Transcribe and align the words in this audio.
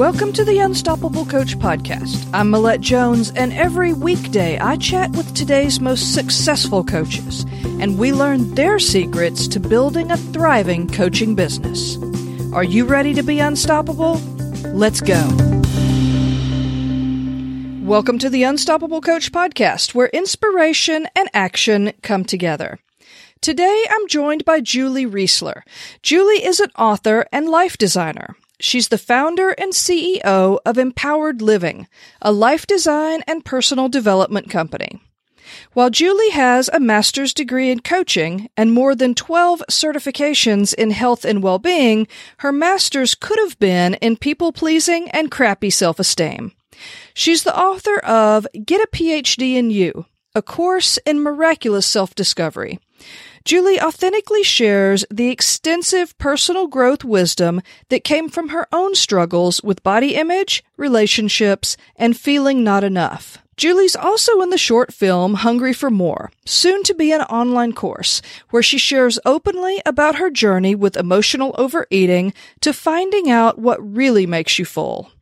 Welcome 0.00 0.32
to 0.32 0.46
the 0.46 0.60
Unstoppable 0.60 1.26
Coach 1.26 1.58
Podcast. 1.58 2.26
I'm 2.32 2.50
Millette 2.50 2.80
Jones, 2.80 3.32
and 3.32 3.52
every 3.52 3.92
weekday 3.92 4.58
I 4.58 4.78
chat 4.78 5.10
with 5.10 5.34
today's 5.34 5.78
most 5.78 6.14
successful 6.14 6.82
coaches, 6.82 7.44
and 7.80 7.98
we 7.98 8.10
learn 8.10 8.54
their 8.54 8.78
secrets 8.78 9.46
to 9.48 9.60
building 9.60 10.10
a 10.10 10.16
thriving 10.16 10.88
coaching 10.88 11.34
business. 11.34 11.98
Are 12.54 12.64
you 12.64 12.86
ready 12.86 13.12
to 13.12 13.22
be 13.22 13.40
unstoppable? 13.40 14.14
Let's 14.72 15.02
go. 15.02 15.20
Welcome 17.82 18.18
to 18.20 18.30
the 18.30 18.44
Unstoppable 18.44 19.02
Coach 19.02 19.30
Podcast, 19.32 19.94
where 19.94 20.08
inspiration 20.08 21.08
and 21.14 21.28
action 21.34 21.92
come 22.00 22.24
together. 22.24 22.78
Today 23.42 23.84
I'm 23.90 24.08
joined 24.08 24.46
by 24.46 24.60
Julie 24.60 25.04
Reisler. 25.04 25.60
Julie 26.02 26.42
is 26.42 26.58
an 26.58 26.70
author 26.78 27.26
and 27.30 27.50
life 27.50 27.76
designer. 27.76 28.34
She's 28.60 28.88
the 28.88 28.98
founder 28.98 29.50
and 29.50 29.72
CEO 29.72 30.58
of 30.64 30.78
Empowered 30.78 31.40
Living, 31.40 31.88
a 32.20 32.30
life 32.30 32.66
design 32.66 33.22
and 33.26 33.44
personal 33.44 33.88
development 33.88 34.50
company. 34.50 35.00
While 35.72 35.90
Julie 35.90 36.30
has 36.30 36.68
a 36.72 36.78
master's 36.78 37.34
degree 37.34 37.70
in 37.70 37.80
coaching 37.80 38.50
and 38.56 38.72
more 38.72 38.94
than 38.94 39.14
12 39.14 39.62
certifications 39.70 40.74
in 40.74 40.90
health 40.90 41.24
and 41.24 41.42
well-being, 41.42 42.06
her 42.38 42.52
master's 42.52 43.14
could 43.14 43.38
have 43.38 43.58
been 43.58 43.94
in 43.94 44.16
people 44.16 44.52
pleasing 44.52 45.10
and 45.10 45.30
crappy 45.30 45.70
self-esteem. 45.70 46.52
She's 47.14 47.42
the 47.42 47.58
author 47.58 47.98
of 47.98 48.46
Get 48.64 48.80
a 48.80 48.88
PhD 48.94 49.54
in 49.54 49.70
You, 49.70 50.06
a 50.34 50.42
course 50.42 50.98
in 50.98 51.22
miraculous 51.22 51.86
self-discovery. 51.86 52.78
Julie 53.44 53.80
authentically 53.80 54.42
shares 54.42 55.04
the 55.10 55.28
extensive 55.28 56.16
personal 56.18 56.66
growth 56.66 57.04
wisdom 57.04 57.62
that 57.88 58.04
came 58.04 58.28
from 58.28 58.50
her 58.50 58.66
own 58.72 58.94
struggles 58.94 59.62
with 59.62 59.82
body 59.82 60.14
image, 60.14 60.62
relationships, 60.76 61.76
and 61.96 62.16
feeling 62.16 62.62
not 62.62 62.84
enough. 62.84 63.38
Julie's 63.56 63.96
also 63.96 64.40
in 64.40 64.50
the 64.50 64.58
short 64.58 64.92
film 64.92 65.34
Hungry 65.34 65.74
for 65.74 65.90
More, 65.90 66.30
soon 66.46 66.82
to 66.84 66.94
be 66.94 67.12
an 67.12 67.22
online 67.22 67.74
course, 67.74 68.22
where 68.50 68.62
she 68.62 68.78
shares 68.78 69.18
openly 69.26 69.82
about 69.84 70.16
her 70.16 70.30
journey 70.30 70.74
with 70.74 70.96
emotional 70.96 71.54
overeating 71.58 72.32
to 72.60 72.72
finding 72.72 73.30
out 73.30 73.58
what 73.58 73.78
really 73.80 74.26
makes 74.26 74.58
you 74.58 74.64
full. 74.64 75.12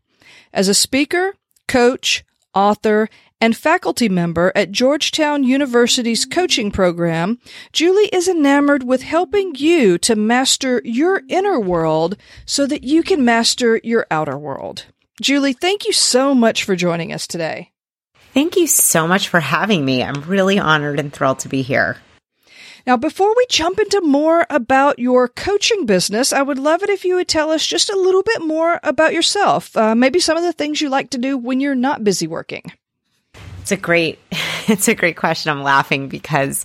As 0.53 0.69
a 0.69 0.75
speaker, 0.75 1.35
coach, 1.67 2.25
author, 2.55 3.09
and 3.41 3.57
faculty 3.57 4.09
member 4.09 4.53
at 4.55 4.73
Georgetown 4.73 5.45
University's 5.45 6.25
coaching 6.25 6.71
program, 6.71 7.39
Julie 7.73 8.09
is 8.13 8.29
enamored 8.29 8.83
with 8.83 9.03
helping 9.03 9.55
you 9.55 9.99
to 9.99 10.17
master 10.17 10.81
your 10.85 11.23
inner 11.29 11.61
world 11.61 12.17
so 12.47 12.67
that 12.67 12.85
you 12.85 13.03
can 13.03 13.25
master 13.25 13.81
your 13.85 14.07
outer 14.11 14.37
world. 14.37 14.87
Julie, 15.21 15.53
thank 15.53 15.87
you 15.87 15.93
so 15.93 16.35
much 16.35 16.65
for 16.65 16.77
joining 16.77 17.13
us 17.13 17.27
today. 17.27 17.73
Thank 18.35 18.57
you 18.57 18.67
so 18.67 19.09
much 19.09 19.29
for 19.29 19.41
having 19.41 19.85
me. 19.85 20.03
I'm 20.03 20.23
really 20.23 20.59
honored 20.59 21.01
and 21.01 21.13
thrilled 21.13 21.41
to 21.41 21.49
be 21.49 21.63
here. 21.63 21.97
Now, 22.87 22.97
before 22.97 23.35
we 23.37 23.45
jump 23.51 23.79
into 23.79 24.01
more 24.01 24.47
about 24.49 24.99
your 24.99 25.29
coaching 25.29 25.85
business, 25.85 26.33
I 26.33 26.41
would 26.41 26.59
love 26.59 26.83
it 26.83 26.89
if 26.89 27.05
you 27.05 27.17
would 27.17 27.29
tell 27.29 27.51
us 27.51 27.67
just 27.67 27.91
a 27.91 27.99
little 27.99 28.23
bit 28.23 28.43
more 28.43 28.81
about 28.83 29.13
yourself. 29.13 29.77
Uh, 29.77 29.95
maybe 29.95 30.21
some 30.21 30.37
of 30.37 30.43
the 30.43 30.53
things 30.53 30.81
you 30.81 30.89
like 30.89 31.11
to 31.11 31.19
do 31.19 31.37
when 31.37 31.61
you're 31.61 31.75
not 31.75 32.05
busy 32.05 32.27
working. 32.27 32.73
It's 33.69 33.73
a 33.73 33.77
great, 33.77 34.19
it's 34.67 34.89
a 34.89 34.95
great 34.95 35.19
question. 35.19 35.51
I'm 35.53 35.63
laughing 35.63 36.09
because 36.09 36.65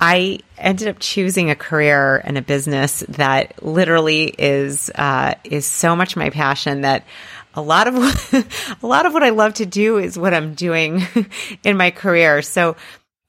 I 0.00 0.40
ended 0.58 0.88
up 0.88 0.96
choosing 0.98 1.48
a 1.48 1.54
career 1.54 2.20
and 2.24 2.36
a 2.36 2.42
business 2.42 3.04
that 3.10 3.62
literally 3.62 4.34
is 4.36 4.90
uh, 4.96 5.34
is 5.44 5.64
so 5.64 5.94
much 5.94 6.16
my 6.16 6.30
passion 6.30 6.80
that 6.80 7.06
a 7.54 7.62
lot 7.62 7.86
of 7.86 7.94
a 8.82 8.86
lot 8.86 9.06
of 9.06 9.12
what 9.12 9.22
I 9.22 9.28
love 9.28 9.54
to 9.54 9.66
do 9.66 9.98
is 9.98 10.18
what 10.18 10.34
I'm 10.34 10.54
doing 10.54 11.06
in 11.62 11.76
my 11.76 11.92
career. 11.92 12.42
So 12.42 12.74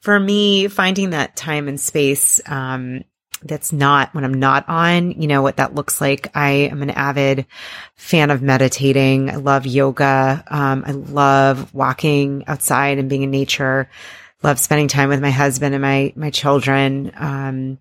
for 0.01 0.19
me, 0.19 0.67
finding 0.67 1.11
that 1.11 1.35
time 1.35 1.67
and 1.67 1.79
space 1.79 2.41
um, 2.47 3.03
that's 3.45 3.71
not 3.71 4.13
when 4.13 4.25
I'm 4.25 4.33
not 4.33 4.67
on, 4.67 5.11
you 5.11 5.27
know, 5.27 5.41
what 5.41 5.57
that 5.57 5.75
looks 5.75 6.01
like. 6.01 6.35
I 6.35 6.49
am 6.71 6.81
an 6.81 6.89
avid 6.89 7.45
fan 7.95 8.31
of 8.31 8.41
meditating. 8.41 9.29
I 9.29 9.35
love 9.35 9.65
yoga. 9.65 10.43
Um, 10.47 10.83
I 10.85 10.91
love 10.91 11.73
walking 11.73 12.43
outside 12.47 12.97
and 12.97 13.09
being 13.09 13.23
in 13.23 13.31
nature. 13.31 13.89
Love 14.43 14.59
spending 14.59 14.87
time 14.87 15.09
with 15.09 15.21
my 15.21 15.31
husband 15.31 15.73
and 15.73 15.81
my, 15.81 16.11
my 16.15 16.29
children. 16.29 17.11
Um, 17.15 17.77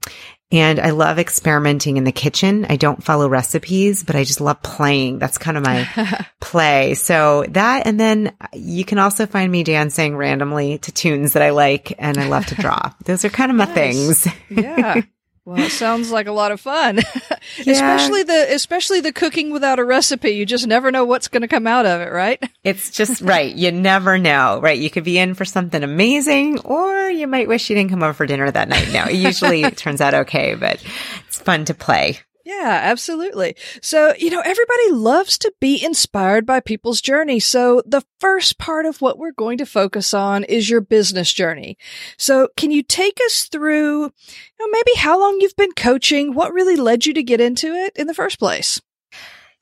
and 0.53 0.79
I 0.79 0.91
love 0.91 1.19
experimenting 1.19 1.97
in 1.97 2.05
the 2.05 2.13
kitchen. 2.13 2.65
I 2.69 2.77
don't 2.77 3.03
follow 3.03 3.29
recipes, 3.29 4.05
but 4.05 4.15
I 4.15 4.23
just 4.23 4.41
love 4.41 4.63
playing. 4.63 5.19
That's 5.19 5.37
kind 5.37 5.57
of 5.57 5.65
my 5.65 5.89
play. 6.41 6.95
So 6.95 7.45
that, 7.49 7.87
and 7.87 7.99
then 7.99 8.37
you 8.53 8.85
can 8.85 8.99
also 8.99 9.27
find 9.27 9.51
me 9.51 9.65
dancing 9.65 10.17
randomly 10.17 10.79
to 10.79 10.93
tunes 10.93 11.33
that 11.33 11.43
I 11.43 11.51
like 11.51 11.95
and 11.99 12.19
I 12.19 12.29
love 12.29 12.47
to 12.47 12.55
draw. 12.55 12.93
Those 13.05 13.25
are 13.25 13.31
kind 13.31 13.51
of 13.51 13.57
my 13.57 13.65
nice. 13.65 13.75
things. 13.75 14.29
yeah. 14.49 15.03
Well, 15.45 15.63
it 15.63 15.73
sounds 15.73 16.11
like 16.11 16.27
a 16.27 16.33
lot 16.33 16.53
of 16.53 16.61
fun. 16.61 16.97
yeah. 17.63 17.73
Especially 17.73 18.23
the 18.23 18.55
especially 18.55 19.01
the 19.01 19.13
cooking 19.13 19.51
without 19.51 19.79
a 19.79 19.85
recipe. 19.85 20.31
You 20.31 20.47
just 20.47 20.67
never 20.67 20.91
know 20.91 21.05
what's 21.05 21.29
going 21.29 21.43
to 21.43 21.49
come 21.49 21.67
out 21.67 21.85
of 21.85 22.01
it, 22.01 22.11
right? 22.13 22.43
It's 22.65 22.91
just 22.91 23.21
right. 23.21 23.55
You 23.55 23.71
never 23.73 24.17
know, 24.17 24.59
right? 24.63 24.79
You 24.79 24.89
could 24.89 25.05
be 25.05 25.19
in 25.19 25.35
for 25.35 25.45
something 25.45 25.83
amazing 25.83 26.61
or 26.61 27.11
you 27.11 27.27
might 27.27 27.47
wish 27.47 27.69
you 27.69 27.77
didn't 27.77 27.91
come 27.91 28.03
over 28.03 28.15
for 28.15 28.25
dinner 28.25 28.51
that 28.51 28.71
night. 28.71 28.91
No, 28.91 29.05
it 29.05 29.17
usually 29.17 29.71
turns 29.71 30.01
out 30.01 30.15
okay, 30.15 30.55
but 30.55 30.83
it's 31.27 31.39
fun 31.39 31.67
to 31.67 31.75
play. 31.75 32.21
Yeah, 32.57 32.81
absolutely. 32.83 33.57
So, 33.83 34.15
you 34.19 34.31
know, 34.31 34.41
everybody 34.41 34.91
loves 34.91 35.39
to 35.39 35.53
be 35.61 35.85
inspired 35.85 36.47
by 36.47 36.61
people's 36.61 37.01
journey. 37.01 37.41
So 37.41 37.83
the 37.85 38.05
first 38.21 38.59
part 38.59 38.87
of 38.87 39.01
what 39.01 39.19
we're 39.19 39.33
going 39.33 39.59
to 39.59 39.67
focus 39.67 40.15
on 40.15 40.45
is 40.45 40.71
your 40.71 40.81
business 40.81 41.33
journey. 41.33 41.77
So 42.17 42.49
can 42.57 42.71
you 42.71 42.83
take 42.83 43.19
us 43.27 43.45
through, 43.45 44.03
you 44.03 44.59
know, 44.61 44.69
maybe 44.71 44.93
how 44.97 45.19
long 45.19 45.39
you've 45.41 45.57
been 45.57 45.73
coaching? 45.73 46.35
What 46.35 46.53
really 46.53 46.77
led 46.77 47.07
you 47.07 47.15
to 47.15 47.23
get 47.23 47.41
into 47.41 47.75
it 47.75 47.93
in 47.97 48.07
the 48.07 48.15
first 48.15 48.39
place? 48.39 48.81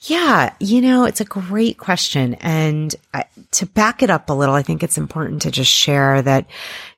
Yeah, 0.00 0.52
you 0.58 0.80
know, 0.80 1.04
it's 1.04 1.20
a 1.20 1.24
great 1.24 1.78
question. 1.78 2.34
And 2.34 2.94
I, 3.14 3.24
to 3.52 3.66
back 3.66 4.02
it 4.02 4.10
up 4.10 4.28
a 4.28 4.32
little, 4.32 4.54
I 4.54 4.62
think 4.62 4.82
it's 4.82 4.98
important 4.98 5.42
to 5.42 5.50
just 5.50 5.70
share 5.70 6.20
that, 6.22 6.46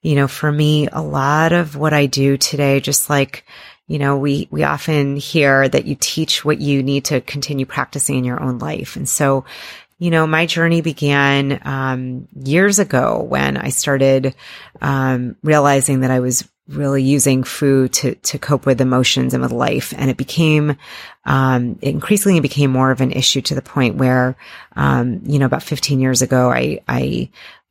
you 0.00 0.14
know, 0.14 0.26
for 0.26 0.50
me, 0.50 0.88
a 0.90 1.02
lot 1.02 1.52
of 1.52 1.76
what 1.76 1.92
I 1.92 2.06
do 2.06 2.38
today, 2.38 2.80
just 2.80 3.10
like, 3.10 3.44
you 3.86 3.98
know, 3.98 4.16
we, 4.16 4.48
we 4.50 4.62
often 4.62 5.16
hear 5.16 5.68
that 5.68 5.84
you 5.84 5.96
teach 5.98 6.44
what 6.44 6.60
you 6.60 6.82
need 6.82 7.06
to 7.06 7.20
continue 7.20 7.66
practicing 7.66 8.16
in 8.16 8.24
your 8.24 8.42
own 8.42 8.58
life. 8.58 8.96
And 8.96 9.08
so, 9.08 9.44
you 9.98 10.10
know, 10.10 10.26
my 10.26 10.46
journey 10.46 10.80
began, 10.80 11.60
um, 11.64 12.28
years 12.34 12.78
ago 12.78 13.22
when 13.22 13.56
I 13.56 13.68
started, 13.68 14.34
um, 14.80 15.36
realizing 15.42 16.00
that 16.00 16.10
I 16.10 16.20
was 16.20 16.48
really 16.66 17.02
using 17.02 17.44
food 17.44 17.92
to, 17.92 18.14
to 18.14 18.38
cope 18.38 18.64
with 18.64 18.80
emotions 18.80 19.34
and 19.34 19.42
with 19.42 19.52
life. 19.52 19.92
And 19.96 20.10
it 20.10 20.16
became, 20.16 20.76
um, 21.26 21.78
it 21.82 21.90
increasingly 21.90 22.40
became 22.40 22.70
more 22.70 22.90
of 22.90 23.02
an 23.02 23.12
issue 23.12 23.42
to 23.42 23.54
the 23.54 23.62
point 23.62 23.96
where, 23.96 24.34
um, 24.74 25.20
you 25.24 25.38
know, 25.38 25.46
about 25.46 25.62
15 25.62 26.00
years 26.00 26.22
ago, 26.22 26.50
I, 26.50 26.80
I 26.88 27.28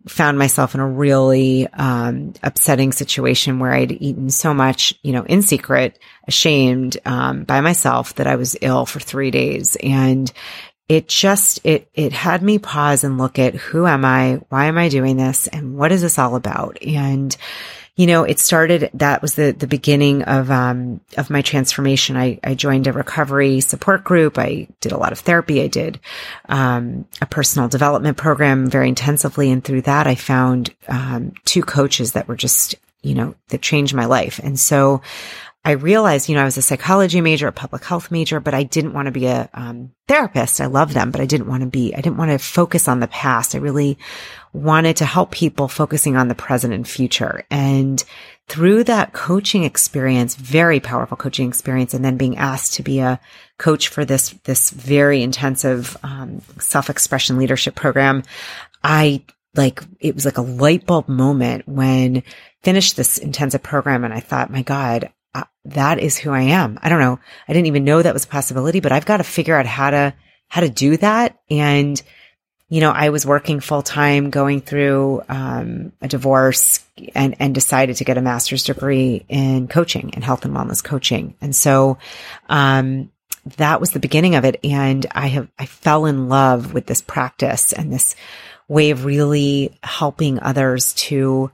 found 0.07 0.37
myself 0.37 0.75
in 0.75 0.81
a 0.81 0.87
really 0.87 1.67
um, 1.67 2.33
upsetting 2.43 2.91
situation 2.91 3.59
where 3.59 3.71
I'd 3.71 3.91
eaten 3.91 4.29
so 4.29 4.53
much, 4.53 4.93
you 5.01 5.13
know, 5.13 5.23
in 5.23 5.41
secret, 5.41 5.99
ashamed 6.27 6.97
um, 7.05 7.43
by 7.43 7.61
myself 7.61 8.15
that 8.15 8.27
I 8.27 8.35
was 8.35 8.57
ill 8.61 8.85
for 8.85 8.99
three 8.99 9.31
days, 9.31 9.77
and 9.81 10.31
it 10.89 11.07
just 11.07 11.59
it 11.63 11.89
it 11.93 12.11
had 12.11 12.43
me 12.43 12.59
pause 12.59 13.03
and 13.03 13.17
look 13.17 13.39
at 13.39 13.55
who 13.55 13.85
am 13.85 14.03
I, 14.05 14.41
why 14.49 14.65
am 14.65 14.77
I 14.77 14.89
doing 14.89 15.17
this, 15.17 15.47
and 15.47 15.75
what 15.75 15.91
is 15.91 16.01
this 16.01 16.19
all 16.19 16.35
about, 16.35 16.81
and 16.83 17.35
you 17.95 18.07
know, 18.07 18.23
it 18.23 18.39
started, 18.39 18.89
that 18.95 19.21
was 19.21 19.35
the, 19.35 19.51
the 19.51 19.67
beginning 19.67 20.23
of, 20.23 20.49
um, 20.49 20.99
of 21.15 21.29
my 21.29 21.43
transformation. 21.43 22.17
I, 22.17 22.39
I 22.43 22.55
joined 22.55 22.87
a 22.87 22.91
recovery 22.91 23.59
support 23.61 24.03
group. 24.03 24.39
I 24.39 24.67
did 24.81 24.91
a 24.91 24.97
lot 24.97 25.11
of 25.11 25.19
therapy. 25.19 25.61
I 25.61 25.67
did, 25.67 25.99
um, 26.49 27.05
a 27.21 27.27
personal 27.27 27.69
development 27.69 28.17
program 28.17 28.67
very 28.67 28.89
intensively. 28.89 29.51
And 29.51 29.63
through 29.63 29.83
that, 29.83 30.07
I 30.07 30.15
found, 30.15 30.73
um, 30.87 31.33
two 31.45 31.61
coaches 31.61 32.13
that 32.13 32.27
were 32.27 32.35
just, 32.35 32.75
you 33.03 33.13
know, 33.13 33.35
that 33.49 33.61
changed 33.61 33.93
my 33.93 34.05
life. 34.05 34.39
And 34.43 34.59
so 34.59 35.01
I 35.65 35.71
realized, 35.71 36.27
you 36.27 36.35
know, 36.35 36.41
I 36.41 36.45
was 36.45 36.57
a 36.57 36.61
psychology 36.61 37.21
major, 37.21 37.47
a 37.47 37.53
public 37.53 37.85
health 37.85 38.11
major, 38.11 38.41
but 38.41 38.53
I 38.53 38.63
didn't 38.63 38.91
want 38.91 39.05
to 39.05 39.13
be 39.13 39.27
a 39.27 39.49
um, 39.53 39.91
therapist. 40.09 40.59
I 40.59 40.65
love 40.65 40.93
them, 40.93 41.09
but 41.09 41.21
I 41.21 41.25
didn't 41.25 41.47
want 41.47 41.61
to 41.61 41.69
be, 41.69 41.95
I 41.95 42.01
didn't 42.01 42.17
want 42.17 42.31
to 42.31 42.37
focus 42.37 42.89
on 42.89 42.99
the 42.99 43.07
past. 43.07 43.55
I 43.55 43.59
really 43.59 43.97
wanted 44.51 44.97
to 44.97 45.05
help 45.05 45.31
people 45.31 45.69
focusing 45.69 46.17
on 46.17 46.27
the 46.27 46.35
present 46.35 46.73
and 46.73 46.85
future. 46.85 47.45
And 47.49 48.03
through 48.49 48.83
that 48.83 49.13
coaching 49.13 49.63
experience, 49.63 50.35
very 50.35 50.81
powerful 50.81 51.15
coaching 51.15 51.47
experience, 51.47 51.93
and 51.93 52.03
then 52.03 52.17
being 52.17 52.35
asked 52.35 52.73
to 52.73 52.83
be 52.83 52.99
a 52.99 53.21
coach 53.57 53.87
for 53.87 54.03
this, 54.03 54.31
this 54.43 54.69
very 54.69 55.23
intensive, 55.23 55.95
um, 56.03 56.41
self-expression 56.59 57.37
leadership 57.37 57.73
program, 57.73 58.23
I 58.83 59.23
like, 59.55 59.81
it 60.01 60.13
was 60.13 60.25
like 60.25 60.37
a 60.37 60.41
light 60.41 60.85
bulb 60.85 61.07
moment 61.07 61.69
when 61.69 62.23
finished 62.63 62.97
this 62.97 63.17
intensive 63.17 63.63
program. 63.63 64.03
And 64.03 64.13
I 64.13 64.19
thought, 64.19 64.51
my 64.51 64.61
God, 64.61 65.09
that 65.65 65.99
is 65.99 66.17
who 66.17 66.31
I 66.31 66.41
am. 66.41 66.77
I 66.81 66.89
don't 66.89 66.99
know. 66.99 67.19
I 67.47 67.53
didn't 67.53 67.67
even 67.67 67.85
know 67.85 68.01
that 68.01 68.13
was 68.13 68.25
a 68.25 68.27
possibility, 68.27 68.79
but 68.79 68.91
I've 68.91 69.05
got 69.05 69.17
to 69.17 69.23
figure 69.23 69.55
out 69.55 69.65
how 69.65 69.91
to 69.91 70.13
how 70.49 70.61
to 70.61 70.69
do 70.69 70.97
that. 70.97 71.39
And, 71.49 71.99
you 72.69 72.79
know, 72.79 72.91
I 72.91 73.09
was 73.09 73.25
working 73.25 73.59
full 73.59 73.81
time 73.81 74.29
going 74.29 74.61
through, 74.61 75.23
um, 75.27 75.93
a 75.99 76.07
divorce 76.07 76.85
and, 77.15 77.35
and 77.39 77.55
decided 77.55 77.95
to 77.95 78.03
get 78.03 78.17
a 78.19 78.21
master's 78.21 78.63
degree 78.63 79.25
in 79.29 79.67
coaching 79.67 80.13
and 80.13 80.23
health 80.23 80.45
and 80.45 80.55
wellness 80.55 80.83
coaching. 80.83 81.35
And 81.41 81.55
so, 81.55 81.97
um, 82.49 83.11
that 83.57 83.79
was 83.79 83.91
the 83.91 83.99
beginning 83.99 84.35
of 84.35 84.45
it. 84.45 84.59
And 84.63 85.05
I 85.11 85.27
have, 85.27 85.49
I 85.57 85.65
fell 85.65 86.05
in 86.05 86.29
love 86.29 86.73
with 86.73 86.85
this 86.85 87.01
practice 87.01 87.73
and 87.73 87.91
this 87.91 88.15
way 88.67 88.91
of 88.91 89.05
really 89.05 89.77
helping 89.81 90.39
others 90.39 90.93
to, 90.93 91.51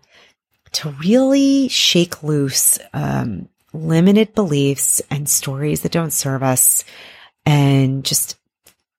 to 0.73 0.89
really 1.01 1.69
shake 1.69 2.21
loose, 2.21 2.79
um, 2.93 3.47
limited 3.73 4.33
beliefs 4.33 5.01
and 5.09 5.27
stories 5.29 5.81
that 5.81 5.91
don't 5.91 6.13
serve 6.13 6.43
us 6.43 6.83
and 7.45 8.03
just 8.03 8.37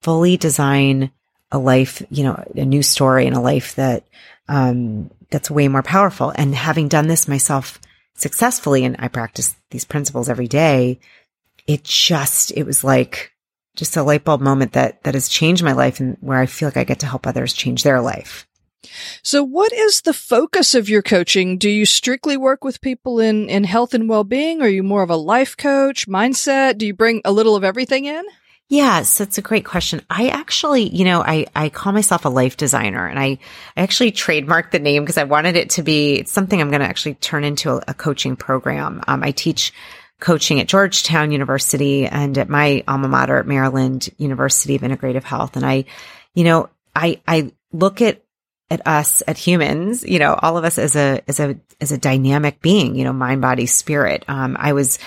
fully 0.03 0.37
design 0.37 1.11
a 1.53 1.59
life, 1.59 2.03
you 2.11 2.25
know, 2.25 2.43
a 2.55 2.65
new 2.65 2.83
story 2.83 3.27
and 3.27 3.37
a 3.37 3.41
life 3.41 3.75
that, 3.75 4.05
um, 4.49 5.11
that's 5.31 5.51
way 5.51 5.69
more 5.69 5.83
powerful. 5.83 6.33
And 6.35 6.55
having 6.55 6.89
done 6.89 7.09
this 7.09 7.29
myself 7.29 7.81
successfully, 8.15 8.85
and 8.85 8.97
I 8.99 9.09
practice 9.09 9.55
these 9.71 9.85
principles 9.85 10.29
every 10.29 10.49
day, 10.49 11.01
it 11.67 11.85
just, 11.85 12.53
it 12.53 12.65
was 12.65 12.85
like 12.85 13.33
just 13.77 13.97
a 13.97 14.03
light 14.03 14.25
bulb 14.25 14.41
moment 14.41 14.73
that, 14.73 15.03
that 15.05 15.15
has 15.15 15.29
changed 15.29 15.63
my 15.63 15.73
life 15.73 16.01
and 16.01 16.17
where 16.21 16.39
I 16.39 16.47
feel 16.47 16.69
like 16.69 16.77
I 16.77 16.85
get 16.85 17.01
to 17.01 17.07
help 17.07 17.27
others 17.27 17.53
change 17.53 17.83
their 17.83 18.01
life. 18.01 18.47
So 19.23 19.43
what 19.43 19.73
is 19.73 20.01
the 20.01 20.15
focus 20.15 20.75
of 20.75 20.89
your 20.89 21.03
coaching? 21.03 21.59
Do 21.59 21.69
you 21.69 21.85
strictly 21.85 22.37
work 22.37 22.65
with 22.65 22.81
people 22.81 23.21
in, 23.21 23.49
in 23.49 23.65
health 23.65 23.95
and 23.95 24.09
well-being? 24.09 24.63
Are 24.63 24.69
you 24.69 24.83
more 24.83 25.03
of 25.03 25.11
a 25.11 25.17
life 25.17 25.57
coach, 25.57 26.09
mindset? 26.09 26.79
Do 26.79 26.87
you 26.87 26.95
bring 26.95 27.21
a 27.25 27.33
little 27.33 27.57
of 27.57 27.65
everything 27.65 28.07
in? 28.07 28.25
Yes, 28.69 29.19
that's 29.19 29.37
a 29.37 29.43
great 29.43 29.65
question. 29.65 30.01
I 30.09 30.29
actually, 30.29 30.89
you 30.89 31.05
know, 31.05 31.23
I, 31.23 31.47
I 31.57 31.71
call 31.71 31.93
myself 31.93 32.25
a 32.25 32.29
life 32.29 32.57
designer 32.57 33.07
and 33.07 33.19
I, 33.19 33.39
I 33.77 33.83
actually 33.83 34.13
trademarked 34.13 34.71
the 34.71 34.79
name 34.79 35.03
because 35.03 35.19
I 35.19 35.25
wanted 35.25 35.57
it 35.57 35.71
to 35.71 35.83
be 35.83 36.23
something 36.25 36.61
I'm 36.61 36.71
going 36.71 36.81
to 36.81 36.87
actually 36.87 37.15
turn 37.15 37.43
into 37.43 37.71
a, 37.71 37.83
a 37.89 37.95
coaching 37.95 38.37
program. 38.37 39.03
Um, 39.09 39.25
I 39.25 39.33
teach 39.33 39.73
coaching 40.21 40.61
at 40.61 40.69
Georgetown 40.69 41.33
University 41.33 42.07
and 42.07 42.39
at 42.39 42.49
my 42.49 42.85
alma 42.87 43.09
mater 43.09 43.39
at 43.39 43.47
Maryland 43.47 44.09
University 44.19 44.77
of 44.77 44.83
Integrative 44.83 45.25
Health. 45.25 45.57
And 45.57 45.67
I, 45.67 45.85
you 46.35 46.45
know, 46.45 46.69
I, 46.95 47.21
I 47.27 47.51
look 47.73 48.01
at, 48.01 48.23
at 48.71 48.87
us, 48.87 49.23
at 49.27 49.37
humans, 49.37 50.05
you 50.05 50.19
know, 50.19 50.35
all 50.35 50.57
of 50.57 50.65
us 50.65 50.79
as 50.79 50.97
a, 50.97 51.21
as 51.27 51.41
a, 51.41 51.59
as 51.81 51.93
a 51.93 51.99
dynamic 51.99 52.61
being, 52.61 52.95
you 52.95 53.05
know, 53.05 53.13
mind, 53.13 53.41
body, 53.41 53.67
spirit. 53.67 54.25
Um, 54.29 54.57
I 54.59 54.73
was, 54.73 54.99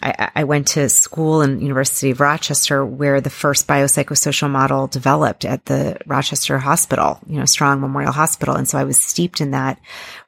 I, 0.00 0.30
I 0.36 0.44
went 0.44 0.68
to 0.68 0.88
school 0.88 1.42
in 1.42 1.60
University 1.60 2.10
of 2.10 2.20
Rochester 2.20 2.84
where 2.84 3.20
the 3.20 3.30
first 3.30 3.66
biopsychosocial 3.66 4.50
model 4.50 4.86
developed 4.86 5.44
at 5.44 5.64
the 5.64 5.98
Rochester 6.06 6.58
Hospital, 6.58 7.18
you 7.26 7.38
know, 7.38 7.46
Strong 7.46 7.80
Memorial 7.80 8.12
Hospital. 8.12 8.54
And 8.54 8.68
so 8.68 8.78
I 8.78 8.84
was 8.84 9.00
steeped 9.00 9.40
in 9.40 9.52
that 9.52 9.80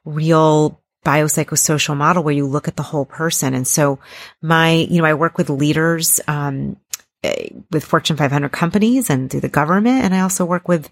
real 0.03 0.81
biopsychosocial 1.05 1.95
model 1.95 2.23
where 2.23 2.33
you 2.33 2.45
look 2.47 2.67
at 2.67 2.75
the 2.75 2.83
whole 2.83 3.05
person. 3.05 3.53
And 3.53 3.67
so 3.67 3.99
my, 4.41 4.73
you 4.73 5.01
know, 5.01 5.07
I 5.07 5.13
work 5.13 5.37
with 5.37 5.49
leaders, 5.49 6.19
um, 6.27 6.77
with 7.71 7.85
Fortune 7.85 8.17
500 8.17 8.51
companies 8.51 9.09
and 9.09 9.29
through 9.29 9.41
the 9.41 9.49
government. 9.49 10.03
And 10.03 10.13
I 10.13 10.21
also 10.21 10.45
work 10.45 10.67
with, 10.67 10.89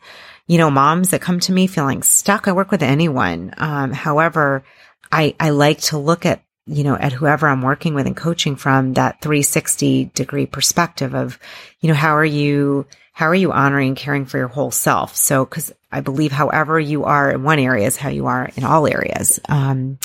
you 0.48 0.58
know, 0.58 0.70
moms 0.72 1.10
that 1.10 1.22
come 1.22 1.40
to 1.42 1.52
me 1.52 1.68
feeling 1.68 2.04
stuck. 2.04 2.48
I 2.48 2.52
work 2.52 2.72
with 2.72 2.84
anyone. 2.84 3.54
Um, 3.58 3.92
however, 3.92 4.64
I, 5.12 5.36
I 5.40 5.50
like 5.52 5.82
to 5.82 5.98
look 5.98 6.26
at 6.26 6.42
you 6.68 6.84
know, 6.84 6.96
at 6.96 7.14
whoever 7.14 7.48
I'm 7.48 7.62
working 7.62 7.94
with 7.94 8.08
and 8.08 8.18
coaching 8.18 8.56
from 8.56 8.94
that 8.94 9.22
360 9.22 10.06
degree 10.16 10.48
perspective 10.48 11.14
of, 11.14 11.38
you 11.80 11.90
know, 11.90 11.94
how 11.94 12.16
are 12.16 12.26
you, 12.26 12.88
how 13.14 13.28
are 13.28 13.36
you 13.36 13.52
honoring 13.52 13.94
caring 13.94 14.26
for 14.26 14.40
your 14.40 14.48
whole 14.48 14.72
self? 14.72 15.16
So, 15.16 15.46
cause 15.46 15.72
I 15.92 16.02
believe 16.02 16.32
however 16.32 16.80
you 16.80 17.04
are 17.06 17.32
in 17.32 17.44
one 17.44 17.60
area 17.60 17.86
is 17.86 17.98
how 17.98 18.10
you 18.10 18.26
are 18.26 18.50
in 18.56 18.64
all 18.64 18.88
areas. 18.88 19.40
Um, 19.48 20.00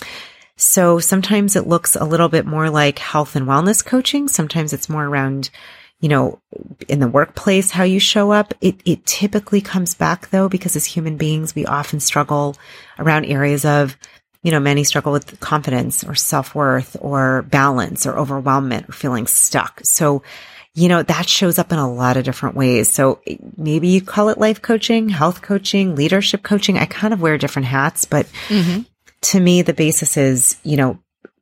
so 0.56 0.98
sometimes 0.98 1.56
it 1.56 1.66
looks 1.66 1.96
a 1.96 2.04
little 2.04 2.28
bit 2.28 2.44
more 2.44 2.68
like 2.68 2.98
health 2.98 3.34
and 3.34 3.46
wellness 3.46 3.84
coaching. 3.84 4.28
Sometimes 4.28 4.74
it's 4.74 4.90
more 4.90 5.04
around, 5.04 5.48
you 6.00 6.08
know, 6.08 6.40
in 6.88 7.00
the 7.00 7.08
workplace, 7.08 7.70
how 7.70 7.84
you 7.84 8.00
show 8.00 8.32
up. 8.32 8.54
It, 8.60 8.80
it 8.84 9.06
typically 9.06 9.60
comes 9.60 9.94
back 9.94 10.30
though, 10.30 10.48
because 10.48 10.76
as 10.76 10.84
human 10.84 11.16
beings, 11.16 11.54
we 11.54 11.66
often 11.66 12.00
struggle 12.00 12.56
around 12.98 13.26
areas 13.26 13.64
of 13.64 13.96
you 14.42 14.50
know, 14.50 14.60
many 14.60 14.84
struggle 14.84 15.12
with 15.12 15.38
confidence 15.40 16.02
or 16.02 16.14
self 16.14 16.54
worth 16.54 16.96
or 17.00 17.42
balance 17.42 18.06
or 18.06 18.14
overwhelmment 18.14 18.88
or 18.88 18.92
feeling 18.92 19.26
stuck. 19.26 19.80
So, 19.84 20.22
you 20.74 20.88
know, 20.88 21.02
that 21.02 21.28
shows 21.28 21.58
up 21.58 21.72
in 21.72 21.78
a 21.78 21.92
lot 21.92 22.16
of 22.16 22.24
different 22.24 22.56
ways. 22.56 22.88
So 22.88 23.20
maybe 23.56 23.88
you 23.88 24.00
call 24.00 24.28
it 24.30 24.38
life 24.38 24.62
coaching, 24.62 25.08
health 25.08 25.42
coaching, 25.42 25.94
leadership 25.94 26.42
coaching. 26.42 26.78
I 26.78 26.86
kind 26.86 27.12
of 27.12 27.20
wear 27.20 27.36
different 27.36 27.66
hats, 27.66 28.04
but 28.06 28.26
mm-hmm. 28.48 28.82
to 29.20 29.40
me, 29.40 29.62
the 29.62 29.74
basis 29.74 30.16
is, 30.16 30.56
you 30.62 30.76
know, 30.76 30.98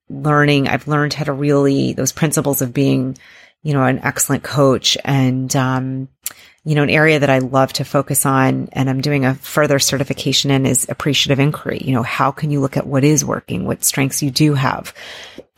learning. 0.08 0.66
I've 0.66 0.88
learned 0.88 1.14
how 1.14 1.24
to 1.24 1.32
really, 1.32 1.92
those 1.92 2.12
principles 2.12 2.62
of 2.62 2.74
being, 2.74 3.16
you 3.62 3.72
know, 3.72 3.82
an 3.82 4.00
excellent 4.00 4.42
coach 4.42 4.96
and, 5.04 5.54
um, 5.56 6.08
you 6.64 6.74
know, 6.74 6.82
an 6.82 6.90
area 6.90 7.18
that 7.18 7.30
I 7.30 7.38
love 7.38 7.72
to 7.74 7.84
focus 7.84 8.26
on 8.26 8.68
and 8.72 8.90
I'm 8.90 9.00
doing 9.00 9.24
a 9.24 9.34
further 9.34 9.78
certification 9.78 10.50
in 10.50 10.66
is 10.66 10.86
appreciative 10.88 11.40
inquiry. 11.40 11.80
You 11.82 11.92
know, 11.92 12.02
how 12.02 12.30
can 12.30 12.50
you 12.50 12.60
look 12.60 12.76
at 12.76 12.86
what 12.86 13.04
is 13.04 13.24
working, 13.24 13.64
what 13.64 13.84
strengths 13.84 14.22
you 14.22 14.30
do 14.30 14.54
have, 14.54 14.94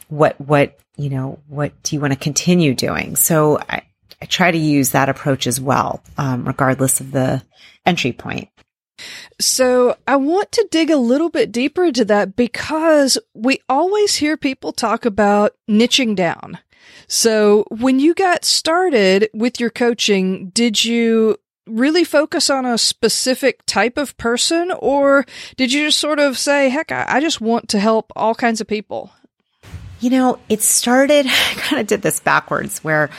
what, 0.08 0.40
what, 0.40 0.78
you 0.96 1.10
know, 1.10 1.40
what 1.48 1.72
do 1.82 1.96
you 1.96 2.00
want 2.00 2.12
to 2.12 2.18
continue 2.18 2.74
doing? 2.74 3.16
So 3.16 3.58
I, 3.58 3.82
I 4.22 4.26
try 4.26 4.50
to 4.50 4.58
use 4.58 4.90
that 4.90 5.08
approach 5.08 5.46
as 5.46 5.60
well, 5.60 6.02
um, 6.18 6.44
regardless 6.44 7.00
of 7.00 7.10
the 7.10 7.42
entry 7.86 8.12
point. 8.12 8.48
So 9.40 9.96
I 10.06 10.16
want 10.16 10.52
to 10.52 10.68
dig 10.70 10.90
a 10.90 10.96
little 10.96 11.30
bit 11.30 11.52
deeper 11.52 11.84
into 11.84 12.04
that 12.06 12.36
because 12.36 13.18
we 13.34 13.60
always 13.68 14.16
hear 14.16 14.36
people 14.36 14.72
talk 14.72 15.06
about 15.06 15.54
niching 15.68 16.14
down. 16.14 16.58
So 17.10 17.64
when 17.70 17.98
you 17.98 18.14
got 18.14 18.44
started 18.44 19.30
with 19.34 19.58
your 19.58 19.68
coaching, 19.68 20.50
did 20.50 20.84
you 20.84 21.38
really 21.66 22.04
focus 22.04 22.48
on 22.48 22.64
a 22.64 22.78
specific 22.78 23.66
type 23.66 23.98
of 23.98 24.16
person 24.16 24.70
or 24.78 25.26
did 25.56 25.72
you 25.72 25.86
just 25.86 25.98
sort 25.98 26.20
of 26.20 26.38
say, 26.38 26.68
heck, 26.68 26.92
I 26.92 27.20
just 27.20 27.40
want 27.40 27.70
to 27.70 27.80
help 27.80 28.12
all 28.14 28.36
kinds 28.36 28.60
of 28.60 28.68
people? 28.68 29.10
You 29.98 30.10
know, 30.10 30.38
it 30.48 30.62
started, 30.62 31.26
I 31.28 31.54
kind 31.56 31.80
of 31.80 31.88
did 31.88 32.00
this 32.00 32.20
backwards 32.20 32.84
where 32.84 33.10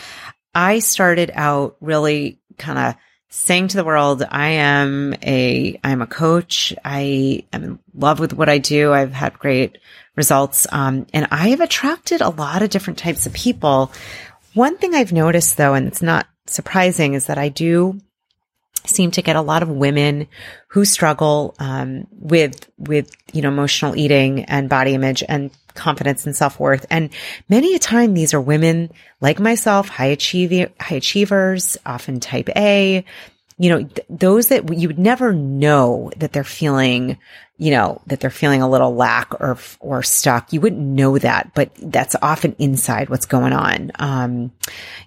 I 0.55 0.79
started 0.79 1.29
out 1.33 1.75
really 1.81 2.39
kind 2.57 2.79
of 2.79 2.95
saying 3.27 3.69
to 3.69 3.77
the 3.77 3.83
world, 3.83 4.23
I 4.29 4.47
am 4.51 5.15
a, 5.21 5.77
I'm 5.83 6.01
a 6.01 6.07
coach. 6.07 6.73
I 6.85 7.43
am 7.51 7.63
in 7.65 7.79
love 7.93 8.21
with 8.21 8.31
what 8.31 8.47
I 8.47 8.57
do. 8.57 8.93
I've 8.93 9.11
had 9.11 9.37
great 9.37 9.79
results. 10.15 10.67
Um, 10.71 11.07
and 11.13 11.27
I 11.31 11.49
have 11.49 11.61
attracted 11.61 12.21
a 12.21 12.29
lot 12.29 12.61
of 12.61 12.69
different 12.69 12.99
types 12.99 13.25
of 13.25 13.33
people. 13.33 13.91
One 14.53 14.77
thing 14.77 14.93
I've 14.93 15.13
noticed 15.13 15.57
though, 15.57 15.73
and 15.73 15.87
it's 15.87 16.01
not 16.01 16.27
surprising 16.47 17.13
is 17.13 17.27
that 17.27 17.37
I 17.37 17.49
do 17.49 17.99
seem 18.85 19.11
to 19.11 19.21
get 19.21 19.35
a 19.35 19.41
lot 19.41 19.63
of 19.63 19.69
women 19.69 20.27
who 20.67 20.85
struggle 20.85 21.55
um, 21.59 22.07
with 22.11 22.69
with 22.77 23.11
you 23.31 23.41
know 23.41 23.49
emotional 23.49 23.95
eating 23.95 24.45
and 24.45 24.69
body 24.69 24.93
image 24.93 25.23
and 25.27 25.51
confidence 25.73 26.25
and 26.25 26.35
self-worth 26.35 26.85
and 26.89 27.11
many 27.47 27.75
a 27.75 27.79
time 27.79 28.13
these 28.13 28.33
are 28.33 28.41
women 28.41 28.91
like 29.21 29.39
myself 29.39 29.87
high 29.87 30.07
achieving 30.07 30.67
high 30.79 30.95
achievers 30.95 31.77
often 31.85 32.19
type 32.19 32.49
a 32.57 33.05
you 33.61 33.69
know 33.69 33.83
th- 33.83 34.07
those 34.09 34.47
that 34.47 34.73
you 34.73 34.87
would 34.87 34.99
never 34.99 35.33
know 35.33 36.11
that 36.17 36.33
they're 36.33 36.43
feeling 36.43 37.17
you 37.61 37.69
know, 37.69 38.01
that 38.07 38.19
they're 38.19 38.31
feeling 38.31 38.63
a 38.63 38.67
little 38.67 38.95
lack 38.95 39.39
or, 39.39 39.55
or 39.81 40.01
stuck. 40.01 40.51
You 40.51 40.59
wouldn't 40.61 40.81
know 40.81 41.19
that, 41.19 41.51
but 41.53 41.69
that's 41.79 42.15
often 42.19 42.55
inside 42.57 43.07
what's 43.07 43.27
going 43.27 43.53
on. 43.53 43.91
Um, 43.99 44.51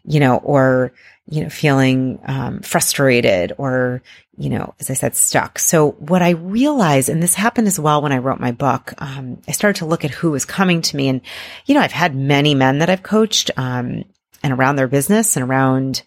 you 0.05 0.21
know, 0.21 0.37
or, 0.37 0.93
you 1.27 1.43
know, 1.43 1.49
feeling, 1.49 2.21
um, 2.25 2.61
frustrated 2.61 3.55
or, 3.59 4.03
you 4.37 4.51
know, 4.51 4.73
as 4.79 4.89
I 4.89 4.95
said, 4.95 5.17
stuck. 5.17 5.59
So 5.59 5.91
what 5.99 6.23
I 6.23 6.31
realized, 6.31 7.09
and 7.09 7.21
this 7.21 7.35
happened 7.35 7.67
as 7.67 7.81
well 7.81 8.01
when 8.03 8.13
I 8.13 8.19
wrote 8.19 8.39
my 8.39 8.53
book, 8.53 8.95
um, 8.99 9.43
I 9.49 9.51
started 9.51 9.81
to 9.81 9.87
look 9.87 10.05
at 10.05 10.13
who 10.13 10.31
was 10.31 10.45
coming 10.45 10.81
to 10.83 10.97
me 10.97 11.09
and, 11.09 11.23
you 11.67 11.75
know, 11.75 11.81
I've 11.81 11.91
had 11.91 12.15
many 12.15 12.55
men 12.55 12.79
that 12.79 12.89
I've 12.89 13.03
coached, 13.03 13.51
um, 13.57 14.05
and 14.45 14.53
around 14.53 14.77
their 14.77 14.87
business 14.87 15.37
and 15.37 15.45
around, 15.51 16.05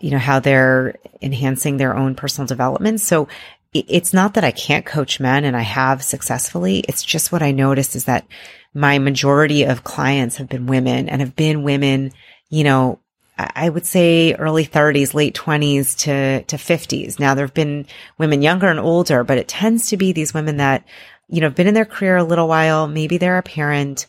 you 0.00 0.10
know, 0.10 0.18
how 0.18 0.40
they're 0.40 0.96
enhancing 1.20 1.76
their 1.76 1.96
own 1.96 2.14
personal 2.14 2.46
development. 2.46 3.00
So 3.00 3.28
it's 3.72 4.12
not 4.12 4.34
that 4.34 4.44
I 4.44 4.52
can't 4.52 4.86
coach 4.86 5.20
men 5.20 5.44
and 5.44 5.56
I 5.56 5.62
have 5.62 6.02
successfully. 6.02 6.80
It's 6.80 7.04
just 7.04 7.32
what 7.32 7.42
I 7.42 7.52
noticed 7.52 7.96
is 7.96 8.04
that 8.04 8.26
my 8.72 8.98
majority 8.98 9.64
of 9.64 9.84
clients 9.84 10.36
have 10.36 10.48
been 10.48 10.66
women 10.66 11.08
and 11.08 11.20
have 11.20 11.36
been 11.36 11.62
women, 11.62 12.12
you 12.48 12.64
know, 12.64 13.00
I 13.38 13.68
would 13.68 13.84
say 13.84 14.32
early 14.34 14.64
30s, 14.64 15.12
late 15.12 15.34
20s 15.34 15.98
to, 15.98 16.42
to 16.44 16.56
50s. 16.56 17.18
Now 17.18 17.34
there 17.34 17.44
have 17.44 17.52
been 17.52 17.86
women 18.16 18.40
younger 18.40 18.68
and 18.68 18.80
older, 18.80 19.24
but 19.24 19.36
it 19.36 19.46
tends 19.46 19.90
to 19.90 19.98
be 19.98 20.12
these 20.12 20.32
women 20.32 20.56
that, 20.56 20.84
you 21.28 21.40
know, 21.40 21.48
have 21.48 21.54
been 21.54 21.66
in 21.66 21.74
their 21.74 21.84
career 21.84 22.16
a 22.16 22.24
little 22.24 22.48
while. 22.48 22.88
Maybe 22.88 23.18
they're 23.18 23.36
a 23.36 23.42
parent 23.42 24.06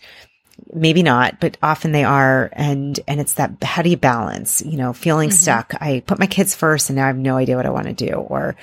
maybe 0.74 1.04
not, 1.04 1.40
but 1.40 1.58
often 1.62 1.92
they 1.92 2.04
are. 2.04 2.50
And, 2.54 3.00
and 3.08 3.20
it's 3.20 3.34
that, 3.34 3.64
how 3.64 3.82
do 3.82 3.90
you 3.90 3.98
balance, 3.98 4.62
you 4.62 4.78
know, 4.78 4.94
feeling 4.94 5.30
mm-hmm. 5.30 5.38
stuck? 5.38 5.74
I 5.80 6.04
put 6.06 6.20
my 6.20 6.28
kids 6.28 6.56
first 6.56 6.90
and 6.90 6.98
now 6.98 7.06
I 7.06 7.08
have 7.08 7.18
no 7.18 7.38
idea 7.38 7.56
what 7.56 7.66
I 7.66 7.72
want 7.72 7.88
to 7.88 7.94
do. 7.94 8.14
Or 8.14 8.56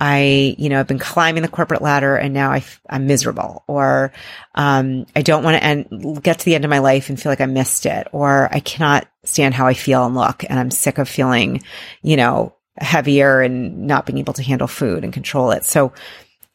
I, 0.00 0.54
you 0.58 0.68
know, 0.68 0.80
I've 0.80 0.86
been 0.86 0.98
climbing 0.98 1.42
the 1.42 1.48
corporate 1.48 1.82
ladder 1.82 2.16
and 2.16 2.32
now 2.32 2.50
I, 2.50 2.64
am 2.88 3.06
miserable. 3.06 3.64
Or, 3.66 4.12
um, 4.54 5.06
I 5.16 5.22
don't 5.22 5.44
want 5.44 5.56
to 5.56 5.64
end, 5.64 6.22
get 6.22 6.40
to 6.40 6.44
the 6.44 6.54
end 6.54 6.64
of 6.64 6.70
my 6.70 6.78
life 6.78 7.08
and 7.08 7.20
feel 7.20 7.32
like 7.32 7.40
I 7.40 7.46
missed 7.46 7.86
it. 7.86 8.08
Or 8.12 8.48
I 8.52 8.60
cannot 8.60 9.08
stand 9.24 9.54
how 9.54 9.66
I 9.66 9.74
feel 9.74 10.06
and 10.06 10.14
look 10.14 10.44
and 10.48 10.58
I'm 10.58 10.70
sick 10.70 10.98
of 10.98 11.08
feeling, 11.08 11.62
you 12.02 12.16
know, 12.16 12.54
heavier 12.76 13.40
and 13.40 13.86
not 13.86 14.06
being 14.06 14.18
able 14.18 14.34
to 14.34 14.42
handle 14.42 14.68
food 14.68 15.04
and 15.04 15.12
control 15.12 15.50
it. 15.50 15.64
So 15.64 15.92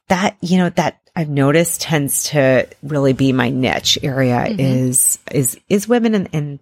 that, 0.08 0.38
you 0.42 0.58
know, 0.58 0.70
that 0.72 1.00
I've 1.16 1.30
noticed 1.30 1.82
tends 1.82 2.26
to 2.30 2.68
really 2.82 3.14
be 3.14 3.34
my 3.34 3.50
niche 3.50 4.00
area 4.02 4.38
mm-hmm. 4.38 4.60
is, 4.60 5.20
is, 5.32 5.60
is 5.70 5.88
women 5.88 6.16
and, 6.16 6.30
and 6.34 6.60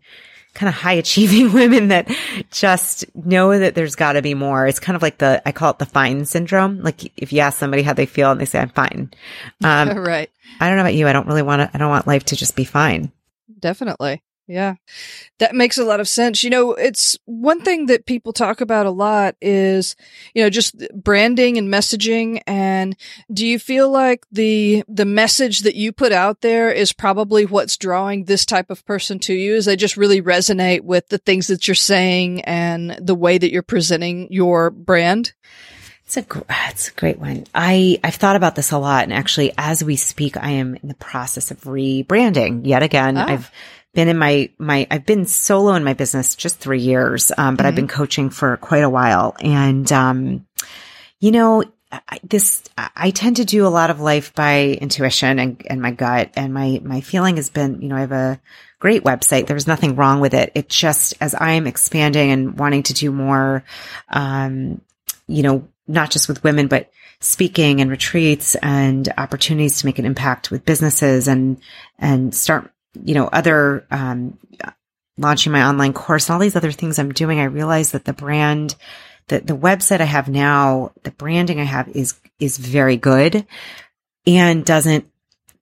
kind 0.53 0.67
of 0.67 0.75
high 0.75 0.93
achieving 0.93 1.53
women 1.53 1.89
that 1.89 2.11
just 2.51 3.05
know 3.15 3.57
that 3.57 3.75
there's 3.75 3.95
got 3.95 4.13
to 4.13 4.21
be 4.21 4.33
more. 4.33 4.67
It's 4.67 4.79
kind 4.79 4.95
of 4.95 5.01
like 5.01 5.17
the, 5.17 5.41
I 5.45 5.51
call 5.51 5.71
it 5.71 5.79
the 5.79 5.85
fine 5.85 6.25
syndrome. 6.25 6.81
Like 6.81 7.11
if 7.17 7.31
you 7.31 7.39
ask 7.39 7.57
somebody 7.57 7.83
how 7.83 7.93
they 7.93 8.05
feel 8.05 8.31
and 8.31 8.41
they 8.41 8.45
say, 8.45 8.59
I'm 8.59 8.69
fine. 8.69 9.11
Um, 9.63 9.89
right. 9.97 10.29
I 10.59 10.67
don't 10.67 10.75
know 10.75 10.83
about 10.83 10.95
you. 10.95 11.07
I 11.07 11.13
don't 11.13 11.27
really 11.27 11.43
want 11.43 11.61
to, 11.61 11.69
I 11.73 11.77
don't 11.77 11.89
want 11.89 12.07
life 12.07 12.25
to 12.25 12.35
just 12.35 12.55
be 12.55 12.63
fine. 12.63 13.11
Definitely. 13.59 14.21
Yeah. 14.47 14.75
That 15.39 15.55
makes 15.55 15.77
a 15.77 15.85
lot 15.85 16.01
of 16.01 16.09
sense. 16.09 16.43
You 16.43 16.49
know, 16.49 16.73
it's 16.73 17.17
one 17.25 17.61
thing 17.61 17.85
that 17.85 18.05
people 18.05 18.33
talk 18.33 18.59
about 18.59 18.85
a 18.85 18.91
lot 18.91 19.35
is, 19.41 19.95
you 20.33 20.43
know, 20.43 20.49
just 20.49 20.75
branding 20.93 21.57
and 21.57 21.69
messaging. 21.69 22.41
And 22.45 22.97
do 23.31 23.45
you 23.47 23.59
feel 23.59 23.89
like 23.89 24.25
the, 24.31 24.83
the 24.89 25.05
message 25.05 25.61
that 25.61 25.75
you 25.75 25.93
put 25.93 26.11
out 26.11 26.41
there 26.41 26.69
is 26.69 26.91
probably 26.91 27.45
what's 27.45 27.77
drawing 27.77 28.25
this 28.25 28.45
type 28.45 28.69
of 28.69 28.85
person 28.85 29.19
to 29.19 29.33
you? 29.33 29.55
Is 29.55 29.65
they 29.65 29.77
just 29.77 29.95
really 29.95 30.21
resonate 30.21 30.81
with 30.81 31.07
the 31.07 31.19
things 31.19 31.47
that 31.47 31.67
you're 31.67 31.75
saying 31.75 32.41
and 32.41 32.97
the 32.99 33.15
way 33.15 33.37
that 33.37 33.51
you're 33.51 33.63
presenting 33.63 34.27
your 34.33 34.69
brand? 34.69 35.33
It's 36.03 36.17
a, 36.17 36.25
it's 36.67 36.89
a 36.89 36.93
great 36.93 37.19
one. 37.19 37.45
I, 37.55 38.01
I've 38.03 38.15
thought 38.15 38.35
about 38.35 38.55
this 38.55 38.73
a 38.73 38.77
lot. 38.77 39.05
And 39.05 39.13
actually, 39.13 39.53
as 39.57 39.81
we 39.81 39.95
speak, 39.95 40.35
I 40.35 40.49
am 40.49 40.75
in 40.75 40.89
the 40.89 40.95
process 40.95 41.51
of 41.51 41.61
rebranding 41.61 42.67
yet 42.67 42.83
again. 42.83 43.17
Ah. 43.17 43.27
I've, 43.29 43.51
been 43.93 44.07
in 44.07 44.17
my, 44.17 44.49
my, 44.57 44.87
I've 44.89 45.05
been 45.05 45.25
solo 45.25 45.73
in 45.73 45.83
my 45.83 45.93
business 45.93 46.35
just 46.35 46.57
three 46.59 46.79
years. 46.79 47.31
Um, 47.37 47.55
but 47.55 47.63
mm-hmm. 47.63 47.67
I've 47.67 47.75
been 47.75 47.87
coaching 47.87 48.29
for 48.29 48.57
quite 48.57 48.83
a 48.83 48.89
while. 48.89 49.35
And, 49.41 49.91
um, 49.91 50.47
you 51.19 51.31
know, 51.31 51.63
I, 51.91 52.19
this, 52.23 52.63
I 52.77 53.11
tend 53.11 53.37
to 53.37 53.45
do 53.45 53.67
a 53.67 53.69
lot 53.69 53.89
of 53.89 53.99
life 53.99 54.33
by 54.33 54.77
intuition 54.79 55.39
and, 55.39 55.61
and 55.69 55.81
my 55.81 55.91
gut. 55.91 56.31
And 56.35 56.53
my, 56.53 56.79
my 56.83 57.01
feeling 57.01 57.35
has 57.35 57.49
been, 57.49 57.81
you 57.81 57.89
know, 57.89 57.97
I 57.97 58.01
have 58.01 58.13
a 58.13 58.39
great 58.79 59.03
website. 59.03 59.47
There's 59.47 59.67
nothing 59.67 59.95
wrong 59.95 60.21
with 60.21 60.33
it. 60.33 60.53
It 60.55 60.69
just, 60.69 61.13
as 61.19 61.35
I 61.35 61.51
am 61.51 61.67
expanding 61.67 62.31
and 62.31 62.57
wanting 62.57 62.83
to 62.83 62.93
do 62.93 63.11
more, 63.11 63.65
um, 64.09 64.81
you 65.27 65.43
know, 65.43 65.67
not 65.87 66.11
just 66.11 66.29
with 66.29 66.43
women, 66.43 66.67
but 66.67 66.89
speaking 67.19 67.81
and 67.81 67.91
retreats 67.91 68.55
and 68.55 69.11
opportunities 69.17 69.79
to 69.79 69.85
make 69.85 69.99
an 69.99 70.05
impact 70.05 70.49
with 70.49 70.65
businesses 70.65 71.27
and, 71.27 71.59
and 71.99 72.33
start 72.33 72.71
you 72.93 73.13
know, 73.13 73.27
other, 73.27 73.85
um, 73.91 74.37
launching 75.17 75.51
my 75.51 75.63
online 75.63 75.93
course 75.93 76.27
and 76.27 76.33
all 76.33 76.39
these 76.39 76.55
other 76.55 76.71
things 76.71 76.97
I'm 76.97 77.11
doing, 77.11 77.39
I 77.39 77.45
realized 77.45 77.93
that 77.93 78.05
the 78.05 78.13
brand, 78.13 78.75
the, 79.27 79.39
the 79.39 79.55
website 79.55 80.01
I 80.01 80.05
have 80.05 80.27
now, 80.27 80.91
the 81.03 81.11
branding 81.11 81.59
I 81.59 81.65
have 81.65 81.89
is, 81.89 82.19
is 82.39 82.57
very 82.57 82.97
good 82.97 83.45
and 84.25 84.65
doesn't 84.65 85.05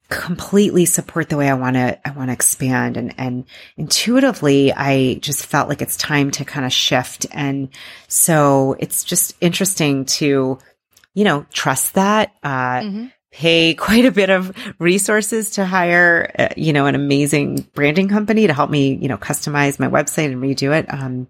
completely 0.07 0.85
support 0.85 1.29
the 1.29 1.37
way 1.37 1.49
I 1.49 1.53
want 1.53 1.75
to, 1.75 2.07
I 2.07 2.11
want 2.11 2.29
to 2.29 2.33
expand. 2.33 2.97
And, 2.97 3.13
and 3.17 3.45
intuitively, 3.77 4.73
I 4.73 5.15
just 5.15 5.45
felt 5.45 5.69
like 5.69 5.81
it's 5.81 5.97
time 5.97 6.31
to 6.31 6.45
kind 6.45 6.65
of 6.65 6.73
shift. 6.73 7.27
And 7.31 7.69
so 8.07 8.75
it's 8.79 9.03
just 9.03 9.35
interesting 9.41 10.05
to, 10.05 10.57
you 11.13 11.23
know, 11.23 11.45
trust 11.51 11.93
that, 11.95 12.33
uh, 12.43 12.79
mm-hmm 12.79 13.05
pay 13.31 13.73
quite 13.75 14.05
a 14.05 14.11
bit 14.11 14.29
of 14.29 14.55
resources 14.79 15.51
to 15.51 15.65
hire, 15.65 16.31
uh, 16.37 16.49
you 16.57 16.73
know, 16.73 16.85
an 16.85 16.95
amazing 16.95 17.67
branding 17.73 18.09
company 18.09 18.47
to 18.47 18.53
help 18.53 18.69
me, 18.69 18.95
you 18.95 19.07
know, 19.07 19.17
customize 19.17 19.79
my 19.79 19.87
website 19.87 20.31
and 20.31 20.41
redo 20.41 20.77
it. 20.77 20.91
Um, 20.91 21.27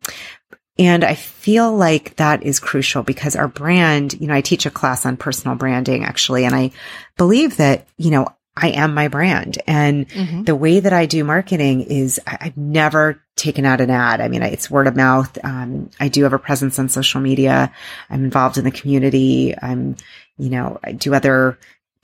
and 0.77 1.03
I 1.03 1.15
feel 1.15 1.75
like 1.75 2.15
that 2.15 2.44
is 2.44 2.60
crucial 2.60 3.03
because 3.03 3.36
our 3.36 3.50
brand, 3.50 4.13
you 4.13 4.27
know, 4.27 4.34
I 4.34 4.41
teach 4.41 4.65
a 4.65 4.72
class 4.72 5.06
on 5.06 5.18
personal 5.18 5.58
branding 5.58 6.06
actually, 6.06 6.46
and 6.46 6.56
I 6.56 6.72
believe 7.18 7.58
that, 7.58 7.86
you 7.98 8.12
know, 8.12 8.27
I 8.56 8.70
am 8.70 8.94
my 8.94 9.08
brand. 9.08 9.58
And 9.68 10.08
mm-hmm. 10.08 10.44
the 10.44 10.56
way 10.56 10.79
that 10.79 10.94
I 10.94 11.06
do 11.06 11.24
marketing 11.24 11.82
is 11.82 12.20
I, 12.25 12.38
have 12.46 12.58
never 12.58 13.22
taken 13.36 13.65
out 13.65 13.82
an 13.82 13.89
ad. 13.89 14.20
I 14.22 14.27
mean, 14.27 14.41
it's 14.41 14.70
word 14.70 14.88
of 14.88 14.96
mouth. 14.96 15.38
Um, 15.44 15.89
I 16.00 16.10
do 16.10 16.24
have 16.24 16.34
a 16.34 16.39
presence 16.39 16.77
on 16.77 16.89
social 16.89 17.22
media. 17.22 17.74
I'm 18.10 18.24
involved 18.24 18.58
in 18.58 18.65
the 18.65 18.72
community. 18.72 19.56
I'm, 19.62 19.96
you 20.38 20.50
know, 20.50 20.79
I 20.84 20.91
do 20.91 21.13
other 21.13 21.58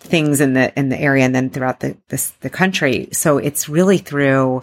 things 0.06 0.42
in 0.42 0.54
the 0.54 0.78
in 0.78 0.90
the 0.90 1.00
area 1.00 1.26
and 1.26 1.36
then 1.36 1.50
throughout 1.50 1.80
the 1.80 1.98
this, 2.10 2.32
the 2.42 2.50
country. 2.50 3.10
So 3.12 3.38
it's 3.38 3.70
really 3.70 3.98
through 3.98 4.62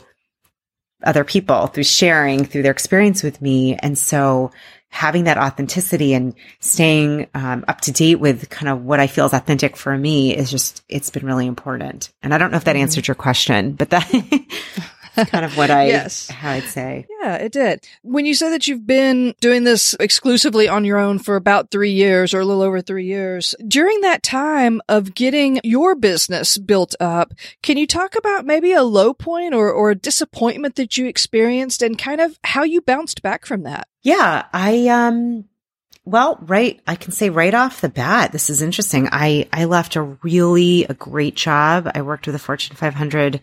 other 1.02 1.24
people, 1.24 1.66
through 1.66 1.84
sharing, 1.84 2.44
through 2.44 2.62
their 2.62 2.72
experience 2.72 3.22
with 3.22 3.42
me, 3.42 3.76
and 3.76 3.98
so 3.98 4.52
having 4.92 5.24
that 5.24 5.38
authenticity 5.38 6.12
and 6.12 6.34
staying 6.60 7.26
um, 7.34 7.64
up 7.66 7.80
to 7.80 7.90
date 7.90 8.16
with 8.16 8.50
kind 8.50 8.68
of 8.68 8.84
what 8.84 9.00
I 9.00 9.06
feel 9.06 9.24
is 9.24 9.32
authentic 9.32 9.74
for 9.74 9.96
me 9.96 10.36
is 10.36 10.50
just 10.50 10.84
it's 10.86 11.08
been 11.08 11.24
really 11.24 11.46
important. 11.46 12.12
And 12.22 12.34
I 12.34 12.38
don't 12.38 12.50
know 12.50 12.58
if 12.58 12.64
that 12.64 12.76
mm-hmm. 12.76 12.82
answered 12.82 13.08
your 13.08 13.14
question, 13.14 13.72
but 13.72 13.88
that 13.90 14.06
kind 15.16 15.44
of 15.44 15.56
what 15.56 15.70
I, 15.70 15.86
yes. 15.86 16.28
how 16.28 16.50
I'd 16.50 16.64
say. 16.64 17.06
Yeah, 17.20 17.36
it 17.36 17.52
did. 17.52 17.86
When 18.02 18.26
you 18.26 18.34
say 18.34 18.50
that 18.50 18.66
you've 18.66 18.86
been 18.86 19.34
doing 19.40 19.64
this 19.64 19.94
exclusively 20.00 20.68
on 20.68 20.84
your 20.84 20.98
own 20.98 21.18
for 21.18 21.36
about 21.36 21.70
three 21.70 21.92
years 21.92 22.34
or 22.34 22.40
a 22.40 22.44
little 22.44 22.62
over 22.62 22.80
three 22.80 23.06
years, 23.06 23.54
during 23.66 24.00
that 24.00 24.22
time 24.22 24.80
of 24.88 25.14
getting 25.14 25.60
your 25.62 25.94
business 25.94 26.58
built 26.58 26.94
up, 27.00 27.34
can 27.62 27.76
you 27.76 27.86
talk 27.86 28.16
about 28.16 28.46
maybe 28.46 28.72
a 28.72 28.82
low 28.82 29.12
point 29.14 29.54
or, 29.54 29.70
or 29.70 29.90
a 29.90 29.96
disappointment 29.96 30.76
that 30.76 30.96
you 30.96 31.06
experienced 31.06 31.82
and 31.82 31.98
kind 31.98 32.20
of 32.20 32.38
how 32.44 32.62
you 32.62 32.80
bounced 32.80 33.22
back 33.22 33.46
from 33.46 33.62
that? 33.62 33.88
Yeah, 34.02 34.46
I, 34.52 34.88
um, 34.88 35.44
well, 36.04 36.36
right. 36.42 36.80
I 36.84 36.96
can 36.96 37.12
say 37.12 37.30
right 37.30 37.54
off 37.54 37.80
the 37.80 37.88
bat, 37.88 38.32
this 38.32 38.50
is 38.50 38.60
interesting. 38.60 39.08
I, 39.12 39.48
I 39.52 39.66
left 39.66 39.94
a 39.94 40.02
really 40.02 40.84
a 40.84 40.94
great 40.94 41.36
job. 41.36 41.88
I 41.94 42.02
worked 42.02 42.26
with 42.26 42.34
a 42.34 42.40
Fortune 42.40 42.74
500, 42.74 43.40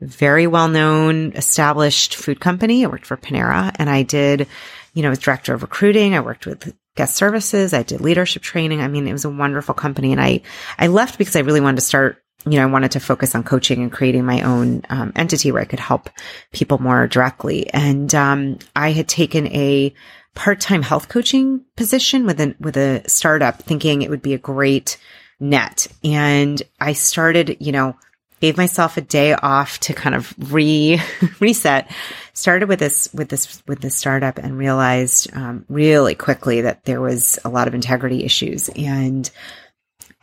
very 0.00 0.46
well 0.46 0.68
known, 0.68 1.32
established 1.32 2.16
food 2.16 2.38
company. 2.38 2.84
I 2.84 2.88
worked 2.88 3.06
for 3.06 3.16
Panera 3.16 3.74
and 3.78 3.88
I 3.88 4.02
did, 4.02 4.46
you 4.92 5.02
know, 5.02 5.10
as 5.10 5.20
director 5.20 5.54
of 5.54 5.62
recruiting. 5.62 6.14
I 6.14 6.20
worked 6.20 6.44
with 6.44 6.76
guest 6.96 7.16
services. 7.16 7.72
I 7.72 7.82
did 7.82 8.02
leadership 8.02 8.42
training. 8.42 8.82
I 8.82 8.88
mean, 8.88 9.08
it 9.08 9.12
was 9.12 9.24
a 9.24 9.30
wonderful 9.30 9.74
company. 9.74 10.12
And 10.12 10.20
I, 10.20 10.42
I 10.78 10.88
left 10.88 11.16
because 11.16 11.36
I 11.36 11.40
really 11.40 11.62
wanted 11.62 11.76
to 11.76 11.86
start 11.86 12.22
you 12.44 12.56
know, 12.56 12.64
I 12.64 12.66
wanted 12.66 12.90
to 12.92 13.00
focus 13.00 13.36
on 13.36 13.44
coaching 13.44 13.82
and 13.82 13.92
creating 13.92 14.24
my 14.24 14.42
own 14.42 14.82
um, 14.90 15.12
entity 15.14 15.52
where 15.52 15.62
I 15.62 15.66
could 15.66 15.78
help 15.78 16.10
people 16.52 16.78
more 16.78 17.06
directly. 17.06 17.72
And 17.72 18.12
um, 18.16 18.58
I 18.74 18.90
had 18.90 19.08
taken 19.08 19.46
a 19.46 19.94
part-time 20.34 20.82
health 20.82 21.08
coaching 21.08 21.64
position 21.76 22.26
with 22.26 22.40
a, 22.40 22.54
with 22.58 22.76
a 22.76 23.02
startup 23.08 23.62
thinking 23.62 24.02
it 24.02 24.10
would 24.10 24.22
be 24.22 24.34
a 24.34 24.38
great 24.38 24.96
net. 25.38 25.86
And 26.02 26.62
I 26.80 26.94
started, 26.94 27.58
you 27.60 27.72
know, 27.72 27.96
gave 28.42 28.56
myself 28.56 28.96
a 28.96 29.00
day 29.00 29.34
off 29.34 29.78
to 29.78 29.94
kind 29.94 30.16
of 30.16 30.34
re 30.52 31.00
reset 31.40 31.88
started 32.34 32.68
with 32.68 32.80
this 32.80 33.08
with 33.14 33.28
this 33.28 33.62
with 33.68 33.80
this 33.80 33.96
startup 33.96 34.36
and 34.38 34.58
realized 34.58 35.32
um, 35.34 35.64
really 35.68 36.16
quickly 36.16 36.62
that 36.62 36.84
there 36.84 37.00
was 37.00 37.38
a 37.44 37.48
lot 37.48 37.68
of 37.68 37.74
integrity 37.74 38.24
issues 38.24 38.68
and 38.70 39.30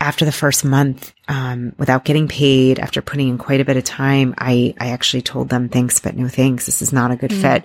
after 0.02 0.26
the 0.26 0.34
first 0.34 0.66
month 0.66 1.14
um, 1.30 1.74
without 1.78 2.04
getting 2.04 2.28
paid 2.28 2.78
after 2.78 3.02
putting 3.02 3.30
in 3.30 3.38
quite 3.38 3.62
a 3.62 3.66
bit 3.66 3.78
of 3.78 3.86
time 3.86 4.36
i 4.38 4.76
i 4.80 4.90
actually 4.90 5.22
told 5.22 5.48
them 5.48 5.70
thanks 5.70 6.00
but 6.00 6.18
no 6.18 6.28
thanks 6.28 6.66
this 6.66 6.82
is 6.82 6.92
not 6.92 7.12
a 7.12 7.16
good 7.16 7.32
mm-hmm. 7.32 7.42
fit 7.42 7.64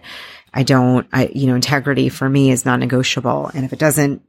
I 0.54 0.62
don't, 0.62 1.06
I, 1.12 1.26
you 1.34 1.48
know, 1.48 1.56
integrity 1.56 2.08
for 2.08 2.28
me 2.28 2.52
is 2.52 2.64
non 2.64 2.80
negotiable. 2.80 3.50
And 3.52 3.64
if 3.64 3.72
it 3.72 3.78
doesn't, 3.78 4.22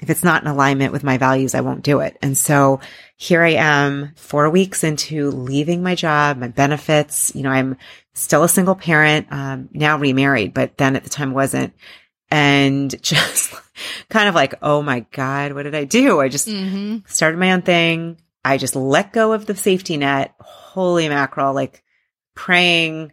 if 0.00 0.10
it's 0.10 0.24
not 0.24 0.42
in 0.42 0.48
alignment 0.48 0.92
with 0.92 1.04
my 1.04 1.16
values, 1.16 1.54
I 1.54 1.60
won't 1.60 1.84
do 1.84 2.00
it. 2.00 2.18
And 2.20 2.36
so 2.36 2.80
here 3.16 3.42
I 3.42 3.50
am 3.50 4.12
four 4.16 4.50
weeks 4.50 4.82
into 4.82 5.30
leaving 5.30 5.82
my 5.82 5.94
job, 5.94 6.38
my 6.38 6.48
benefits. 6.48 7.34
You 7.36 7.44
know, 7.44 7.50
I'm 7.50 7.76
still 8.14 8.42
a 8.42 8.48
single 8.48 8.74
parent, 8.74 9.28
um, 9.30 9.68
now 9.72 9.96
remarried, 9.96 10.54
but 10.54 10.76
then 10.76 10.96
at 10.96 11.04
the 11.04 11.10
time 11.10 11.32
wasn't. 11.32 11.72
And 12.32 12.90
just 13.02 13.54
kind 14.08 14.28
of 14.28 14.34
like, 14.34 14.54
oh 14.62 14.82
my 14.82 15.06
God, 15.12 15.52
what 15.52 15.62
did 15.62 15.74
I 15.76 15.84
do? 15.84 16.20
I 16.20 16.28
just 16.28 16.48
mm-hmm. 16.48 16.98
started 17.06 17.38
my 17.38 17.52
own 17.52 17.62
thing. 17.62 18.18
I 18.44 18.56
just 18.56 18.74
let 18.74 19.12
go 19.12 19.32
of 19.32 19.46
the 19.46 19.54
safety 19.54 19.98
net. 19.98 20.34
Holy 20.40 21.08
mackerel, 21.08 21.52
like 21.52 21.84
praying 22.34 23.12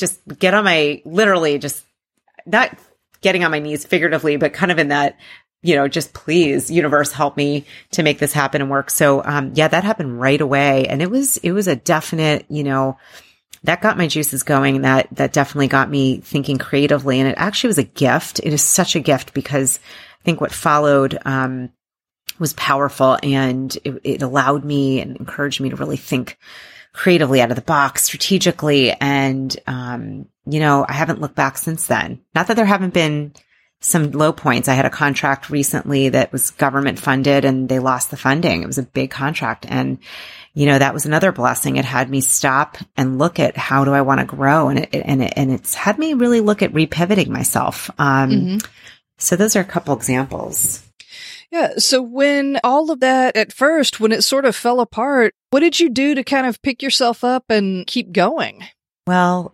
just 0.00 0.20
get 0.38 0.54
on 0.54 0.64
my 0.64 1.02
literally 1.04 1.58
just 1.58 1.84
not 2.46 2.76
getting 3.20 3.44
on 3.44 3.50
my 3.50 3.58
knees 3.58 3.84
figuratively, 3.84 4.36
but 4.36 4.52
kind 4.52 4.72
of 4.72 4.78
in 4.78 4.88
that, 4.88 5.18
you 5.62 5.76
know, 5.76 5.88
just 5.88 6.12
please, 6.14 6.70
universe, 6.70 7.12
help 7.12 7.36
me 7.36 7.66
to 7.92 8.02
make 8.02 8.18
this 8.18 8.32
happen 8.32 8.62
and 8.62 8.70
work. 8.70 8.90
So, 8.90 9.22
um, 9.24 9.52
yeah, 9.54 9.68
that 9.68 9.84
happened 9.84 10.20
right 10.20 10.40
away. 10.40 10.86
And 10.86 11.02
it 11.02 11.10
was, 11.10 11.36
it 11.38 11.52
was 11.52 11.68
a 11.68 11.76
definite, 11.76 12.46
you 12.48 12.64
know, 12.64 12.96
that 13.64 13.82
got 13.82 13.98
my 13.98 14.06
juices 14.06 14.42
going. 14.42 14.80
That, 14.82 15.08
that 15.12 15.34
definitely 15.34 15.68
got 15.68 15.90
me 15.90 16.20
thinking 16.20 16.56
creatively. 16.56 17.20
And 17.20 17.28
it 17.28 17.34
actually 17.36 17.68
was 17.68 17.78
a 17.78 17.84
gift. 17.84 18.40
It 18.40 18.54
is 18.54 18.62
such 18.62 18.96
a 18.96 19.00
gift 19.00 19.34
because 19.34 19.78
I 20.20 20.24
think 20.24 20.40
what 20.40 20.52
followed, 20.52 21.18
um, 21.26 21.70
was 22.38 22.54
powerful 22.54 23.18
and 23.22 23.76
it, 23.84 24.00
it 24.02 24.22
allowed 24.22 24.64
me 24.64 25.00
and 25.00 25.16
encouraged 25.18 25.60
me 25.60 25.68
to 25.68 25.76
really 25.76 25.98
think 25.98 26.38
creatively 26.92 27.40
out 27.40 27.50
of 27.50 27.56
the 27.56 27.62
box, 27.62 28.04
strategically. 28.04 28.92
And, 28.92 29.56
um, 29.66 30.26
you 30.46 30.60
know, 30.60 30.84
I 30.88 30.92
haven't 30.92 31.20
looked 31.20 31.36
back 31.36 31.58
since 31.58 31.86
then. 31.86 32.20
Not 32.34 32.48
that 32.48 32.56
there 32.56 32.66
haven't 32.66 32.94
been 32.94 33.34
some 33.80 34.10
low 34.10 34.32
points. 34.32 34.68
I 34.68 34.74
had 34.74 34.84
a 34.84 34.90
contract 34.90 35.48
recently 35.48 36.10
that 36.10 36.32
was 36.32 36.50
government 36.50 36.98
funded 36.98 37.44
and 37.44 37.68
they 37.68 37.78
lost 37.78 38.10
the 38.10 38.16
funding. 38.16 38.62
It 38.62 38.66
was 38.66 38.78
a 38.78 38.82
big 38.82 39.10
contract. 39.10 39.64
And, 39.68 39.98
you 40.52 40.66
know, 40.66 40.78
that 40.78 40.92
was 40.92 41.06
another 41.06 41.32
blessing. 41.32 41.76
It 41.76 41.86
had 41.86 42.10
me 42.10 42.20
stop 42.20 42.76
and 42.96 43.18
look 43.18 43.38
at 43.38 43.56
how 43.56 43.84
do 43.84 43.92
I 43.92 44.02
want 44.02 44.20
to 44.20 44.26
grow? 44.26 44.68
And 44.68 44.80
it, 44.80 44.90
and 44.92 45.22
it, 45.22 45.32
and 45.36 45.50
it's 45.50 45.74
had 45.74 45.98
me 45.98 46.12
really 46.14 46.40
look 46.40 46.60
at 46.60 46.72
repivoting 46.72 47.28
myself. 47.28 47.90
Um, 47.98 48.30
mm-hmm. 48.30 48.58
so 49.16 49.36
those 49.36 49.56
are 49.56 49.60
a 49.60 49.64
couple 49.64 49.94
examples. 49.94 50.86
Yeah. 51.50 51.74
So 51.78 52.00
when 52.00 52.60
all 52.62 52.90
of 52.90 53.00
that 53.00 53.36
at 53.36 53.52
first, 53.52 53.98
when 53.98 54.12
it 54.12 54.22
sort 54.22 54.44
of 54.44 54.54
fell 54.54 54.80
apart, 54.80 55.34
what 55.50 55.60
did 55.60 55.80
you 55.80 55.90
do 55.90 56.14
to 56.14 56.22
kind 56.22 56.46
of 56.46 56.62
pick 56.62 56.82
yourself 56.82 57.24
up 57.24 57.44
and 57.48 57.86
keep 57.86 58.12
going? 58.12 58.64
Well, 59.06 59.52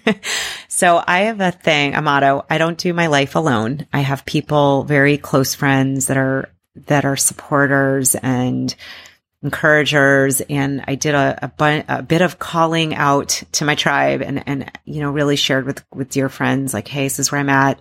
so 0.68 1.02
I 1.06 1.20
have 1.20 1.40
a 1.40 1.50
thing, 1.50 1.94
a 1.94 2.00
motto. 2.00 2.46
I 2.48 2.56
don't 2.56 2.78
do 2.78 2.94
my 2.94 3.08
life 3.08 3.34
alone. 3.34 3.86
I 3.92 4.00
have 4.00 4.24
people, 4.24 4.84
very 4.84 5.18
close 5.18 5.54
friends 5.54 6.06
that 6.06 6.16
are, 6.16 6.48
that 6.86 7.04
are 7.04 7.16
supporters 7.16 8.14
and 8.14 8.74
encouragers. 9.42 10.40
And 10.40 10.84
I 10.88 10.94
did 10.96 11.14
a, 11.14 11.38
a, 11.42 11.48
bu- 11.48 11.84
a, 11.88 12.02
bit 12.02 12.22
of 12.22 12.38
calling 12.38 12.94
out 12.94 13.42
to 13.52 13.64
my 13.64 13.74
tribe 13.74 14.20
and, 14.20 14.42
and, 14.46 14.70
you 14.84 15.00
know, 15.00 15.10
really 15.10 15.36
shared 15.36 15.64
with, 15.64 15.84
with 15.94 16.10
dear 16.10 16.28
friends, 16.28 16.74
like, 16.74 16.88
Hey, 16.88 17.04
this 17.04 17.18
is 17.18 17.30
where 17.30 17.40
I'm 17.40 17.48
at. 17.48 17.80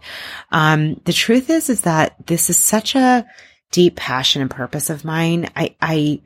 Um, 0.52 1.02
the 1.06 1.14
truth 1.14 1.50
is, 1.50 1.70
is 1.70 1.82
that 1.82 2.16
this 2.28 2.50
is 2.50 2.58
such 2.58 2.96
a 2.96 3.26
deep 3.72 3.96
passion 3.96 4.42
and 4.42 4.52
purpose 4.52 4.90
of 4.90 5.04
mine. 5.04 5.50
I, 5.56 5.76
I, 5.82 6.22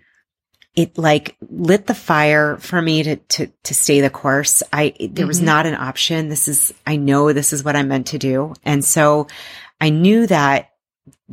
it 0.75 0.97
like 0.97 1.35
lit 1.49 1.85
the 1.85 1.93
fire 1.93 2.57
for 2.57 2.81
me 2.81 3.03
to, 3.03 3.15
to, 3.15 3.47
to 3.63 3.73
stay 3.73 4.01
the 4.01 4.09
course. 4.09 4.63
I, 4.71 4.93
there 4.99 5.07
mm-hmm. 5.07 5.27
was 5.27 5.41
not 5.41 5.65
an 5.65 5.75
option. 5.75 6.29
This 6.29 6.47
is, 6.47 6.73
I 6.85 6.97
know 6.97 7.31
this 7.31 7.53
is 7.53 7.63
what 7.63 7.75
I'm 7.75 7.87
meant 7.87 8.07
to 8.07 8.17
do. 8.17 8.53
And 8.63 8.83
so 8.83 9.27
I 9.79 9.89
knew 9.89 10.27
that 10.27 10.71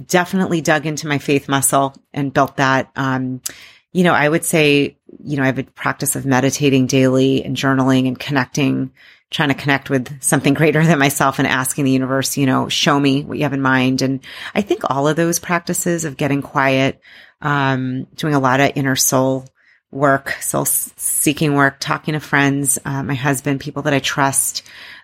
definitely 0.07 0.61
dug 0.61 0.87
into 0.87 1.09
my 1.09 1.19
faith 1.19 1.49
muscle 1.49 1.95
and 2.13 2.33
built 2.33 2.57
that. 2.57 2.91
Um, 2.97 3.41
you 3.93 4.05
know, 4.05 4.13
I 4.13 4.29
would 4.29 4.45
say, 4.45 4.97
you 5.25 5.37
know, 5.37 5.43
I 5.43 5.47
have 5.47 5.59
a 5.59 5.65
practice 5.65 6.17
of 6.17 6.27
meditating 6.27 6.87
daily 6.87 7.45
and 7.45 7.57
journaling 7.57 8.07
and 8.07 8.19
connecting, 8.19 8.93
trying 9.31 9.49
to 9.49 9.55
connect 9.55 9.91
with 9.91 10.23
something 10.23 10.55
greater 10.55 10.85
than 10.85 10.99
myself 10.99 11.39
and 11.39 11.49
asking 11.49 11.85
the 11.85 11.91
universe, 11.91 12.37
you 12.37 12.47
know, 12.47 12.69
show 12.69 12.99
me 12.99 13.25
what 13.25 13.39
you 13.39 13.45
have 13.45 13.53
in 13.53 13.63
mind. 13.63 14.03
And 14.03 14.21
I 14.55 14.63
think 14.63 14.83
all 14.85 15.09
of 15.09 15.17
those 15.17 15.39
practices 15.39 16.05
of 16.05 16.17
getting 16.17 16.43
quiet, 16.43 17.01
um, 17.41 18.05
doing 18.15 18.35
a 18.35 18.41
lot 18.41 18.61
of 18.61 18.73
inner 18.75 18.97
soul 18.97 19.47
work, 19.91 20.33
soul 20.41 20.67
seeking 20.67 21.55
work, 21.55 21.79
talking 21.81 22.13
to 22.13 22.21
friends, 22.21 22.79
uh, 22.85 23.03
my 23.03 23.15
husband, 23.15 23.61
people 23.61 23.83
that 23.83 23.95
I 23.95 24.01
trust. 24.01 24.63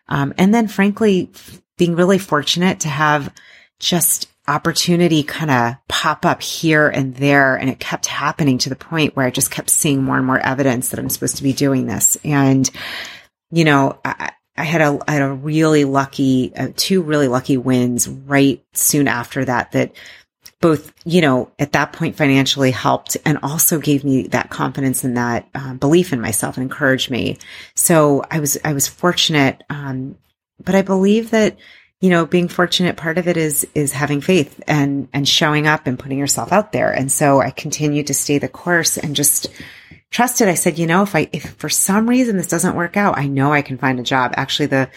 Um, 0.08 0.34
and 0.36 0.54
then 0.54 0.68
frankly, 0.68 1.30
being 1.78 1.96
really 1.96 2.18
fortunate 2.18 2.80
to 2.80 2.88
have 2.88 3.32
just 3.78 4.28
opportunity 4.46 5.22
kind 5.22 5.50
of 5.50 5.74
pop 5.88 6.26
up 6.26 6.42
here 6.42 6.88
and 6.88 7.14
there. 7.16 7.56
And 7.56 7.70
it 7.70 7.80
kept 7.80 8.06
happening 8.06 8.58
to 8.58 8.68
the 8.68 8.76
point 8.76 9.16
where 9.16 9.26
I 9.26 9.30
just 9.30 9.50
kept 9.50 9.70
seeing 9.70 10.02
more 10.02 10.16
and 10.16 10.26
more 10.26 10.38
evidence 10.38 10.90
that 10.90 11.00
I'm 11.00 11.08
supposed 11.08 11.36
to 11.36 11.42
be 11.42 11.52
doing 11.52 11.86
this. 11.86 12.18
And, 12.24 12.70
you 13.50 13.64
know, 13.64 13.98
I, 14.04 14.32
I 14.56 14.64
had 14.64 14.82
a, 14.82 14.98
I 15.08 15.12
had 15.12 15.22
a 15.22 15.32
really 15.32 15.84
lucky, 15.84 16.52
uh, 16.54 16.68
two 16.76 17.02
really 17.02 17.28
lucky 17.28 17.56
wins 17.56 18.06
right 18.06 18.62
soon 18.72 19.08
after 19.08 19.44
that, 19.44 19.72
that 19.72 19.92
both, 20.60 20.92
you 21.04 21.20
know, 21.20 21.50
at 21.58 21.72
that 21.72 21.92
point 21.92 22.16
financially 22.16 22.70
helped 22.70 23.16
and 23.24 23.38
also 23.42 23.78
gave 23.78 24.04
me 24.04 24.28
that 24.28 24.50
confidence 24.50 25.04
and 25.04 25.16
that 25.16 25.48
uh, 25.54 25.74
belief 25.74 26.12
in 26.12 26.20
myself 26.20 26.56
and 26.56 26.62
encouraged 26.62 27.10
me. 27.10 27.38
So 27.74 28.22
I 28.30 28.40
was, 28.40 28.58
I 28.64 28.74
was 28.74 28.88
fortunate. 28.88 29.62
Um, 29.70 30.16
but 30.62 30.74
I 30.74 30.82
believe 30.82 31.30
that, 31.30 31.56
you 32.04 32.10
know, 32.10 32.26
being 32.26 32.48
fortunate, 32.48 32.98
part 32.98 33.16
of 33.16 33.28
it 33.28 33.38
is, 33.38 33.66
is 33.74 33.90
having 33.90 34.20
faith 34.20 34.62
and, 34.66 35.08
and 35.14 35.26
showing 35.26 35.66
up 35.66 35.86
and 35.86 35.98
putting 35.98 36.18
yourself 36.18 36.52
out 36.52 36.70
there. 36.70 36.92
And 36.92 37.10
so 37.10 37.40
I 37.40 37.48
continued 37.48 38.08
to 38.08 38.14
stay 38.14 38.36
the 38.36 38.46
course 38.46 38.98
and 38.98 39.16
just 39.16 39.46
trusted. 40.10 40.46
I 40.46 40.52
said, 40.52 40.78
you 40.78 40.86
know, 40.86 41.02
if 41.02 41.16
I, 41.16 41.30
if 41.32 41.54
for 41.54 41.70
some 41.70 42.06
reason 42.06 42.36
this 42.36 42.48
doesn't 42.48 42.76
work 42.76 42.98
out, 42.98 43.16
I 43.16 43.26
know 43.26 43.54
I 43.54 43.62
can 43.62 43.78
find 43.78 43.98
a 43.98 44.02
job. 44.02 44.34
Actually, 44.36 44.66
the, 44.66 44.90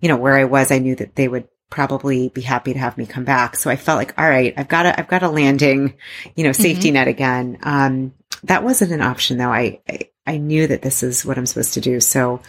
you 0.00 0.08
know, 0.08 0.16
where 0.16 0.36
I 0.36 0.46
was, 0.46 0.72
I 0.72 0.80
knew 0.80 0.96
that 0.96 1.14
they 1.14 1.28
would 1.28 1.46
probably 1.70 2.28
be 2.30 2.40
happy 2.40 2.72
to 2.72 2.78
have 2.80 2.98
me 2.98 3.06
come 3.06 3.24
back. 3.24 3.54
So 3.54 3.70
I 3.70 3.76
felt 3.76 3.98
like, 3.98 4.18
all 4.18 4.28
right, 4.28 4.52
I've 4.56 4.66
got 4.66 4.84
a, 4.84 4.98
I've 4.98 5.06
got 5.06 5.22
a 5.22 5.28
landing, 5.28 5.94
you 6.34 6.42
know, 6.42 6.50
safety 6.50 6.88
mm-hmm. 6.88 6.94
net 6.94 7.06
again. 7.06 7.58
Um, 7.62 8.14
that 8.42 8.64
wasn't 8.64 8.90
an 8.90 9.02
option 9.02 9.38
though. 9.38 9.52
I, 9.52 9.78
I, 9.88 10.10
I 10.26 10.38
knew 10.38 10.66
that 10.66 10.82
this 10.82 11.04
is 11.04 11.24
what 11.24 11.38
I'm 11.38 11.46
supposed 11.46 11.74
to 11.74 11.80
do. 11.80 12.00
So 12.00 12.40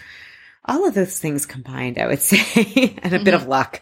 all 0.69 0.87
of 0.87 0.93
those 0.93 1.19
things 1.19 1.45
combined, 1.45 1.97
I 1.97 2.07
would 2.07 2.19
say, 2.21 2.39
and 3.01 3.13
a 3.13 3.17
mm-hmm. 3.17 3.23
bit 3.23 3.33
of 3.33 3.47
luck. 3.47 3.81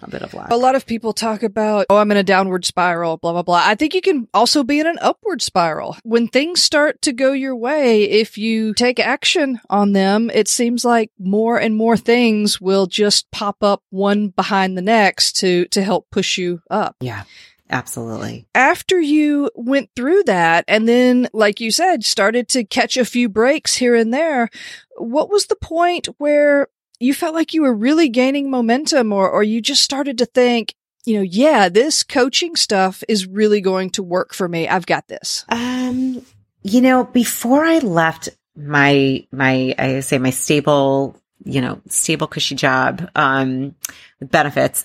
A 0.00 0.08
bit 0.08 0.22
of 0.22 0.32
luck. 0.32 0.48
A 0.50 0.56
lot 0.56 0.76
of 0.76 0.86
people 0.86 1.12
talk 1.12 1.42
about, 1.42 1.86
oh, 1.90 1.96
I'm 1.96 2.10
in 2.12 2.16
a 2.16 2.22
downward 2.22 2.64
spiral, 2.64 3.16
blah, 3.16 3.32
blah, 3.32 3.42
blah. 3.42 3.62
I 3.64 3.74
think 3.74 3.94
you 3.94 4.00
can 4.00 4.28
also 4.32 4.62
be 4.62 4.78
in 4.78 4.86
an 4.86 4.98
upward 5.00 5.42
spiral. 5.42 5.96
When 6.04 6.28
things 6.28 6.62
start 6.62 7.02
to 7.02 7.12
go 7.12 7.32
your 7.32 7.56
way, 7.56 8.04
if 8.04 8.38
you 8.38 8.74
take 8.74 9.00
action 9.00 9.60
on 9.68 9.94
them, 9.94 10.30
it 10.32 10.46
seems 10.46 10.84
like 10.84 11.10
more 11.18 11.58
and 11.58 11.74
more 11.74 11.96
things 11.96 12.60
will 12.60 12.86
just 12.86 13.28
pop 13.32 13.64
up 13.64 13.82
one 13.90 14.28
behind 14.28 14.78
the 14.78 14.82
next 14.82 15.32
to, 15.38 15.64
to 15.66 15.82
help 15.82 16.08
push 16.12 16.38
you 16.38 16.62
up. 16.70 16.94
Yeah. 17.00 17.24
Absolutely. 17.70 18.46
After 18.54 19.00
you 19.00 19.50
went 19.54 19.90
through 19.94 20.24
that 20.24 20.64
and 20.68 20.88
then, 20.88 21.28
like 21.32 21.60
you 21.60 21.70
said, 21.70 22.04
started 22.04 22.48
to 22.48 22.64
catch 22.64 22.96
a 22.96 23.04
few 23.04 23.28
breaks 23.28 23.76
here 23.76 23.94
and 23.94 24.12
there, 24.12 24.48
what 24.96 25.30
was 25.30 25.46
the 25.46 25.56
point 25.56 26.06
where 26.18 26.68
you 27.00 27.14
felt 27.14 27.34
like 27.34 27.54
you 27.54 27.62
were 27.62 27.74
really 27.74 28.08
gaining 28.08 28.50
momentum 28.50 29.12
or, 29.12 29.28
or 29.28 29.42
you 29.42 29.60
just 29.60 29.82
started 29.82 30.18
to 30.18 30.26
think, 30.26 30.74
you 31.04 31.16
know, 31.16 31.22
yeah, 31.22 31.68
this 31.68 32.02
coaching 32.02 32.56
stuff 32.56 33.04
is 33.08 33.26
really 33.26 33.60
going 33.60 33.90
to 33.90 34.02
work 34.02 34.34
for 34.34 34.48
me. 34.48 34.68
I've 34.68 34.86
got 34.86 35.08
this. 35.08 35.44
Um, 35.48 36.22
you 36.62 36.80
know, 36.80 37.04
before 37.04 37.64
I 37.64 37.78
left 37.78 38.30
my, 38.56 39.26
my, 39.30 39.74
I 39.78 40.00
say 40.00 40.18
my 40.18 40.30
stable, 40.30 41.20
you 41.48 41.62
know, 41.62 41.80
stable 41.88 42.26
cushy 42.26 42.54
job, 42.54 43.10
um, 43.16 43.74
benefits. 44.20 44.84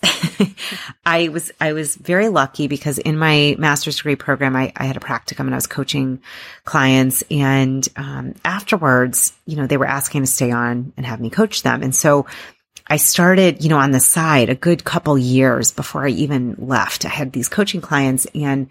I 1.05 1.27
was, 1.27 1.51
I 1.59 1.73
was 1.73 1.95
very 1.95 2.29
lucky 2.29 2.67
because 2.67 2.99
in 2.99 3.17
my 3.17 3.55
master's 3.59 3.97
degree 3.97 4.15
program, 4.15 4.55
I, 4.55 4.71
I 4.75 4.85
had 4.85 4.95
a 4.95 5.01
practicum 5.01 5.41
and 5.41 5.53
I 5.53 5.57
was 5.57 5.67
coaching 5.67 6.21
clients. 6.63 7.21
And, 7.29 7.87
um, 7.97 8.35
afterwards, 8.45 9.33
you 9.45 9.57
know, 9.57 9.67
they 9.67 9.77
were 9.77 9.85
asking 9.85 10.21
to 10.21 10.27
stay 10.27 10.51
on 10.51 10.93
and 10.95 11.05
have 11.05 11.19
me 11.19 11.29
coach 11.29 11.63
them. 11.63 11.83
And 11.83 11.93
so 11.93 12.27
I 12.87 12.97
started, 12.97 13.61
you 13.61 13.69
know, 13.69 13.77
on 13.77 13.91
the 13.91 13.99
side 13.99 14.49
a 14.49 14.55
good 14.55 14.85
couple 14.85 15.17
years 15.17 15.71
before 15.71 16.05
I 16.05 16.11
even 16.11 16.55
left. 16.57 17.05
I 17.05 17.09
had 17.09 17.33
these 17.33 17.49
coaching 17.49 17.81
clients 17.81 18.25
and 18.33 18.69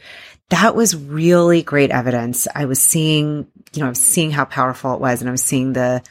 that 0.49 0.75
was 0.75 0.97
really 0.97 1.63
great 1.63 1.91
evidence. 1.91 2.49
I 2.55 2.65
was 2.65 2.81
seeing, 2.81 3.47
you 3.75 3.81
know, 3.81 3.87
I 3.87 3.91
was 3.91 4.01
seeing 4.01 4.31
how 4.31 4.47
powerful 4.47 4.95
it 4.95 5.01
was 5.01 5.21
and 5.21 5.29
I 5.29 5.33
was 5.33 5.43
seeing 5.43 5.75
the, 5.75 6.03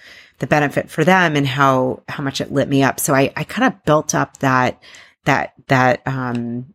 the 0.41 0.47
benefit 0.47 0.89
for 0.89 1.05
them 1.05 1.35
and 1.37 1.47
how, 1.47 2.03
how 2.09 2.21
much 2.21 2.41
it 2.41 2.51
lit 2.51 2.67
me 2.67 2.83
up. 2.83 2.99
So 2.99 3.13
I, 3.13 3.31
I 3.35 3.45
kind 3.45 3.73
of 3.73 3.85
built 3.85 4.13
up 4.13 4.37
that, 4.37 4.81
that, 5.25 5.53
that, 5.67 6.01
um, 6.05 6.73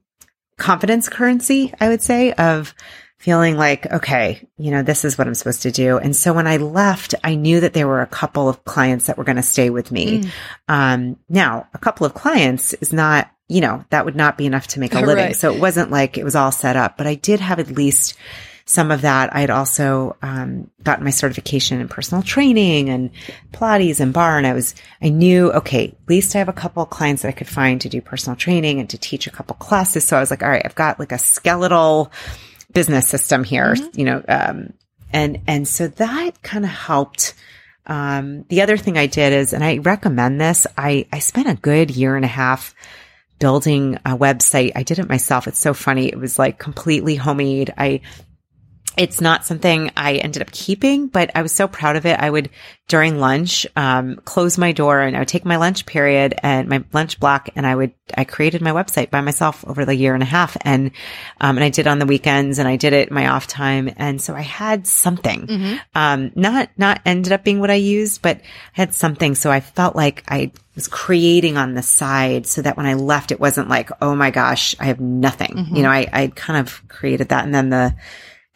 confidence 0.56 1.08
currency, 1.08 1.72
I 1.78 1.88
would 1.88 2.00
say 2.00 2.32
of 2.32 2.74
feeling 3.18 3.56
like, 3.56 3.90
okay, 3.90 4.46
you 4.56 4.70
know, 4.70 4.82
this 4.82 5.04
is 5.04 5.18
what 5.18 5.26
I'm 5.26 5.34
supposed 5.34 5.62
to 5.62 5.70
do. 5.70 5.98
And 5.98 6.14
so 6.14 6.32
when 6.32 6.46
I 6.46 6.58
left, 6.58 7.14
I 7.24 7.34
knew 7.34 7.60
that 7.60 7.72
there 7.72 7.86
were 7.88 8.02
a 8.02 8.06
couple 8.06 8.48
of 8.48 8.64
clients 8.64 9.06
that 9.06 9.18
were 9.18 9.24
going 9.24 9.36
to 9.36 9.42
stay 9.42 9.70
with 9.70 9.90
me. 9.90 10.22
Mm. 10.22 10.30
Um, 10.68 11.16
now 11.28 11.66
a 11.74 11.78
couple 11.78 12.06
of 12.06 12.14
clients 12.14 12.72
is 12.74 12.92
not, 12.92 13.30
you 13.48 13.60
know, 13.60 13.84
that 13.90 14.04
would 14.04 14.16
not 14.16 14.38
be 14.38 14.46
enough 14.46 14.66
to 14.68 14.80
make 14.80 14.94
a 14.94 15.00
living. 15.00 15.26
Right. 15.26 15.36
So 15.36 15.52
it 15.52 15.60
wasn't 15.60 15.90
like 15.90 16.18
it 16.18 16.24
was 16.24 16.36
all 16.36 16.52
set 16.52 16.76
up, 16.76 16.96
but 16.96 17.06
I 17.06 17.14
did 17.14 17.40
have 17.40 17.58
at 17.58 17.70
least 17.70 18.14
some 18.66 18.90
of 18.90 19.02
that. 19.02 19.34
I 19.34 19.40
had 19.40 19.50
also 19.50 20.16
um, 20.22 20.68
gotten 20.82 21.04
my 21.04 21.10
certification 21.10 21.80
in 21.80 21.86
personal 21.88 22.22
training 22.22 22.88
and 22.88 23.10
Pilates 23.52 24.00
and 24.00 24.12
barre. 24.12 24.38
And 24.38 24.46
I 24.46 24.54
was, 24.54 24.74
I 25.00 25.08
knew, 25.08 25.52
okay, 25.52 25.88
at 25.88 26.08
least 26.08 26.34
I 26.34 26.38
have 26.38 26.48
a 26.48 26.52
couple 26.52 26.82
of 26.82 26.90
clients 26.90 27.22
that 27.22 27.28
I 27.28 27.32
could 27.32 27.48
find 27.48 27.80
to 27.80 27.88
do 27.88 28.00
personal 28.00 28.36
training 28.36 28.80
and 28.80 28.90
to 28.90 28.98
teach 28.98 29.28
a 29.28 29.30
couple 29.30 29.54
classes. 29.54 30.04
So 30.04 30.16
I 30.16 30.20
was 30.20 30.30
like, 30.30 30.42
all 30.42 30.48
right, 30.48 30.62
I've 30.64 30.74
got 30.74 30.98
like 30.98 31.12
a 31.12 31.18
skeletal 31.18 32.10
business 32.72 33.08
system 33.08 33.44
here, 33.44 33.74
mm-hmm. 33.74 33.98
you 33.98 34.04
know, 34.04 34.24
um, 34.28 34.72
and, 35.12 35.40
and 35.46 35.68
so 35.68 35.86
that 35.86 36.42
kind 36.42 36.64
of 36.64 36.70
helped. 36.70 37.34
Um, 37.86 38.44
the 38.48 38.62
other 38.62 38.76
thing 38.76 38.98
I 38.98 39.06
did 39.06 39.32
is, 39.32 39.52
and 39.52 39.62
I 39.62 39.78
recommend 39.78 40.40
this, 40.40 40.66
I, 40.76 41.06
I 41.12 41.20
spent 41.20 41.48
a 41.48 41.54
good 41.54 41.92
year 41.92 42.16
and 42.16 42.24
a 42.24 42.28
half 42.28 42.74
building 43.38 43.96
a 44.04 44.16
website. 44.16 44.72
I 44.74 44.82
did 44.82 44.98
it 44.98 45.08
myself. 45.08 45.46
It's 45.46 45.60
so 45.60 45.72
funny. 45.72 46.06
It 46.06 46.18
was 46.18 46.38
like 46.38 46.58
completely 46.58 47.14
homemade. 47.14 47.72
I 47.78 48.00
it's 48.96 49.20
not 49.20 49.44
something 49.44 49.90
I 49.96 50.14
ended 50.14 50.42
up 50.42 50.50
keeping, 50.50 51.08
but 51.08 51.30
I 51.34 51.42
was 51.42 51.52
so 51.52 51.68
proud 51.68 51.96
of 51.96 52.06
it. 52.06 52.18
I 52.18 52.30
would 52.30 52.50
during 52.88 53.18
lunch, 53.18 53.66
um, 53.74 54.16
close 54.24 54.56
my 54.58 54.70
door 54.70 55.00
and 55.00 55.16
I 55.16 55.18
would 55.18 55.28
take 55.28 55.44
my 55.44 55.56
lunch 55.56 55.86
period 55.86 56.34
and 56.40 56.68
my 56.68 56.84
lunch 56.92 57.18
block 57.18 57.48
and 57.56 57.66
I 57.66 57.74
would, 57.74 57.92
I 58.14 58.22
created 58.22 58.62
my 58.62 58.70
website 58.70 59.10
by 59.10 59.20
myself 59.22 59.64
over 59.66 59.84
the 59.84 59.94
year 59.94 60.14
and 60.14 60.22
a 60.22 60.26
half. 60.26 60.56
And, 60.60 60.92
um, 61.40 61.56
and 61.56 61.64
I 61.64 61.70
did 61.70 61.88
on 61.88 61.98
the 61.98 62.06
weekends 62.06 62.60
and 62.60 62.68
I 62.68 62.76
did 62.76 62.92
it 62.92 63.10
my 63.10 63.26
off 63.26 63.48
time. 63.48 63.92
And 63.96 64.22
so 64.22 64.36
I 64.36 64.42
had 64.42 64.86
something, 64.86 65.46
mm-hmm. 65.48 65.76
um, 65.96 66.30
not, 66.36 66.70
not 66.76 67.00
ended 67.04 67.32
up 67.32 67.42
being 67.42 67.58
what 67.58 67.72
I 67.72 67.74
used, 67.74 68.22
but 68.22 68.36
I 68.36 68.42
had 68.72 68.94
something. 68.94 69.34
So 69.34 69.50
I 69.50 69.58
felt 69.58 69.96
like 69.96 70.22
I 70.28 70.52
was 70.76 70.86
creating 70.86 71.56
on 71.56 71.74
the 71.74 71.82
side 71.82 72.46
so 72.46 72.62
that 72.62 72.76
when 72.76 72.86
I 72.86 72.94
left, 72.94 73.32
it 73.32 73.40
wasn't 73.40 73.68
like, 73.68 73.90
oh 74.00 74.14
my 74.14 74.30
gosh, 74.30 74.76
I 74.78 74.84
have 74.84 75.00
nothing. 75.00 75.54
Mm-hmm. 75.56 75.74
You 75.74 75.82
know, 75.82 75.90
I, 75.90 76.06
I 76.12 76.26
kind 76.28 76.60
of 76.60 76.86
created 76.86 77.30
that. 77.30 77.44
And 77.44 77.52
then 77.52 77.70
the, 77.70 77.96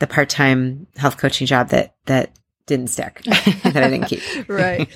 the 0.00 0.06
part-time 0.06 0.86
health 0.96 1.16
coaching 1.16 1.46
job 1.46 1.68
that 1.68 1.94
that 2.06 2.32
didn't 2.66 2.88
stick 2.88 3.22
that 3.24 3.76
I 3.76 3.88
didn't 3.88 4.06
keep. 4.06 4.22
right. 4.48 4.88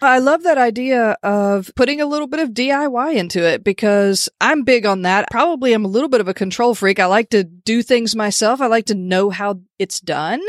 I 0.00 0.20
love 0.20 0.44
that 0.44 0.58
idea 0.58 1.16
of 1.24 1.72
putting 1.74 2.00
a 2.00 2.06
little 2.06 2.28
bit 2.28 2.38
of 2.38 2.50
DIY 2.50 3.16
into 3.16 3.44
it 3.44 3.64
because 3.64 4.28
I'm 4.40 4.62
big 4.62 4.86
on 4.86 5.02
that. 5.02 5.28
Probably 5.28 5.72
I'm 5.72 5.84
a 5.84 5.88
little 5.88 6.08
bit 6.08 6.20
of 6.20 6.28
a 6.28 6.34
control 6.34 6.74
freak. 6.76 7.00
I 7.00 7.06
like 7.06 7.30
to 7.30 7.42
do 7.42 7.82
things 7.82 8.14
myself. 8.14 8.60
I 8.60 8.68
like 8.68 8.86
to 8.86 8.94
know 8.94 9.28
how 9.30 9.60
it's 9.76 9.98
done. 9.98 10.40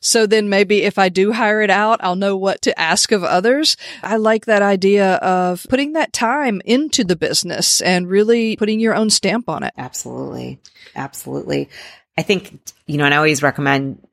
So 0.00 0.26
then 0.26 0.50
maybe 0.50 0.82
if 0.82 0.98
I 0.98 1.08
do 1.08 1.32
hire 1.32 1.62
it 1.62 1.70
out, 1.70 2.00
I'll 2.02 2.16
know 2.16 2.36
what 2.36 2.60
to 2.62 2.78
ask 2.78 3.10
of 3.10 3.24
others. 3.24 3.78
I 4.02 4.16
like 4.16 4.44
that 4.44 4.62
idea 4.62 5.14
of 5.16 5.66
putting 5.70 5.94
that 5.94 6.12
time 6.12 6.60
into 6.66 7.02
the 7.02 7.16
business 7.16 7.80
and 7.80 8.08
really 8.08 8.56
putting 8.56 8.78
your 8.78 8.94
own 8.94 9.08
stamp 9.08 9.48
on 9.48 9.62
it. 9.62 9.72
Absolutely. 9.78 10.60
Absolutely. 10.94 11.70
I 12.18 12.22
think, 12.22 12.58
you 12.86 12.98
know, 12.98 13.04
and 13.04 13.14
I 13.14 13.16
always 13.18 13.44
recommend, 13.44 14.04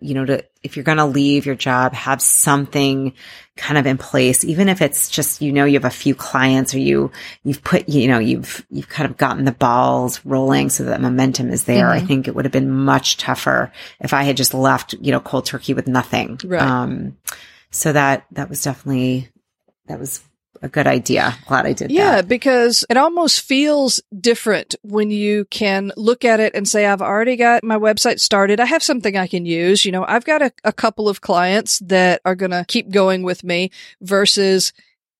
you 0.00 0.12
know, 0.14 0.24
to, 0.24 0.44
if 0.64 0.76
you're 0.76 0.82
going 0.82 0.98
to 0.98 1.06
leave 1.06 1.46
your 1.46 1.54
job, 1.54 1.94
have 1.94 2.20
something 2.20 3.14
kind 3.56 3.78
of 3.78 3.86
in 3.86 3.96
place, 3.96 4.44
even 4.44 4.68
if 4.68 4.82
it's 4.82 5.08
just, 5.08 5.40
you 5.40 5.52
know, 5.52 5.64
you 5.64 5.74
have 5.74 5.84
a 5.84 5.90
few 5.90 6.16
clients 6.16 6.74
or 6.74 6.80
you, 6.80 7.12
you've 7.44 7.62
put, 7.62 7.88
you 7.88 8.08
know, 8.08 8.18
you've, 8.18 8.66
you've 8.70 8.88
kind 8.88 9.08
of 9.08 9.16
gotten 9.16 9.44
the 9.44 9.52
balls 9.52 10.20
rolling 10.26 10.68
so 10.68 10.82
that 10.84 11.00
momentum 11.00 11.50
is 11.50 11.64
there. 11.64 11.86
Mm-hmm. 11.86 12.04
I 12.04 12.06
think 12.06 12.26
it 12.26 12.34
would 12.34 12.44
have 12.44 12.52
been 12.52 12.70
much 12.70 13.18
tougher 13.18 13.72
if 14.00 14.12
I 14.12 14.24
had 14.24 14.36
just 14.36 14.52
left, 14.52 14.94
you 14.94 15.12
know, 15.12 15.20
cold 15.20 15.46
turkey 15.46 15.74
with 15.74 15.86
nothing. 15.86 16.40
Right. 16.44 16.60
Um, 16.60 17.16
so 17.70 17.92
that, 17.92 18.26
that 18.32 18.48
was 18.48 18.64
definitely, 18.64 19.28
that 19.86 20.00
was 20.00 20.22
a 20.64 20.68
good 20.68 20.86
idea. 20.86 21.36
Glad 21.46 21.66
I 21.66 21.72
did 21.72 21.90
yeah, 21.90 22.16
that. 22.16 22.28
because 22.28 22.84
it 22.88 22.96
almost 22.96 23.42
feels 23.42 24.00
different 24.18 24.74
when 24.82 25.10
you 25.10 25.44
can 25.50 25.92
look 25.96 26.24
at 26.24 26.40
it 26.40 26.54
and 26.54 26.66
say, 26.66 26.86
I've 26.86 27.02
already 27.02 27.36
got 27.36 27.62
my 27.62 27.78
website 27.78 28.18
started. 28.18 28.60
I 28.60 28.64
have 28.64 28.82
something 28.82 29.16
I 29.16 29.26
can 29.26 29.46
use. 29.46 29.84
You 29.84 29.92
know, 29.92 30.04
I've 30.06 30.24
got 30.24 30.42
a, 30.42 30.52
a 30.64 30.72
couple 30.72 31.08
of 31.08 31.20
clients 31.20 31.78
that 31.80 32.20
are 32.24 32.34
going 32.34 32.50
to 32.50 32.64
keep 32.66 32.90
going 32.90 33.22
with 33.22 33.44
me 33.44 33.70
versus 34.00 34.72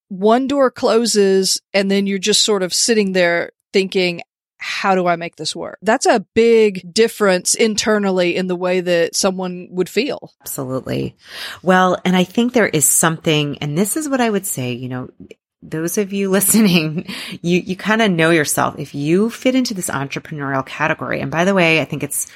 one 0.09 0.47
door 0.47 0.71
closes 0.71 1.61
and 1.73 1.91
then 1.91 2.07
you're 2.07 2.19
just 2.19 2.43
sort 2.43 2.63
of 2.63 2.73
sitting 2.73 3.13
there 3.13 3.53
thinking, 3.73 4.23
how 4.65 4.95
do 4.95 5.07
I 5.07 5.17
make 5.17 5.37
this 5.37 5.55
work? 5.55 5.79
That's 5.83 6.07
a 6.07 6.25
big 6.33 6.91
difference 6.91 7.55
internally 7.55 8.35
in 8.35 8.47
the 8.47 8.57
way 8.57 8.81
that 8.81 9.15
someone 9.15 9.69
would 9.73 9.91
feel. 9.91 10.33
Absolutely. 10.41 11.17
Well, 11.63 12.01
and 12.03 12.17
I 12.17 12.25
think 12.25 12.55
there 12.55 12.69
is 12.69 12.87
something, 12.87 13.59
and 13.59 13.77
this 13.77 13.95
is 13.99 14.09
what 14.09 14.23
I 14.23 14.31
would 14.31 14.47
say, 14.47 14.73
you 14.73 14.89
know, 14.89 15.11
those 15.61 15.99
of 15.99 16.15
you 16.15 16.31
listening, 16.31 17.07
you, 17.43 17.61
you 17.61 17.77
kind 17.77 18.01
of 18.01 18.11
know 18.11 18.31
yourself. 18.31 18.79
If 18.79 18.95
you 18.95 19.29
fit 19.29 19.55
into 19.55 19.75
this 19.75 19.91
entrepreneurial 19.91 20.65
category, 20.65 21.21
and 21.21 21.31
by 21.31 21.45
the 21.45 21.53
way, 21.53 21.83
I 21.83 21.85
think 21.85 22.03
it's 22.03 22.27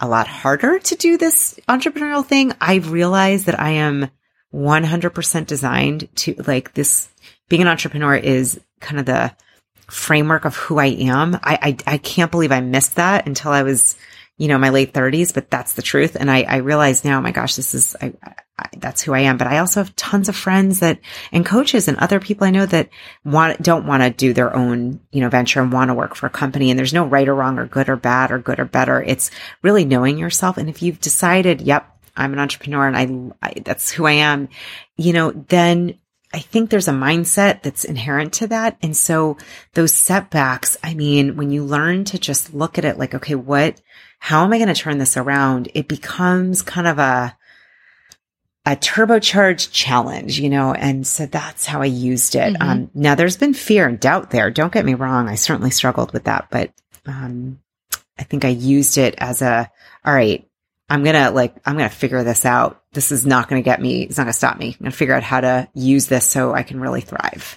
a 0.00 0.08
lot 0.08 0.26
harder 0.26 0.80
to 0.80 0.96
do 0.96 1.16
this 1.16 1.60
entrepreneurial 1.68 2.26
thing. 2.26 2.54
I've 2.60 2.90
realized 2.90 3.46
that 3.46 3.60
I 3.60 3.70
am 3.70 4.10
100% 4.52 5.46
designed 5.46 6.08
to 6.16 6.34
like 6.44 6.74
this 6.74 7.08
being 7.48 7.62
an 7.62 7.68
entrepreneur 7.68 8.16
is 8.16 8.60
kind 8.80 8.98
of 8.98 9.06
the 9.06 9.32
framework 9.88 10.44
of 10.44 10.56
who 10.56 10.78
I 10.78 10.86
am. 10.86 11.34
I, 11.36 11.76
I, 11.86 11.94
I 11.94 11.98
can't 11.98 12.30
believe 12.30 12.52
I 12.52 12.60
missed 12.60 12.96
that 12.96 13.26
until 13.26 13.50
I 13.50 13.62
was, 13.62 13.96
you 14.36 14.46
know, 14.46 14.58
my 14.58 14.68
late 14.68 14.94
thirties, 14.94 15.32
but 15.32 15.50
that's 15.50 15.72
the 15.72 15.82
truth. 15.82 16.16
And 16.18 16.30
I, 16.30 16.42
I 16.42 16.56
realize 16.56 17.04
now, 17.04 17.18
oh 17.18 17.22
my 17.22 17.32
gosh, 17.32 17.56
this 17.56 17.74
is, 17.74 17.96
I, 18.00 18.12
I, 18.22 18.68
that's 18.76 19.02
who 19.02 19.14
I 19.14 19.20
am. 19.20 19.36
But 19.38 19.46
I 19.46 19.58
also 19.58 19.80
have 19.80 19.96
tons 19.96 20.28
of 20.28 20.36
friends 20.36 20.80
that, 20.80 21.00
and 21.32 21.44
coaches 21.44 21.88
and 21.88 21.96
other 21.96 22.20
people 22.20 22.46
I 22.46 22.50
know 22.50 22.66
that 22.66 22.90
want, 23.24 23.62
don't 23.62 23.86
want 23.86 24.02
to 24.02 24.10
do 24.10 24.32
their 24.32 24.54
own, 24.54 25.00
you 25.10 25.20
know, 25.20 25.28
venture 25.28 25.60
and 25.60 25.72
want 25.72 25.88
to 25.88 25.94
work 25.94 26.14
for 26.14 26.26
a 26.26 26.30
company. 26.30 26.70
And 26.70 26.78
there's 26.78 26.94
no 26.94 27.06
right 27.06 27.28
or 27.28 27.34
wrong 27.34 27.58
or 27.58 27.66
good 27.66 27.88
or 27.88 27.96
bad 27.96 28.30
or 28.30 28.38
good 28.38 28.60
or 28.60 28.64
better. 28.64 29.02
It's 29.02 29.30
really 29.62 29.84
knowing 29.84 30.18
yourself. 30.18 30.56
And 30.56 30.68
if 30.68 30.82
you've 30.82 31.00
decided, 31.00 31.60
yep, 31.60 31.88
I'm 32.16 32.32
an 32.32 32.40
entrepreneur 32.40 32.86
and 32.86 33.34
I, 33.42 33.48
I 33.48 33.60
that's 33.60 33.90
who 33.90 34.06
I 34.06 34.12
am, 34.12 34.48
you 34.96 35.12
know, 35.12 35.30
then 35.30 35.98
I 36.32 36.40
think 36.40 36.68
there's 36.68 36.88
a 36.88 36.92
mindset 36.92 37.62
that's 37.62 37.84
inherent 37.84 38.34
to 38.34 38.48
that. 38.48 38.76
And 38.82 38.96
so 38.96 39.38
those 39.74 39.94
setbacks, 39.94 40.76
I 40.82 40.94
mean, 40.94 41.36
when 41.36 41.50
you 41.50 41.64
learn 41.64 42.04
to 42.04 42.18
just 42.18 42.52
look 42.52 42.78
at 42.78 42.84
it 42.84 42.98
like, 42.98 43.14
okay, 43.14 43.34
what, 43.34 43.80
how 44.18 44.44
am 44.44 44.52
I 44.52 44.58
going 44.58 44.68
to 44.68 44.74
turn 44.74 44.98
this 44.98 45.16
around? 45.16 45.70
It 45.74 45.88
becomes 45.88 46.60
kind 46.60 46.86
of 46.86 46.98
a, 46.98 47.36
a 48.66 48.76
turbocharged 48.76 49.72
challenge, 49.72 50.38
you 50.38 50.50
know, 50.50 50.74
and 50.74 51.06
so 51.06 51.24
that's 51.24 51.64
how 51.64 51.80
I 51.80 51.86
used 51.86 52.34
it. 52.34 52.54
Mm-hmm. 52.54 52.62
Um, 52.62 52.90
now 52.92 53.14
there's 53.14 53.38
been 53.38 53.54
fear 53.54 53.88
and 53.88 53.98
doubt 53.98 54.30
there. 54.30 54.50
Don't 54.50 54.72
get 54.72 54.84
me 54.84 54.94
wrong. 54.94 55.28
I 55.28 55.36
certainly 55.36 55.70
struggled 55.70 56.12
with 56.12 56.24
that, 56.24 56.48
but, 56.50 56.72
um, 57.06 57.60
I 58.18 58.24
think 58.24 58.44
I 58.44 58.48
used 58.48 58.98
it 58.98 59.14
as 59.16 59.40
a, 59.40 59.70
all 60.04 60.12
right, 60.12 60.46
I'm 60.90 61.04
going 61.04 61.14
to 61.14 61.30
like, 61.30 61.54
I'm 61.64 61.76
going 61.76 61.88
to 61.88 61.94
figure 61.94 62.24
this 62.24 62.44
out. 62.44 62.82
This 62.98 63.12
is 63.12 63.24
not 63.24 63.48
going 63.48 63.62
to 63.62 63.64
get 63.64 63.80
me, 63.80 64.02
it's 64.02 64.18
not 64.18 64.24
going 64.24 64.32
to 64.32 64.36
stop 64.36 64.58
me. 64.58 64.70
I'm 64.70 64.82
going 64.82 64.90
to 64.90 64.96
figure 64.96 65.14
out 65.14 65.22
how 65.22 65.40
to 65.40 65.68
use 65.72 66.08
this 66.08 66.26
so 66.26 66.52
I 66.52 66.64
can 66.64 66.80
really 66.80 67.00
thrive. 67.00 67.56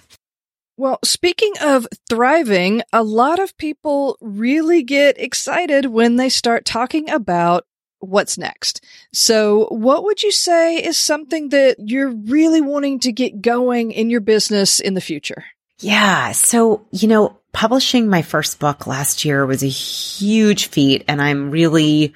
Well, 0.77 0.99
speaking 1.03 1.53
of 1.63 1.87
thriving, 2.07 2.83
a 2.93 3.01
lot 3.01 3.39
of 3.39 3.57
people 3.57 4.19
really 4.21 4.83
get 4.83 5.19
excited 5.19 5.87
when 5.87 6.17
they 6.17 6.29
start 6.29 6.63
talking 6.63 7.09
about 7.09 7.65
what's 7.97 8.37
next. 8.37 8.85
So 9.13 9.65
what 9.71 10.03
would 10.03 10.21
you 10.21 10.31
say 10.31 10.77
is 10.77 10.95
something 10.95 11.49
that 11.49 11.77
you're 11.79 12.11
really 12.11 12.61
wanting 12.61 12.99
to 12.99 13.11
get 13.11 13.41
going 13.41 13.93
in 13.93 14.11
your 14.11 14.21
business 14.21 14.79
in 14.79 14.93
the 14.93 15.01
future? 15.01 15.43
Yeah. 15.79 16.33
So, 16.33 16.85
you 16.91 17.07
know, 17.07 17.35
publishing 17.51 18.07
my 18.07 18.21
first 18.21 18.59
book 18.59 18.85
last 18.85 19.25
year 19.25 19.43
was 19.47 19.63
a 19.63 19.67
huge 19.67 20.67
feat 20.67 21.03
and 21.07 21.19
I'm 21.19 21.49
really, 21.49 22.13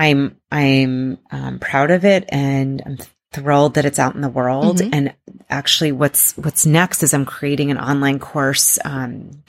I'm 0.00 0.40
I'm 0.50 1.18
um, 1.30 1.58
proud 1.58 1.90
of 1.90 2.06
it 2.06 2.24
and 2.30 2.82
I'm 2.86 2.98
thrilled 3.32 3.74
that 3.74 3.84
it's 3.84 3.98
out 3.98 4.14
in 4.14 4.22
the 4.22 4.30
world. 4.30 4.78
Mm-hmm. 4.78 4.94
And 4.94 5.14
actually, 5.50 5.92
what's 5.92 6.34
what's 6.38 6.64
next 6.64 7.02
is 7.02 7.12
I'm 7.12 7.26
creating 7.26 7.70
an 7.70 7.76
online 7.76 8.18
course. 8.18 8.78
Um, 8.82 9.42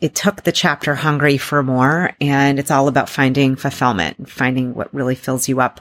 it 0.00 0.14
took 0.14 0.44
the 0.44 0.52
chapter 0.52 0.94
"Hungry 0.94 1.38
for 1.38 1.64
More," 1.64 2.12
and 2.20 2.60
it's 2.60 2.70
all 2.70 2.86
about 2.86 3.08
finding 3.08 3.56
fulfillment, 3.56 4.30
finding 4.30 4.74
what 4.74 4.94
really 4.94 5.16
fills 5.16 5.48
you 5.48 5.60
up. 5.60 5.80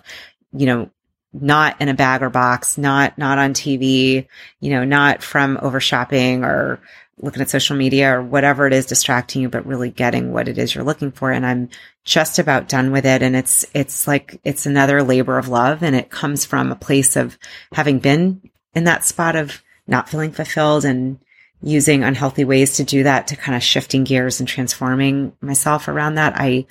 You 0.54 0.65
know, 0.65 0.89
not 1.34 1.80
in 1.82 1.89
a 1.89 1.94
bag 1.94 2.22
or 2.22 2.30
box, 2.30 2.78
not 2.78 3.18
not 3.18 3.38
on 3.38 3.54
TV. 3.54 4.28
You 4.60 4.70
know, 4.72 4.84
not 4.84 5.24
from 5.24 5.60
over 5.62 5.80
shopping 5.80 6.44
or 6.44 6.80
looking 7.22 7.42
at 7.42 7.50
social 7.50 7.76
media 7.76 8.18
or 8.18 8.22
whatever 8.22 8.65
it 8.65 8.74
is 8.74 8.86
distracting 8.86 9.42
you, 9.42 9.50
but 9.50 9.65
really 9.65 9.89
getting 9.89 10.32
what 10.32 10.48
it 10.48 10.58
is 10.58 10.74
you're 10.74 10.84
looking 10.84 11.12
for. 11.12 11.32
And 11.32 11.46
I'm 11.46 11.70
just 12.06 12.39
about 12.39 12.70
done 12.70 12.92
with 12.92 13.06
it. 13.06 13.22
And 13.22 13.36
it's, 13.36 13.65
it's 13.74 14.08
like, 14.08 14.39
it's 14.44 14.65
another 14.65 15.04
labor 15.04 15.38
of 15.38 15.50
love. 15.50 15.84
And 15.84 15.96
it 15.96 16.10
comes 16.10 16.46
from 16.46 16.72
a 16.72 16.78
place 16.78 17.15
of 17.15 17.38
having 17.74 18.00
been 18.00 18.42
in 18.74 18.86
that 18.86 19.04
spot 19.04 19.36
of 19.36 19.62
not 19.86 20.08
feeling 20.08 20.32
fulfilled 20.32 20.86
and 20.86 21.20
using 21.62 22.04
unhealthy 22.04 22.46
ways 22.46 22.78
to 22.78 22.86
do 22.86 23.04
that 23.04 23.28
to 23.28 23.36
kind 23.36 23.56
of 23.56 23.63
shifting 23.63 24.06
gears 24.06 24.39
and 24.39 24.48
transforming 24.48 25.34
myself 25.42 25.89
around 25.89 26.15
that. 26.15 26.34
I 26.38 26.68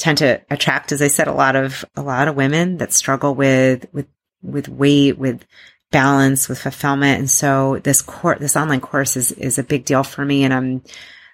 tend 0.00 0.18
to 0.18 0.40
attract, 0.50 0.92
as 0.92 1.02
I 1.02 1.08
said, 1.08 1.28
a 1.28 1.32
lot 1.32 1.56
of, 1.56 1.84
a 1.94 2.02
lot 2.02 2.26
of 2.26 2.34
women 2.34 2.78
that 2.78 2.92
struggle 2.92 3.34
with, 3.34 3.86
with, 3.92 4.06
with 4.42 4.68
weight, 4.68 5.18
with 5.18 5.44
balance, 5.90 6.48
with 6.48 6.58
fulfillment. 6.58 7.18
And 7.18 7.30
so 7.30 7.78
this 7.84 8.00
course, 8.00 8.40
this 8.40 8.56
online 8.56 8.80
course 8.80 9.16
is, 9.16 9.30
is 9.32 9.58
a 9.58 9.62
big 9.62 9.84
deal 9.84 10.02
for 10.02 10.24
me. 10.24 10.44
And 10.44 10.54
I'm, 10.54 10.82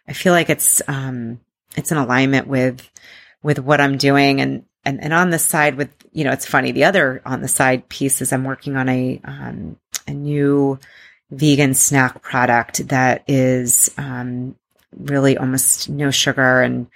I 0.08 0.12
feel 0.14 0.32
like 0.32 0.50
it's, 0.50 0.82
um, 0.88 1.40
it's 1.76 1.92
in 1.92 1.98
alignment 1.98 2.48
with, 2.48 2.90
with 3.40 3.60
what 3.60 3.80
I'm 3.80 3.98
doing. 3.98 4.40
And, 4.40 4.64
and, 4.84 5.00
and 5.00 5.12
on 5.12 5.30
the 5.30 5.38
side 5.38 5.76
with, 5.76 5.90
you 6.12 6.24
know, 6.24 6.32
it's 6.32 6.46
funny. 6.46 6.72
The 6.72 6.84
other 6.84 7.22
on 7.24 7.42
the 7.42 7.48
side 7.48 7.88
piece 7.88 8.20
is 8.20 8.32
I'm 8.32 8.44
working 8.44 8.76
on 8.76 8.88
a, 8.88 9.20
um, 9.24 9.78
a 10.08 10.12
new 10.12 10.80
vegan 11.30 11.74
snack 11.74 12.20
product 12.20 12.88
that 12.88 13.22
is, 13.28 13.92
um, 13.96 14.56
really 14.98 15.36
almost 15.36 15.90
no 15.90 16.10
sugar 16.10 16.62
and 16.62 16.86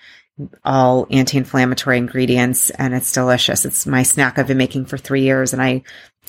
all 0.64 1.06
anti-inflammatory 1.10 1.98
ingredients 1.98 2.70
and 2.70 2.94
it's 2.94 3.12
delicious. 3.12 3.64
It's 3.64 3.86
my 3.86 4.02
snack 4.02 4.38
I've 4.38 4.46
been 4.46 4.58
making 4.58 4.86
for 4.86 4.98
three 4.98 5.22
years 5.22 5.52
and 5.52 5.62
I 5.62 5.82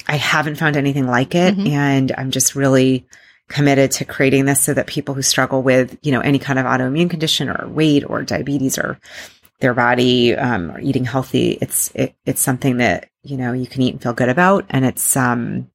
I 0.08 0.15
haven't 0.15 0.56
found 0.56 0.78
anything 0.78 1.08
like 1.08 1.36
it. 1.36 1.56
Mm-hmm. 1.56 1.67
And 1.67 2.12
I'm 2.17 2.32
just 2.32 2.56
really 2.56 3.06
committed 3.47 3.91
to 3.91 4.06
creating 4.06 4.45
this 4.45 4.62
so 4.62 4.74
that 4.74 4.88
people 4.88 5.13
who 5.13 5.21
struggle 5.21 5.62
with, 5.62 5.97
you 6.02 6.12
know, 6.12 6.21
any 6.21 6.39
kind 6.39 6.58
of 6.58 6.65
autoimmune 6.65 7.10
condition 7.10 7.50
or 7.50 7.67
weight 7.67 8.04
or 8.10 8.24
diabetes 8.24 8.78
or 8.78 9.00
their 9.62 9.74
body 9.74 10.36
um, 10.36 10.71
or 10.71 10.80
eating 10.80 11.06
healthy. 11.06 11.52
It's 11.62 11.91
it, 11.95 12.15
it's 12.26 12.41
something 12.41 12.78
that 12.78 13.10
you 13.24 13.38
know 13.38 13.54
you 13.54 13.67
can 13.67 13.82
eat 13.82 13.93
and 13.93 14.02
feel 14.02 14.13
good 14.13 14.30
about, 14.30 14.65
and 14.69 14.84
it's 14.84 15.15
um 15.15 15.71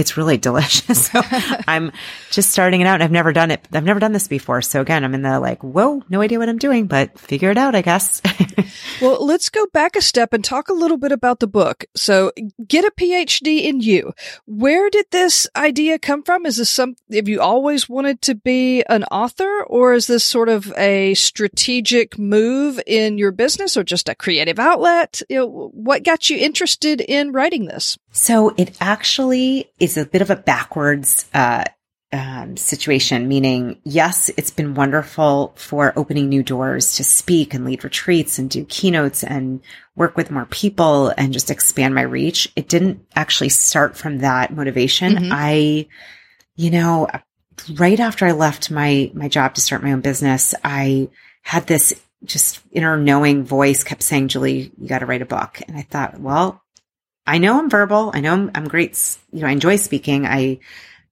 it's 0.00 0.16
really 0.16 0.38
delicious. 0.50 1.06
So 1.06 1.20
I'm 1.68 1.92
just 2.30 2.50
starting 2.50 2.80
it 2.80 2.86
out. 2.86 3.02
I've 3.02 3.12
never 3.12 3.32
done 3.32 3.50
it. 3.50 3.66
I've 3.72 3.84
never 3.84 4.00
done 4.00 4.12
this 4.12 4.26
before. 4.26 4.62
So 4.62 4.80
again, 4.80 5.04
I'm 5.04 5.14
in 5.14 5.22
the 5.22 5.38
like, 5.38 5.62
whoa, 5.62 6.02
no 6.08 6.20
idea 6.20 6.38
what 6.38 6.48
I'm 6.48 6.58
doing, 6.58 6.86
but 6.86 7.18
figure 7.18 7.50
it 7.50 7.58
out, 7.58 7.74
I 7.74 7.82
guess. 7.82 8.22
well, 9.02 9.24
let's 9.24 9.48
go 9.48 9.66
back 9.72 9.96
a 9.96 10.00
step 10.00 10.32
and 10.32 10.44
talk 10.44 10.68
a 10.68 10.74
little 10.74 10.96
bit 10.96 11.12
about 11.12 11.40
the 11.40 11.46
book. 11.46 11.84
So 11.94 12.32
get 12.66 12.84
a 12.84 12.90
PhD 12.90 13.64
in 13.64 13.80
you. 13.80 14.12
Where 14.46 14.88
did 14.90 15.06
this 15.10 15.46
idea 15.54 15.98
come 15.98 16.22
from? 16.22 16.46
Is 16.46 16.56
this 16.56 16.70
some, 16.70 16.96
have 17.12 17.28
you 17.28 17.40
always 17.40 17.88
wanted 17.88 18.22
to 18.22 18.34
be 18.34 18.82
an 18.88 19.04
author 19.04 19.64
or 19.66 19.92
is 19.92 20.06
this 20.06 20.24
sort 20.24 20.48
of 20.48 20.72
a 20.76 21.14
strategic 21.14 22.18
move 22.18 22.80
in 22.86 23.18
your 23.18 23.32
business 23.32 23.76
or 23.76 23.84
just 23.84 24.08
a 24.08 24.14
creative 24.14 24.58
outlet? 24.58 25.20
You 25.28 25.38
know, 25.38 25.70
what 25.74 26.04
got 26.04 26.30
you 26.30 26.38
interested 26.38 27.00
in 27.00 27.32
writing 27.32 27.66
this? 27.66 27.98
So 28.12 28.54
it 28.56 28.76
actually 28.80 29.70
is 29.78 29.89
a 29.96 30.06
bit 30.06 30.22
of 30.22 30.30
a 30.30 30.36
backwards 30.36 31.28
uh, 31.34 31.64
um, 32.12 32.56
situation, 32.56 33.28
meaning, 33.28 33.80
yes, 33.84 34.30
it's 34.36 34.50
been 34.50 34.74
wonderful 34.74 35.52
for 35.56 35.92
opening 35.96 36.28
new 36.28 36.42
doors 36.42 36.96
to 36.96 37.04
speak 37.04 37.54
and 37.54 37.64
lead 37.64 37.84
retreats 37.84 38.38
and 38.38 38.50
do 38.50 38.64
keynotes 38.64 39.22
and 39.22 39.60
work 39.94 40.16
with 40.16 40.30
more 40.30 40.46
people 40.46 41.12
and 41.16 41.32
just 41.32 41.50
expand 41.50 41.94
my 41.94 42.02
reach. 42.02 42.52
It 42.56 42.68
didn't 42.68 43.06
actually 43.14 43.50
start 43.50 43.96
from 43.96 44.18
that 44.18 44.52
motivation. 44.52 45.14
Mm-hmm. 45.14 45.32
I, 45.32 45.86
you 46.56 46.70
know, 46.70 47.08
right 47.74 48.00
after 48.00 48.26
I 48.26 48.32
left 48.32 48.70
my, 48.70 49.10
my 49.14 49.28
job 49.28 49.54
to 49.54 49.60
start 49.60 49.82
my 49.82 49.92
own 49.92 50.00
business, 50.00 50.54
I 50.64 51.10
had 51.42 51.66
this 51.66 51.94
just 52.24 52.60
inner 52.72 52.96
knowing 52.96 53.44
voice 53.44 53.84
kept 53.84 54.02
saying, 54.02 54.28
Julie, 54.28 54.72
you 54.78 54.88
got 54.88 54.98
to 54.98 55.06
write 55.06 55.22
a 55.22 55.26
book. 55.26 55.60
And 55.66 55.76
I 55.76 55.82
thought, 55.82 56.20
well, 56.20 56.62
I 57.30 57.38
know 57.38 57.60
I'm 57.60 57.70
verbal. 57.70 58.10
I 58.12 58.20
know 58.20 58.32
I'm, 58.32 58.50
I'm 58.56 58.66
great. 58.66 58.98
You 59.32 59.42
know, 59.42 59.46
I 59.46 59.52
enjoy 59.52 59.76
speaking. 59.76 60.26
I, 60.26 60.58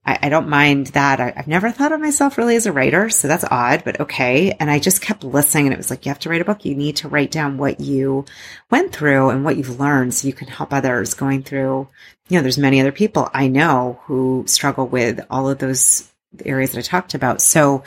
I, 0.04 0.18
I 0.22 0.28
don't 0.31 0.48
mind 0.48 0.88
that. 0.88 1.20
I, 1.20 1.31
have 1.31 1.46
never 1.46 1.70
thought 1.70 1.92
of 1.92 2.00
myself 2.00 2.37
really 2.37 2.57
as 2.57 2.66
a 2.66 2.72
writer. 2.72 3.09
So 3.09 3.28
that's 3.28 3.44
odd, 3.48 3.85
but 3.85 4.00
okay. 4.00 4.50
And 4.59 4.68
I 4.68 4.81
just 4.81 5.00
kept 5.00 5.22
listening 5.22 5.66
and 5.66 5.74
it 5.74 5.78
was 5.78 5.90
like, 5.90 6.04
you 6.04 6.11
have 6.11 6.18
to 6.20 6.28
write 6.28 6.40
a 6.40 6.44
book. 6.44 6.64
You 6.64 6.74
need 6.74 6.96
to 6.96 7.09
write 7.09 7.31
down 7.31 7.57
what 7.57 7.78
you 7.78 8.24
went 8.68 8.92
through 8.92 9.31
and 9.31 9.44
what 9.44 9.57
you've 9.57 9.78
learned 9.78 10.12
so 10.12 10.26
you 10.26 10.33
can 10.33 10.48
help 10.48 10.72
others 10.72 11.14
going 11.14 11.44
through, 11.44 11.87
you 12.28 12.37
know, 12.37 12.42
there's 12.42 12.59
many 12.59 12.81
other 12.81 12.90
people 12.90 13.31
I 13.33 13.46
know 13.46 14.00
who 14.07 14.42
struggle 14.48 14.88
with 14.88 15.20
all 15.31 15.48
of 15.48 15.59
those 15.59 16.11
areas 16.44 16.72
that 16.72 16.81
I 16.81 16.83
talked 16.83 17.14
about. 17.14 17.40
So 17.40 17.85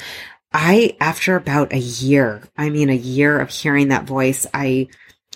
I, 0.54 0.96
after 1.02 1.36
about 1.36 1.74
a 1.74 1.80
year, 1.80 2.44
I 2.58 2.70
mean, 2.70 2.90
a 2.90 2.96
year 2.96 3.40
of 3.40 3.50
hearing 3.50 3.90
that 3.90 4.06
voice, 4.06 4.48
I, 4.54 4.88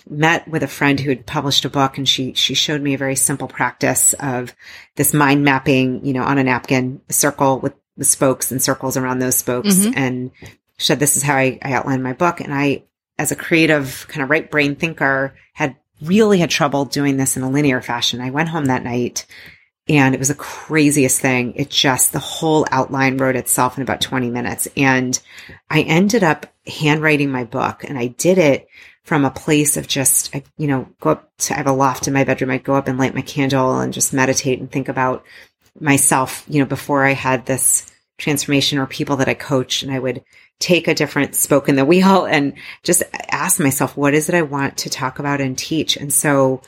met 0.08 0.46
with 0.48 0.62
a 0.62 0.68
friend 0.68 1.00
who 1.00 1.10
had 1.10 1.26
published 1.26 1.64
a 1.64 1.70
book 1.70 1.98
and 1.98 2.08
she, 2.08 2.32
she 2.34 2.54
showed 2.54 2.80
me 2.80 2.94
a 2.94 2.98
very 2.98 3.16
simple 3.16 3.48
practice 3.48 4.12
of 4.14 4.54
this 4.94 5.12
mind 5.12 5.44
mapping, 5.44 6.04
you 6.04 6.12
know, 6.12 6.22
on 6.22 6.38
a 6.38 6.44
napkin, 6.44 7.00
a 7.08 7.12
circle 7.12 7.58
with 7.58 7.74
the 7.96 8.04
spokes 8.04 8.52
and 8.52 8.62
circles 8.62 8.96
around 8.96 9.18
those 9.18 9.36
spokes. 9.36 9.74
Mm-hmm. 9.74 9.98
And 9.98 10.30
she 10.78 10.86
said, 10.86 11.00
this 11.00 11.16
is 11.16 11.22
how 11.22 11.34
I, 11.34 11.58
I 11.62 11.72
outlined 11.72 12.02
my 12.02 12.12
book. 12.12 12.40
And 12.40 12.54
I, 12.54 12.84
as 13.18 13.32
a 13.32 13.36
creative 13.36 14.06
kind 14.08 14.22
of 14.22 14.30
right 14.30 14.50
brain 14.50 14.76
thinker, 14.76 15.34
had 15.54 15.76
really 16.02 16.38
had 16.38 16.50
trouble 16.50 16.84
doing 16.84 17.16
this 17.16 17.36
in 17.36 17.42
a 17.42 17.50
linear 17.50 17.80
fashion. 17.80 18.20
I 18.20 18.30
went 18.30 18.50
home 18.50 18.66
that 18.66 18.84
night 18.84 19.26
and 19.88 20.14
it 20.14 20.18
was 20.18 20.28
the 20.28 20.34
craziest 20.34 21.20
thing. 21.20 21.54
It 21.54 21.70
just, 21.70 22.12
the 22.12 22.18
whole 22.18 22.66
outline 22.70 23.18
wrote 23.18 23.36
itself 23.36 23.76
in 23.76 23.82
about 23.82 24.00
20 24.00 24.30
minutes. 24.30 24.68
And 24.76 25.18
I 25.70 25.82
ended 25.82 26.22
up 26.22 26.46
handwriting 26.66 27.30
my 27.30 27.44
book 27.44 27.84
and 27.84 27.98
I 27.98 28.08
did 28.08 28.38
it 28.38 28.68
from 29.06 29.24
a 29.24 29.30
place 29.30 29.76
of 29.76 29.86
just, 29.86 30.34
you 30.58 30.66
know, 30.66 30.88
go 31.00 31.10
up 31.10 31.30
to, 31.38 31.54
I 31.54 31.58
have 31.58 31.68
a 31.68 31.72
loft 31.72 32.08
in 32.08 32.12
my 32.12 32.24
bedroom. 32.24 32.50
I'd 32.50 32.64
go 32.64 32.74
up 32.74 32.88
and 32.88 32.98
light 32.98 33.14
my 33.14 33.22
candle 33.22 33.78
and 33.78 33.92
just 33.92 34.12
meditate 34.12 34.58
and 34.58 34.68
think 34.70 34.88
about 34.88 35.24
myself, 35.78 36.44
you 36.48 36.58
know, 36.58 36.66
before 36.66 37.04
I 37.04 37.12
had 37.12 37.46
this 37.46 37.86
transformation 38.18 38.80
or 38.80 38.86
people 38.86 39.18
that 39.18 39.28
I 39.28 39.34
coach 39.34 39.84
and 39.84 39.92
I 39.92 40.00
would 40.00 40.24
take 40.58 40.88
a 40.88 40.94
different 40.94 41.36
spoke 41.36 41.68
in 41.68 41.76
the 41.76 41.84
wheel 41.84 42.24
and 42.30 42.54
just 42.82 43.04
ask 43.30 43.60
myself, 43.60 43.96
what 43.96 44.12
is 44.12 44.28
it 44.28 44.34
I 44.34 44.42
want 44.42 44.78
to 44.78 44.90
talk 44.90 45.20
about 45.20 45.40
and 45.40 45.56
teach? 45.56 45.96
And 45.96 46.12
so 46.12 46.62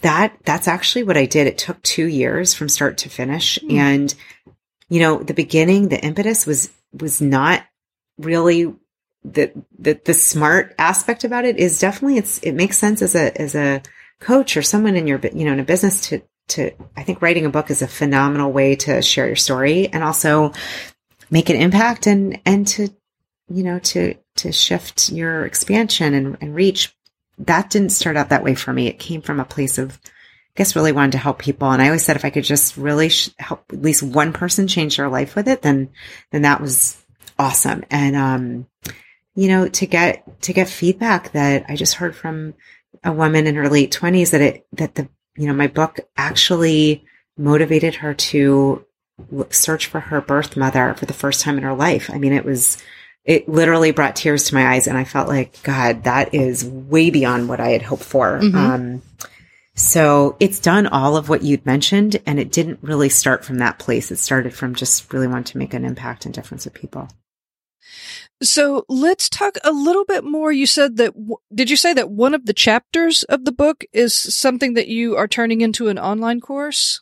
that, 0.00 0.36
that's 0.44 0.66
actually 0.66 1.04
what 1.04 1.16
I 1.16 1.26
did. 1.26 1.46
It 1.46 1.56
took 1.56 1.80
two 1.82 2.06
years 2.06 2.52
from 2.52 2.68
start 2.68 2.98
to 2.98 3.08
finish. 3.08 3.60
Mm. 3.62 3.76
And, 3.76 4.14
you 4.88 4.98
know, 4.98 5.22
the 5.22 5.34
beginning, 5.34 5.88
the 5.88 6.04
impetus 6.04 6.46
was, 6.46 6.68
was 6.92 7.22
not 7.22 7.62
really 8.18 8.74
the, 9.32 9.52
the, 9.78 10.00
the 10.04 10.14
smart 10.14 10.74
aspect 10.78 11.24
about 11.24 11.44
it 11.44 11.56
is 11.56 11.78
definitely 11.78 12.18
it's, 12.18 12.38
it 12.38 12.52
makes 12.52 12.78
sense 12.78 13.02
as 13.02 13.14
a, 13.14 13.40
as 13.40 13.54
a 13.54 13.82
coach 14.20 14.56
or 14.56 14.62
someone 14.62 14.96
in 14.96 15.06
your, 15.06 15.20
you 15.34 15.44
know, 15.44 15.52
in 15.52 15.60
a 15.60 15.64
business 15.64 16.08
to, 16.08 16.22
to, 16.48 16.70
I 16.96 17.02
think 17.02 17.20
writing 17.20 17.44
a 17.44 17.50
book 17.50 17.70
is 17.70 17.82
a 17.82 17.88
phenomenal 17.88 18.52
way 18.52 18.76
to 18.76 19.02
share 19.02 19.26
your 19.26 19.36
story 19.36 19.88
and 19.88 20.04
also 20.04 20.52
make 21.30 21.50
an 21.50 21.56
impact 21.56 22.06
and, 22.06 22.40
and 22.46 22.66
to, 22.68 22.88
you 23.48 23.64
know, 23.64 23.80
to, 23.80 24.14
to 24.36 24.52
shift 24.52 25.10
your 25.10 25.44
expansion 25.44 26.14
and, 26.14 26.36
and 26.40 26.54
reach. 26.54 26.94
That 27.38 27.70
didn't 27.70 27.90
start 27.90 28.16
out 28.16 28.28
that 28.28 28.44
way 28.44 28.54
for 28.54 28.72
me. 28.72 28.86
It 28.86 28.98
came 28.98 29.22
from 29.22 29.40
a 29.40 29.44
place 29.44 29.76
of, 29.76 29.98
I 30.04 30.08
guess 30.54 30.76
really 30.76 30.92
wanted 30.92 31.12
to 31.12 31.18
help 31.18 31.38
people. 31.38 31.70
And 31.70 31.82
I 31.82 31.86
always 31.86 32.04
said 32.04 32.16
if 32.16 32.24
I 32.24 32.30
could 32.30 32.44
just 32.44 32.76
really 32.76 33.08
sh- 33.08 33.30
help 33.38 33.64
at 33.72 33.82
least 33.82 34.02
one 34.02 34.32
person 34.32 34.68
change 34.68 34.96
their 34.96 35.08
life 35.08 35.34
with 35.34 35.48
it, 35.48 35.62
then, 35.62 35.90
then 36.30 36.42
that 36.42 36.60
was 36.60 36.96
awesome. 37.38 37.84
And, 37.90 38.16
um, 38.16 38.66
you 39.36 39.48
know, 39.48 39.68
to 39.68 39.86
get, 39.86 40.42
to 40.42 40.52
get 40.52 40.68
feedback 40.68 41.30
that 41.32 41.66
I 41.68 41.76
just 41.76 41.94
heard 41.94 42.16
from 42.16 42.54
a 43.04 43.12
woman 43.12 43.46
in 43.46 43.54
her 43.54 43.68
late 43.68 43.92
twenties 43.92 44.32
that 44.32 44.40
it, 44.40 44.66
that 44.72 44.96
the, 44.96 45.08
you 45.36 45.46
know, 45.46 45.54
my 45.54 45.66
book 45.68 46.00
actually 46.16 47.04
motivated 47.36 47.96
her 47.96 48.14
to 48.14 48.84
search 49.50 49.86
for 49.86 50.00
her 50.00 50.20
birth 50.20 50.56
mother 50.56 50.94
for 50.94 51.06
the 51.06 51.12
first 51.12 51.42
time 51.42 51.58
in 51.58 51.64
her 51.64 51.74
life. 51.74 52.10
I 52.10 52.18
mean, 52.18 52.32
it 52.32 52.44
was, 52.44 52.82
it 53.24 53.48
literally 53.48 53.90
brought 53.90 54.16
tears 54.16 54.44
to 54.44 54.54
my 54.54 54.74
eyes 54.74 54.86
and 54.86 54.96
I 54.96 55.04
felt 55.04 55.28
like, 55.28 55.62
God, 55.62 56.04
that 56.04 56.34
is 56.34 56.64
way 56.64 57.10
beyond 57.10 57.48
what 57.48 57.60
I 57.60 57.70
had 57.70 57.82
hoped 57.82 58.04
for. 58.04 58.40
Mm-hmm. 58.40 58.56
Um, 58.56 59.02
so 59.74 60.36
it's 60.40 60.60
done 60.60 60.86
all 60.86 61.18
of 61.18 61.28
what 61.28 61.42
you'd 61.42 61.66
mentioned 61.66 62.22
and 62.24 62.40
it 62.40 62.50
didn't 62.50 62.78
really 62.80 63.10
start 63.10 63.44
from 63.44 63.58
that 63.58 63.78
place. 63.78 64.10
It 64.10 64.16
started 64.16 64.54
from 64.54 64.74
just 64.74 65.12
really 65.12 65.26
wanting 65.26 65.44
to 65.44 65.58
make 65.58 65.74
an 65.74 65.84
impact 65.84 66.24
and 66.24 66.32
difference 66.32 66.64
with 66.64 66.72
people. 66.72 67.08
So 68.42 68.84
let's 68.88 69.28
talk 69.28 69.56
a 69.64 69.72
little 69.72 70.04
bit 70.04 70.24
more. 70.24 70.52
You 70.52 70.66
said 70.66 70.96
that, 70.98 71.14
did 71.54 71.70
you 71.70 71.76
say 71.76 71.94
that 71.94 72.10
one 72.10 72.34
of 72.34 72.44
the 72.44 72.52
chapters 72.52 73.22
of 73.24 73.44
the 73.44 73.52
book 73.52 73.84
is 73.92 74.14
something 74.14 74.74
that 74.74 74.88
you 74.88 75.16
are 75.16 75.28
turning 75.28 75.62
into 75.62 75.88
an 75.88 75.98
online 75.98 76.40
course? 76.40 77.00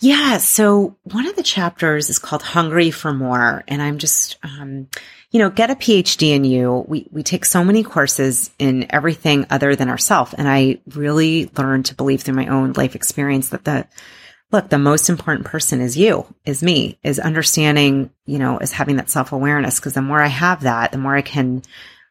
Yeah. 0.00 0.38
So 0.38 0.96
one 1.04 1.26
of 1.26 1.36
the 1.36 1.42
chapters 1.42 2.10
is 2.10 2.18
called 2.18 2.42
Hungry 2.42 2.90
for 2.90 3.12
More. 3.12 3.62
And 3.68 3.80
I'm 3.82 3.98
just, 3.98 4.38
um, 4.42 4.88
you 5.30 5.38
know, 5.38 5.50
get 5.50 5.70
a 5.70 5.76
PhD 5.76 6.34
in 6.34 6.44
you. 6.44 6.84
We, 6.88 7.06
we 7.12 7.22
take 7.22 7.44
so 7.44 7.62
many 7.62 7.84
courses 7.84 8.50
in 8.58 8.86
everything 8.90 9.46
other 9.50 9.76
than 9.76 9.90
ourselves. 9.90 10.34
And 10.34 10.48
I 10.48 10.80
really 10.94 11.50
learned 11.56 11.86
to 11.86 11.94
believe 11.94 12.22
through 12.22 12.34
my 12.34 12.48
own 12.48 12.72
life 12.72 12.96
experience 12.96 13.50
that 13.50 13.64
the, 13.64 13.86
look, 14.52 14.68
the 14.68 14.78
most 14.78 15.08
important 15.08 15.46
person 15.46 15.80
is 15.80 15.96
you, 15.96 16.26
is 16.44 16.62
me, 16.62 16.98
is 17.02 17.18
understanding, 17.18 18.10
you 18.26 18.38
know, 18.38 18.58
is 18.58 18.72
having 18.72 18.96
that 18.96 19.10
self 19.10 19.32
awareness. 19.32 19.78
Cause 19.80 19.94
the 19.94 20.02
more 20.02 20.20
I 20.20 20.28
have 20.28 20.62
that, 20.62 20.92
the 20.92 20.98
more 20.98 21.14
I 21.14 21.22
can 21.22 21.62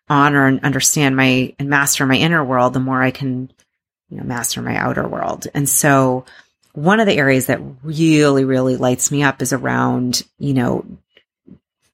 honor 0.08 0.48
and 0.48 0.64
understand 0.64 1.16
my 1.16 1.54
and 1.60 1.70
master 1.70 2.06
my 2.06 2.16
inner 2.16 2.44
world, 2.44 2.74
the 2.74 2.80
more 2.80 3.02
I 3.02 3.12
can, 3.12 3.52
you 4.10 4.18
know, 4.18 4.24
master 4.24 4.62
my 4.62 4.76
outer 4.76 5.08
world. 5.08 5.48
And 5.54 5.68
so 5.68 6.26
one 6.74 7.00
of 7.00 7.08
the 7.08 7.18
areas 7.18 7.48
that 7.48 7.62
really, 7.84 8.46
really 8.46 8.78
lights 8.78 9.12
me 9.12 9.24
up 9.24 9.42
is 9.42 9.54
around, 9.54 10.24
you 10.38 10.54
know, 10.54 10.86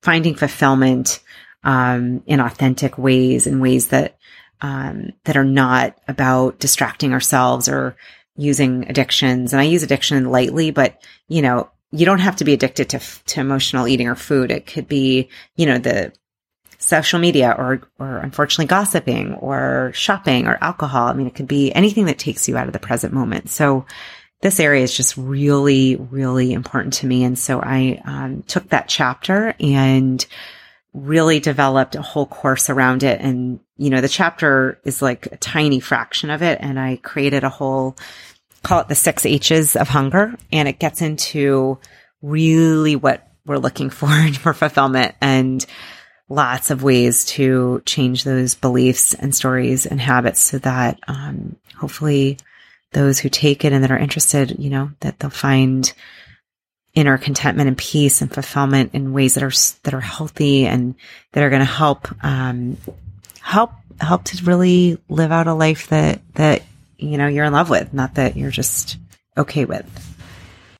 finding 0.02 0.36
fulfillment, 0.36 1.22
um, 1.64 2.22
in 2.28 2.40
authentic 2.40 2.98
ways, 2.98 3.48
in 3.48 3.60
ways 3.60 3.88
that, 3.88 4.18
um, 4.62 5.12
that 5.24 5.36
are 5.36 5.44
not 5.44 5.98
about 6.08 6.60
distracting 6.60 7.12
ourselves 7.12 7.68
or 7.68 7.96
using 8.38 8.88
addictions 8.90 9.54
and 9.54 9.62
I 9.62 9.66
use 9.66 9.84
addiction 9.84 10.30
lightly, 10.30 10.72
but 10.72 11.02
you 11.28 11.42
know, 11.42 11.70
you 11.92 12.06
don't 12.06 12.20
have 12.20 12.38
to 12.38 12.44
be 12.44 12.54
addicted 12.54 12.90
to, 12.90 13.00
to 13.00 13.40
emotional 13.40 13.88
eating 13.88 14.08
or 14.08 14.16
food. 14.16 14.52
It 14.52 14.66
could 14.66 14.88
be, 14.88 15.30
you 15.56 15.66
know, 15.66 15.78
the 15.78 16.12
social 16.78 17.20
media 17.20 17.56
or, 17.58 17.82
or 18.00 18.18
unfortunately 18.18 18.66
gossiping 18.68 19.34
or 19.36 19.92
shopping 19.94 20.48
or 20.48 20.58
alcohol. 20.62 21.08
I 21.08 21.14
mean, 21.14 21.28
it 21.28 21.36
could 21.36 21.48
be 21.48 21.74
anything 21.74 22.06
that 22.06 22.20
takes 22.20 22.48
you 22.48 22.58
out 22.58 22.68
of 22.68 22.74
the 22.74 22.80
present 22.80 23.14
moment. 23.14 23.50
So 23.50 23.86
this 24.42 24.60
area 24.60 24.84
is 24.84 24.96
just 24.96 25.16
really, 25.18 25.96
really 25.96 26.54
important 26.54 26.96
to 26.96 27.08
me. 27.08 27.24
And 27.24 27.40
so 27.40 27.62
I 27.62 28.02
um, 28.06 28.44
took 28.44 28.70
that 28.70 28.88
chapter 28.88 29.56
and 29.60 30.26
really 30.96 31.40
developed 31.42 31.96
a 31.96 32.02
whole 32.02 32.26
course 32.26 32.70
around 32.70 33.04
it. 33.04 33.20
And, 33.20 33.60
you 33.78 33.90
know, 33.90 34.02
the 34.02 34.08
chapter 34.08 34.80
is 34.86 35.02
like 35.02 35.28
a 35.28 35.38
tiny 35.38 35.82
fraction 35.82 36.30
of 36.30 36.42
it. 36.42 36.60
And 36.62 36.80
I 36.80 36.96
created 36.96 37.44
a 37.44 37.50
whole, 37.50 37.98
call 38.64 38.80
it 38.80 38.88
the 38.88 38.96
six 38.96 39.26
H's 39.26 39.76
of 39.76 39.90
hunger. 39.90 40.36
And 40.52 40.68
it 40.68 40.80
gets 40.80 41.02
into 41.02 41.80
really 42.22 42.96
what 42.96 43.28
we're 43.46 43.58
looking 43.58 43.90
for 43.90 44.08
for 44.34 44.54
fulfillment. 44.54 45.16
And 45.20 45.66
lots 46.30 46.72
of 46.72 46.82
ways 46.82 47.26
to 47.26 47.84
change 47.86 48.24
those 48.24 48.56
beliefs 48.56 49.14
and 49.14 49.36
stories 49.36 49.86
and 49.86 50.00
habits 50.00 50.40
so 50.40 50.58
that 50.60 51.00
um, 51.08 51.58
hopefully 51.76 52.38
those 52.94 53.20
who 53.20 53.30
take 53.30 53.66
it 53.66 53.74
and 53.74 53.84
that 53.84 53.92
are 53.92 53.98
interested, 53.98 54.58
you 54.58 54.70
know, 54.70 54.92
that 55.02 55.20
they'll 55.20 55.30
find 55.30 55.92
inner 56.96 57.18
contentment 57.18 57.68
and 57.68 57.78
peace 57.78 58.22
and 58.22 58.34
fulfillment 58.34 58.92
in 58.94 59.14
ways 59.14 59.36
that 59.36 59.44
are 59.44 59.52
that 59.84 59.94
are 59.94 60.02
healthy 60.02 60.66
and 60.66 60.96
that 61.34 61.44
are 61.44 61.50
going 61.50 61.60
to 61.60 61.66
help 61.66 62.08
um, 62.24 62.78
help 63.42 63.72
help 64.00 64.24
to 64.26 64.44
really 64.46 64.98
live 65.10 65.32
out 65.32 65.48
a 65.48 65.54
life 65.54 65.88
that 65.88 66.22
that 66.36 66.64
you 66.98 67.18
know 67.18 67.28
you're 67.28 67.46
in 67.46 67.54
love 67.54 67.70
with, 67.70 67.94
not 67.94 68.16
that 68.16 68.36
you're 68.36 68.52
just 68.52 68.98
okay 69.38 69.66
with. 69.66 69.86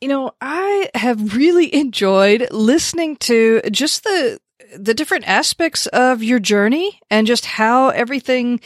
You 0.02 0.08
know, 0.08 0.32
I 0.42 0.90
have 0.94 1.36
really 1.36 1.74
enjoyed 1.74 2.48
listening 2.52 3.18
to 3.18 3.62
just 3.72 4.04
the 4.04 4.40
the 4.78 4.94
different 4.94 5.28
aspects 5.28 5.86
of 5.88 6.24
your 6.24 6.40
journey 6.40 7.00
and 7.10 7.28
just 7.28 7.46
how 7.46 7.90
everything 7.90 8.60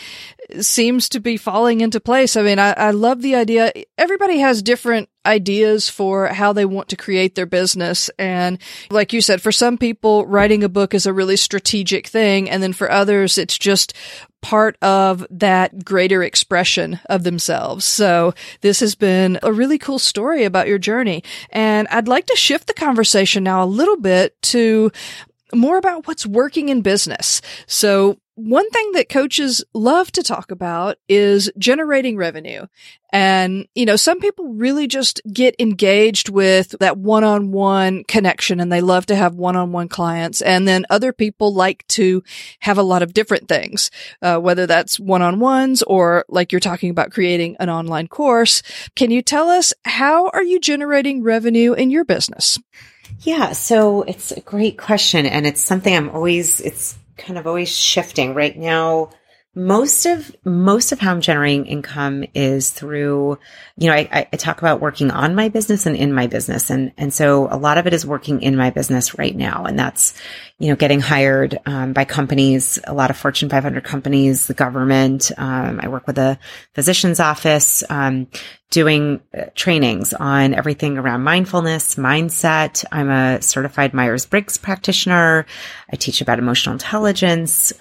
seems 0.59 1.09
to 1.09 1.19
be 1.19 1.38
falling 1.38 1.81
into 1.81 1.99
place. 1.99 2.35
I 2.35 2.41
mean, 2.41 2.59
I, 2.59 2.71
I, 2.71 2.91
love 2.91 3.21
the 3.21 3.35
idea. 3.35 3.71
Everybody 3.97 4.39
has 4.39 4.63
different 4.63 5.09
ideas 5.25 5.89
for 5.89 6.27
how 6.27 6.53
they 6.53 6.65
want 6.65 6.89
to 6.89 6.95
create 6.95 7.36
their 7.36 7.45
business. 7.45 8.10
And 8.17 8.58
like 8.89 9.13
you 9.13 9.21
said, 9.21 9.41
for 9.41 9.51
some 9.51 9.77
people, 9.77 10.25
writing 10.25 10.63
a 10.63 10.69
book 10.69 10.93
is 10.93 11.05
a 11.05 11.13
really 11.13 11.38
strategic 11.38 12.08
thing. 12.08 12.49
And 12.49 12.63
then 12.63 12.73
for 12.73 12.89
others, 12.91 13.38
it's 13.38 13.58
just 13.58 13.93
part 14.41 14.77
of 14.82 15.25
that 15.29 15.84
greater 15.84 16.23
expression 16.23 16.99
of 17.10 17.23
themselves. 17.23 17.84
So 17.86 18.34
this 18.62 18.79
has 18.79 18.95
been 18.95 19.38
a 19.43 19.51
really 19.51 19.77
cool 19.77 19.99
story 19.99 20.45
about 20.45 20.67
your 20.67 20.77
journey. 20.77 21.23
And 21.49 21.88
I'd 21.89 22.08
like 22.08 22.25
to 22.27 22.36
shift 22.36 22.67
the 22.67 22.73
conversation 22.73 23.43
now 23.43 23.63
a 23.63 23.65
little 23.65 23.97
bit 23.97 24.41
to 24.43 24.91
more 25.53 25.77
about 25.77 26.08
what's 26.08 26.25
working 26.25 26.69
in 26.69 26.82
business. 26.82 27.41
So 27.67 28.19
one 28.39 28.69
thing 28.69 28.93
that 28.93 29.10
coaches 29.10 29.63
love 29.73 30.12
to 30.13 30.23
talk 30.23 30.52
about 30.52 30.97
is 31.10 31.52
generating 31.58 32.15
revenue. 32.15 32.67
And, 33.12 33.67
you 33.75 33.86
know, 33.86 33.95
some 33.95 34.19
people 34.19 34.54
really 34.54 34.88
just 34.88 35.19
get 35.32 35.56
engaged 35.60 36.30
with 36.30 36.75
that 36.80 36.97
one-on-one 36.97 38.04
connection 38.06 38.60
and 38.60 38.71
they 38.71 38.82
love 38.82 39.08
to 39.08 39.15
have 39.15 39.36
one-on-one 39.36 39.89
clients. 39.89 40.41
And 40.41 40.67
then 40.67 40.86
other 40.89 41.12
people 41.12 41.54
like 41.54 41.86
to 41.88 42.23
have 42.60 42.78
a 42.78 42.84
lot 42.84 43.02
of 43.02 43.13
different 43.13 43.47
things, 43.47 43.89
uh, 44.21 44.38
whether 44.38 44.67
that's 44.67 44.99
one-on-ones 44.99 45.82
or 45.84 46.23
like 46.30 46.52
you're 46.52 46.60
talking 46.60 46.91
about 46.91 47.12
creating 47.12 47.58
an 47.60 47.69
online 47.69 48.08
course. 48.08 48.62
Can 48.95 49.12
you 49.12 49.21
tell 49.21 49.49
us 49.49 49.73
how 49.86 50.30
are 50.30 50.43
you 50.43 50.60
generating 50.60 51.23
revenue 51.23 51.73
in 51.73 51.89
your 51.89 52.06
business? 52.06 52.60
Yeah, 53.21 53.54
so 53.54 54.04
it's 54.04 54.32
a 54.32 54.39
great 54.39 54.78
question 54.78 55.25
and 55.25 55.47
it's 55.47 55.62
something 55.62 55.95
I'm 55.95 56.10
always 56.10 56.62
it's 56.62 56.98
kind 57.19 57.38
of 57.38 57.47
always 57.47 57.75
shifting. 57.75 58.34
Right 58.34 58.58
now, 58.58 59.12
most 59.55 60.05
of 60.05 60.35
most 60.45 60.91
of 60.91 60.99
how 60.99 61.12
I'm 61.12 61.21
generating 61.21 61.65
income 61.65 62.23
is 62.35 62.69
through, 62.69 63.39
you 63.77 63.88
know, 63.88 63.93
I, 63.93 64.27
I, 64.31 64.38
talk 64.38 64.59
about 64.59 64.79
working 64.79 65.09
on 65.09 65.33
my 65.33 65.49
business 65.49 65.88
and 65.88 65.95
in 65.95 66.13
my 66.13 66.27
business, 66.27 66.69
and 66.69 66.91
and 66.97 67.12
so 67.12 67.47
a 67.49 67.57
lot 67.57 67.79
of 67.79 67.88
it 67.88 67.93
is 67.93 68.05
working 68.05 68.43
in 68.43 68.55
my 68.55 68.69
business 68.69 69.17
right 69.17 69.35
now, 69.35 69.65
and 69.65 69.77
that's, 69.77 70.13
you 70.59 70.69
know, 70.69 70.75
getting 70.75 71.01
hired 71.01 71.57
um, 71.65 71.93
by 71.93 72.05
companies, 72.05 72.79
a 72.83 72.93
lot 72.93 73.09
of 73.09 73.17
Fortune 73.17 73.49
500 73.49 73.83
companies, 73.83 74.45
the 74.45 74.53
government. 74.53 75.31
Um, 75.35 75.79
I 75.81 75.88
work 75.88 76.05
with 76.05 76.19
a 76.19 76.38
physician's 76.75 77.19
office, 77.19 77.83
um, 77.89 78.27
doing 78.69 79.19
uh, 79.35 79.45
trainings 79.55 80.13
on 80.13 80.53
everything 80.53 80.99
around 80.99 81.23
mindfulness, 81.23 81.95
mindset. 81.95 82.85
I'm 82.91 83.09
a 83.09 83.41
certified 83.41 83.95
Myers 83.95 84.27
Briggs 84.27 84.59
practitioner. 84.59 85.47
I 85.91 85.95
teach 85.95 86.21
about 86.21 86.38
emotional 86.38 86.73
intelligence. 86.73 87.73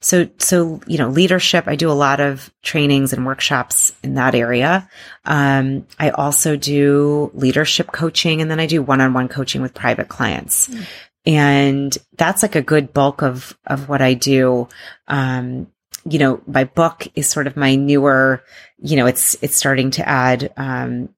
So, 0.00 0.28
so, 0.38 0.80
you 0.86 0.98
know, 0.98 1.08
leadership. 1.08 1.64
I 1.66 1.76
do 1.76 1.90
a 1.90 1.92
lot 1.92 2.20
of 2.20 2.52
trainings 2.62 3.12
and 3.12 3.24
workshops 3.24 3.94
in 4.02 4.14
that 4.14 4.34
area. 4.34 4.88
Um, 5.24 5.86
I 5.98 6.10
also 6.10 6.56
do 6.56 7.30
leadership 7.34 7.90
coaching 7.90 8.42
and 8.42 8.50
then 8.50 8.60
I 8.60 8.66
do 8.66 8.82
one-on-one 8.82 9.28
coaching 9.28 9.62
with 9.62 9.72
private 9.72 10.08
clients. 10.08 10.68
Mm. 10.68 10.86
And 11.26 11.98
that's 12.18 12.42
like 12.42 12.54
a 12.54 12.62
good 12.62 12.92
bulk 12.92 13.22
of, 13.22 13.56
of 13.66 13.88
what 13.88 14.02
I 14.02 14.12
do. 14.12 14.68
Um, 15.08 15.68
you 16.04 16.18
know, 16.18 16.42
my 16.46 16.64
book 16.64 17.08
is 17.14 17.26
sort 17.26 17.46
of 17.46 17.56
my 17.56 17.76
newer, 17.76 18.44
you 18.78 18.96
know, 18.96 19.06
it's, 19.06 19.34
it's 19.40 19.56
starting 19.56 19.92
to 19.92 20.06
add, 20.06 20.52
um, 20.58 21.08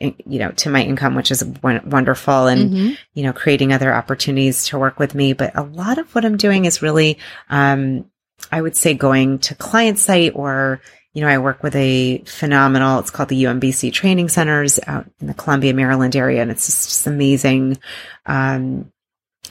you 0.00 0.38
know, 0.38 0.50
to 0.52 0.70
my 0.70 0.82
income, 0.82 1.14
which 1.14 1.30
is 1.30 1.44
wonderful 1.62 2.46
and, 2.46 2.70
mm-hmm. 2.70 2.94
you 3.14 3.22
know, 3.22 3.32
creating 3.32 3.72
other 3.72 3.94
opportunities 3.94 4.66
to 4.66 4.78
work 4.78 4.98
with 4.98 5.14
me. 5.14 5.32
But 5.32 5.56
a 5.56 5.62
lot 5.62 5.98
of 5.98 6.14
what 6.14 6.24
I'm 6.24 6.36
doing 6.36 6.64
is 6.64 6.82
really, 6.82 7.18
um, 7.50 8.10
I 8.50 8.60
would 8.60 8.76
say 8.76 8.94
going 8.94 9.38
to 9.40 9.54
client 9.54 9.98
site 9.98 10.32
or, 10.34 10.80
you 11.12 11.20
know, 11.20 11.28
I 11.28 11.38
work 11.38 11.62
with 11.62 11.76
a 11.76 12.18
phenomenal, 12.26 12.98
it's 12.98 13.10
called 13.10 13.28
the 13.28 13.44
UMBC 13.44 13.92
training 13.92 14.28
centers 14.28 14.80
out 14.86 15.06
in 15.20 15.26
the 15.26 15.34
Columbia, 15.34 15.74
Maryland 15.74 16.16
area. 16.16 16.42
And 16.42 16.50
it's 16.50 16.66
just, 16.66 16.88
just 16.88 17.06
amazing. 17.06 17.78
Um, 18.26 18.90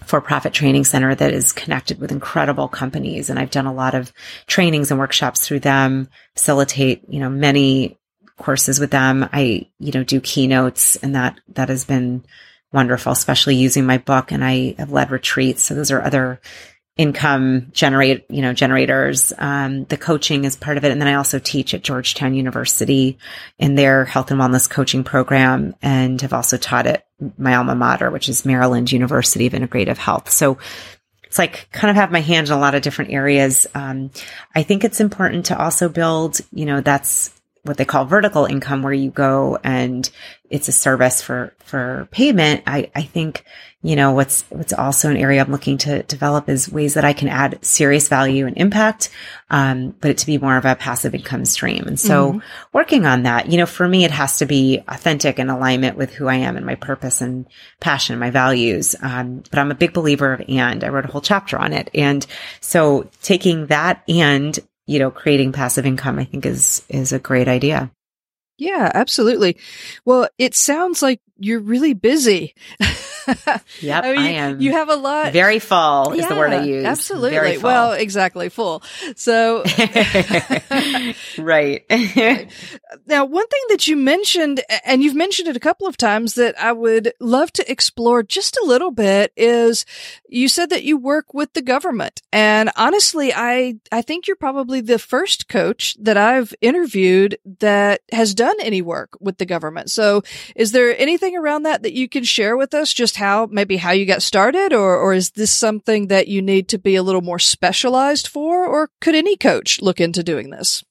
for 0.05 0.19
profit 0.19 0.53
training 0.53 0.83
center 0.83 1.13
that 1.15 1.31
is 1.31 1.53
connected 1.53 1.99
with 1.99 2.11
incredible 2.11 2.67
companies. 2.67 3.29
And 3.29 3.39
I've 3.39 3.51
done 3.51 3.67
a 3.67 3.73
lot 3.73 3.93
of 3.93 4.11
trainings 4.47 4.91
and 4.91 4.99
workshops 4.99 5.47
through 5.47 5.61
them, 5.61 6.09
facilitate, 6.35 7.03
you 7.07 7.19
know, 7.19 7.29
many 7.29 7.97
courses 8.37 8.79
with 8.79 8.91
them. 8.91 9.27
I, 9.31 9.67
you 9.79 9.91
know, 9.91 10.03
do 10.03 10.19
keynotes 10.19 10.95
and 10.97 11.15
that, 11.15 11.39
that 11.49 11.69
has 11.69 11.85
been 11.85 12.23
wonderful, 12.71 13.11
especially 13.11 13.55
using 13.55 13.85
my 13.85 13.97
book 13.99 14.31
and 14.31 14.43
I 14.43 14.75
have 14.77 14.91
led 14.91 15.11
retreats. 15.11 15.63
So 15.63 15.75
those 15.75 15.91
are 15.91 16.01
other 16.01 16.41
income 16.95 17.71
generate, 17.71 18.25
you 18.29 18.41
know, 18.41 18.53
generators. 18.53 19.33
Um, 19.37 19.85
the 19.85 19.97
coaching 19.97 20.45
is 20.45 20.55
part 20.55 20.77
of 20.77 20.83
it. 20.83 20.91
And 20.91 21.01
then 21.01 21.07
I 21.07 21.15
also 21.15 21.39
teach 21.39 21.73
at 21.73 21.83
Georgetown 21.83 22.35
University 22.35 23.17
in 23.57 23.75
their 23.75 24.05
health 24.05 24.29
and 24.29 24.39
wellness 24.39 24.69
coaching 24.69 25.03
program 25.03 25.75
and 25.81 26.21
have 26.21 26.33
also 26.33 26.57
taught 26.57 26.85
at 26.85 27.07
my 27.37 27.55
alma 27.55 27.75
mater, 27.75 28.11
which 28.11 28.29
is 28.29 28.45
Maryland 28.45 28.91
University 28.91 29.47
of 29.47 29.53
Integrative 29.53 29.97
Health. 29.97 30.29
So 30.29 30.59
it's 31.23 31.39
like 31.39 31.67
kind 31.71 31.89
of 31.89 31.95
have 31.95 32.11
my 32.11 32.21
hand 32.21 32.47
in 32.47 32.53
a 32.53 32.59
lot 32.59 32.75
of 32.75 32.83
different 32.83 33.11
areas. 33.11 33.65
Um, 33.73 34.11
I 34.53 34.61
think 34.61 34.83
it's 34.83 34.99
important 34.99 35.47
to 35.47 35.59
also 35.59 35.89
build, 35.89 36.41
you 36.51 36.65
know, 36.65 36.81
that's 36.81 37.31
what 37.63 37.77
they 37.77 37.85
call 37.85 38.05
vertical 38.05 38.45
income 38.45 38.83
where 38.83 38.93
you 38.93 39.09
go 39.09 39.57
and 39.63 40.09
it's 40.49 40.67
a 40.67 40.73
service 40.73 41.21
for, 41.21 41.53
for 41.59 42.07
payment. 42.11 42.63
I, 42.67 42.91
I 42.93 43.03
think, 43.03 43.45
you 43.81 43.95
know, 43.95 44.11
what's, 44.11 44.43
what's 44.49 44.73
also 44.73 45.09
an 45.09 45.17
area 45.17 45.41
I'm 45.41 45.51
looking 45.51 45.77
to 45.79 46.03
develop 46.03 46.49
is 46.49 46.69
ways 46.69 46.93
that 46.93 47.05
I 47.05 47.13
can 47.13 47.29
add 47.29 47.63
serious 47.65 48.09
value 48.09 48.45
and 48.45 48.57
impact, 48.57 49.09
um, 49.49 49.95
but 50.01 50.11
it 50.11 50.17
to 50.19 50.25
be 50.25 50.37
more 50.37 50.57
of 50.57 50.65
a 50.65 50.75
passive 50.75 51.15
income 51.15 51.45
stream. 51.45 51.85
And 51.87 51.99
so 51.99 52.33
mm-hmm. 52.33 52.39
working 52.73 53.05
on 53.05 53.23
that, 53.23 53.49
you 53.49 53.57
know, 53.57 53.65
for 53.65 53.87
me, 53.87 54.03
it 54.03 54.11
has 54.11 54.39
to 54.39 54.45
be 54.45 54.83
authentic 54.87 55.39
and 55.39 55.49
alignment 55.49 55.97
with 55.97 56.13
who 56.13 56.27
I 56.27 56.35
am 56.35 56.57
and 56.57 56.65
my 56.65 56.75
purpose 56.75 57.21
and 57.21 57.47
passion, 57.79 58.19
my 58.19 58.29
values. 58.29 58.95
Um, 59.01 59.43
but 59.49 59.57
I'm 59.57 59.71
a 59.71 59.75
big 59.75 59.93
believer 59.93 60.33
of 60.33 60.43
and 60.49 60.83
I 60.83 60.89
wrote 60.89 61.05
a 61.05 61.11
whole 61.11 61.21
chapter 61.21 61.57
on 61.57 61.71
it. 61.73 61.89
And 61.95 62.25
so 62.59 63.09
taking 63.21 63.67
that 63.67 64.03
and, 64.07 64.59
you 64.85 64.99
know, 64.99 65.11
creating 65.11 65.51
passive 65.51 65.85
income, 65.85 66.19
I 66.19 66.25
think 66.25 66.45
is, 66.45 66.83
is 66.89 67.13
a 67.13 67.19
great 67.19 67.47
idea. 67.47 67.91
Yeah, 68.57 68.91
absolutely. 68.93 69.57
Well, 70.05 70.29
it 70.37 70.53
sounds 70.53 71.01
like 71.01 71.19
you're 71.37 71.59
really 71.59 71.93
busy. 71.93 72.53
yep, 73.81 74.03
I, 74.03 74.11
mean, 74.11 74.19
I, 74.19 74.29
am. 74.29 74.61
You 74.61 74.73
have 74.73 74.89
a 74.89 74.95
lot. 74.95 75.33
Very 75.33 75.59
full 75.59 76.15
yeah, 76.15 76.23
is 76.23 76.29
the 76.29 76.35
word 76.35 76.53
I 76.53 76.63
use. 76.63 76.85
Absolutely. 76.85 77.57
Well, 77.57 77.93
exactly, 77.93 78.49
full. 78.49 78.83
So, 79.15 79.63
right. 81.39 81.83
now, 83.07 83.25
one 83.25 83.47
thing 83.47 83.63
that 83.69 83.87
you 83.87 83.95
mentioned, 83.95 84.61
and 84.85 85.01
you've 85.01 85.15
mentioned 85.15 85.47
it 85.47 85.57
a 85.57 85.61
couple 85.61 85.87
of 85.87 85.97
times 85.97 86.35
that 86.35 86.59
I 86.59 86.71
would 86.73 87.13
love 87.19 87.51
to 87.53 87.71
explore 87.71 88.23
just 88.23 88.55
a 88.57 88.65
little 88.65 88.91
bit 88.91 89.33
is 89.35 89.85
you 90.33 90.47
said 90.47 90.69
that 90.71 90.83
you 90.83 90.97
work 90.97 91.33
with 91.33 91.53
the 91.53 91.61
government. 91.61 92.21
And 92.31 92.71
honestly, 92.75 93.31
I, 93.33 93.75
I 93.91 94.01
think 94.01 94.25
you're 94.25 94.35
probably 94.35 94.81
the 94.81 94.99
first 94.99 95.47
coach 95.47 95.95
that 95.99 96.17
I've 96.17 96.53
interviewed 96.59 97.37
that 97.59 98.01
has 98.11 98.33
done 98.33 98.55
any 98.59 98.81
work 98.81 99.15
with 99.19 99.37
the 99.37 99.45
government. 99.45 99.91
So 99.91 100.23
is 100.55 100.71
there 100.71 100.97
anything 100.99 101.37
around 101.37 101.63
that 101.63 101.83
that 101.83 101.93
you 101.93 102.09
can 102.09 102.23
share 102.23 102.57
with 102.57 102.73
us? 102.73 102.91
Just 102.91 103.15
how, 103.17 103.47
maybe 103.51 103.77
how 103.77 103.91
you 103.91 104.05
got 104.05 104.23
started 104.23 104.73
or, 104.73 104.97
or 104.97 105.13
is 105.13 105.31
this 105.31 105.51
something 105.51 106.07
that 106.07 106.27
you 106.27 106.41
need 106.41 106.67
to 106.69 106.79
be 106.79 106.95
a 106.95 107.03
little 107.03 107.21
more 107.21 107.39
specialized 107.39 108.27
for? 108.27 108.65
Or 108.65 108.89
could 109.01 109.15
any 109.15 109.37
coach 109.37 109.81
look 109.81 110.01
into 110.01 110.23
doing 110.23 110.49
this? 110.49 110.83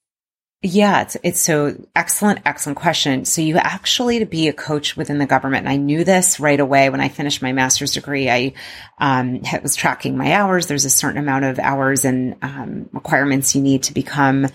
Yeah, 0.65 1.03
it's, 1.03 1.17
it's 1.25 1.41
so 1.41 1.75
excellent, 1.97 2.39
excellent 2.45 2.79
question. 2.79 3.25
So 3.25 3.43
you 3.43 3.57
actually 3.57 4.21
to 4.21 4.27
be 4.27 4.47
a 4.47 4.53
coach 4.53 4.97
within 4.97 5.19
the 5.19 5.27
government, 5.27 5.67
and 5.67 5.73
I 5.73 5.77
knew 5.77 6.05
this 6.05 6.39
right 6.39 6.61
away 6.61 6.89
when 6.89 7.01
I 7.01 7.09
finished 7.09 7.43
my 7.43 7.51
master's 7.51 7.95
degree. 7.95 8.31
I 8.31 8.53
um, 8.99 9.43
was 9.61 9.75
tracking 9.75 10.17
my 10.17 10.35
hours. 10.35 10.69
There's 10.69 10.85
a 10.85 10.91
certain 10.91 11.19
amount 11.19 11.47
of 11.47 11.59
hours 11.59 12.05
and 12.05 12.37
um, 12.43 12.89
requirements 12.93 13.57
you 13.57 13.61
need 13.61 13.83
to 13.85 13.93
become 13.93 14.47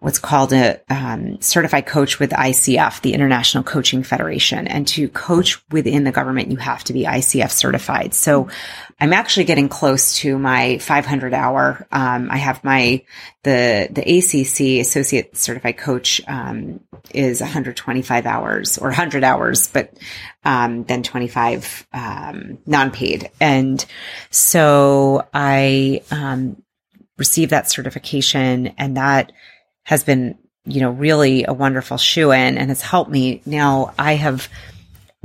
what's 0.00 0.18
called 0.18 0.52
a 0.52 0.80
um, 0.90 1.40
certified 1.40 1.86
coach 1.86 2.18
with 2.18 2.30
ICF, 2.30 3.00
the 3.02 3.14
International 3.14 3.62
Coaching 3.62 4.02
Federation. 4.02 4.66
And 4.66 4.88
to 4.88 5.08
coach 5.10 5.62
within 5.70 6.02
the 6.02 6.10
government, 6.10 6.50
you 6.50 6.56
have 6.56 6.82
to 6.84 6.92
be 6.92 7.04
ICF 7.04 7.52
certified. 7.52 8.14
So 8.14 8.48
I'm 9.02 9.12
actually 9.12 9.46
getting 9.46 9.68
close 9.68 10.18
to 10.18 10.38
my 10.38 10.78
500 10.78 11.34
hour. 11.34 11.88
Um, 11.90 12.30
I 12.30 12.36
have 12.36 12.62
my 12.62 13.02
the 13.42 13.88
the 13.90 14.00
ACC 14.00 14.80
Associate 14.80 15.36
Certified 15.36 15.76
Coach 15.76 16.20
um, 16.28 16.78
is 17.10 17.40
125 17.40 18.26
hours 18.26 18.78
or 18.78 18.90
100 18.90 19.24
hours, 19.24 19.66
but 19.66 19.92
um, 20.44 20.84
then 20.84 21.02
25 21.02 21.84
um, 21.92 22.58
non-paid. 22.64 23.28
And 23.40 23.84
so 24.30 25.26
I 25.34 26.02
um, 26.12 26.62
received 27.18 27.50
that 27.50 27.68
certification, 27.68 28.68
and 28.78 28.96
that 28.98 29.32
has 29.82 30.04
been 30.04 30.38
you 30.64 30.80
know 30.80 30.92
really 30.92 31.44
a 31.44 31.52
wonderful 31.52 31.96
shoe 31.96 32.30
in, 32.30 32.56
and 32.56 32.68
has 32.68 32.82
helped 32.82 33.10
me. 33.10 33.42
Now 33.46 33.94
I 33.98 34.14
have 34.14 34.48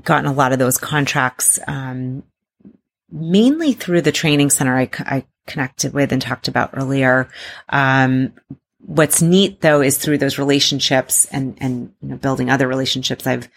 gotten 0.04 0.26
a 0.26 0.34
lot 0.34 0.52
of 0.52 0.58
those 0.58 0.80
contracts 0.80 1.60
um, 1.68 2.24
mainly 3.12 3.74
through 3.74 4.01
the 4.01 4.12
training 4.12 4.49
center 4.49 4.78
I, 4.78 4.89
I 4.99 5.26
connected 5.45 5.93
with 5.93 6.12
and 6.12 6.22
talked 6.22 6.47
about 6.47 6.72
earlier. 6.74 7.30
Um, 7.70 8.34
what's 8.80 9.22
neat 9.22 9.62
though 9.62 9.82
is 9.82 9.97
through 9.97 10.18
those 10.18 10.38
relationships 10.38 11.26
and, 11.26 11.58
and, 11.60 11.93
you 12.01 12.10
know, 12.10 12.18
building 12.18 12.49
other 12.49 12.68
relationships, 12.68 13.26
I've 13.26 13.49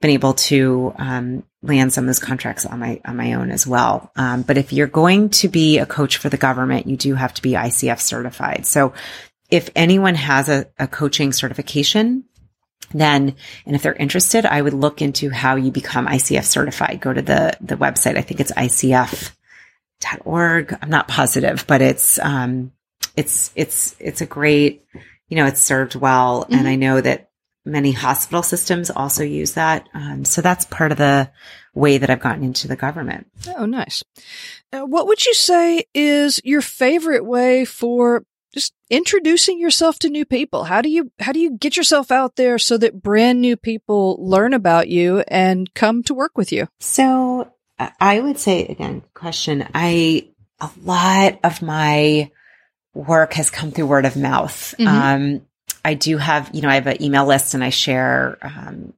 been 0.00 0.10
able 0.10 0.34
to, 0.34 0.94
um, 0.96 1.44
land 1.62 1.92
some 1.92 2.04
of 2.04 2.06
those 2.06 2.18
contracts 2.18 2.64
on 2.64 2.78
my, 2.78 3.00
on 3.04 3.16
my 3.16 3.34
own 3.34 3.50
as 3.50 3.66
well. 3.66 4.10
Um, 4.16 4.42
but 4.42 4.56
if 4.56 4.72
you're 4.72 4.86
going 4.86 5.28
to 5.30 5.48
be 5.48 5.78
a 5.78 5.84
coach 5.84 6.16
for 6.16 6.30
the 6.30 6.38
government, 6.38 6.86
you 6.86 6.96
do 6.96 7.14
have 7.14 7.34
to 7.34 7.42
be 7.42 7.52
ICF 7.52 8.00
certified. 8.00 8.64
So 8.64 8.94
if 9.50 9.68
anyone 9.76 10.14
has 10.14 10.48
a, 10.48 10.66
a 10.78 10.86
coaching 10.86 11.32
certification, 11.32 12.24
then, 12.92 13.36
and 13.66 13.76
if 13.76 13.82
they're 13.82 13.94
interested, 13.94 14.46
I 14.46 14.62
would 14.62 14.74
look 14.74 15.02
into 15.02 15.30
how 15.30 15.56
you 15.56 15.70
become 15.70 16.06
ICF 16.06 16.44
certified. 16.44 17.00
Go 17.00 17.12
to 17.12 17.22
the, 17.22 17.56
the 17.60 17.76
website. 17.76 18.16
I 18.16 18.22
think 18.22 18.40
it's 18.40 18.52
ICF.org. 18.52 19.28
I'm 20.82 20.90
not 20.90 21.08
positive, 21.08 21.64
but 21.66 21.82
it's, 21.82 22.18
um, 22.18 22.72
it's, 23.16 23.52
it's, 23.54 23.96
it's 23.98 24.20
a 24.20 24.26
great, 24.26 24.84
you 25.28 25.36
know, 25.36 25.46
it's 25.46 25.60
served 25.60 25.94
well. 25.94 26.42
Mm-hmm. 26.44 26.54
And 26.54 26.68
I 26.68 26.74
know 26.76 27.00
that 27.00 27.30
many 27.64 27.92
hospital 27.92 28.42
systems 28.42 28.90
also 28.90 29.22
use 29.22 29.52
that. 29.52 29.88
Um, 29.94 30.24
so 30.24 30.42
that's 30.42 30.64
part 30.64 30.92
of 30.92 30.98
the 30.98 31.30
way 31.74 31.98
that 31.98 32.10
I've 32.10 32.20
gotten 32.20 32.42
into 32.42 32.68
the 32.68 32.76
government. 32.76 33.28
Oh, 33.56 33.66
nice. 33.66 34.02
Uh, 34.72 34.80
what 34.80 35.06
would 35.06 35.24
you 35.24 35.34
say 35.34 35.84
is 35.94 36.40
your 36.44 36.62
favorite 36.62 37.24
way 37.24 37.64
for 37.64 38.24
just 38.52 38.74
introducing 38.88 39.58
yourself 39.58 39.98
to 40.00 40.08
new 40.08 40.24
people. 40.24 40.64
How 40.64 40.82
do 40.82 40.88
you, 40.88 41.12
how 41.20 41.32
do 41.32 41.40
you 41.40 41.56
get 41.56 41.76
yourself 41.76 42.10
out 42.10 42.36
there 42.36 42.58
so 42.58 42.76
that 42.78 43.02
brand 43.02 43.40
new 43.40 43.56
people 43.56 44.16
learn 44.20 44.54
about 44.54 44.88
you 44.88 45.20
and 45.28 45.72
come 45.74 46.02
to 46.04 46.14
work 46.14 46.36
with 46.36 46.52
you? 46.52 46.68
So 46.80 47.52
I 48.00 48.20
would 48.20 48.38
say 48.38 48.66
again, 48.66 49.02
question. 49.14 49.66
I, 49.74 50.28
a 50.60 50.70
lot 50.82 51.40
of 51.44 51.62
my 51.62 52.30
work 52.92 53.34
has 53.34 53.50
come 53.50 53.70
through 53.70 53.86
word 53.86 54.04
of 54.04 54.16
mouth. 54.16 54.74
Mm-hmm. 54.78 54.86
Um, 54.86 55.46
I 55.84 55.94
do 55.94 56.18
have, 56.18 56.50
you 56.52 56.60
know, 56.60 56.68
I 56.68 56.74
have 56.74 56.86
an 56.86 57.02
email 57.02 57.24
list 57.24 57.54
and 57.54 57.64
I 57.64 57.70
share, 57.70 58.36
um, 58.42 58.92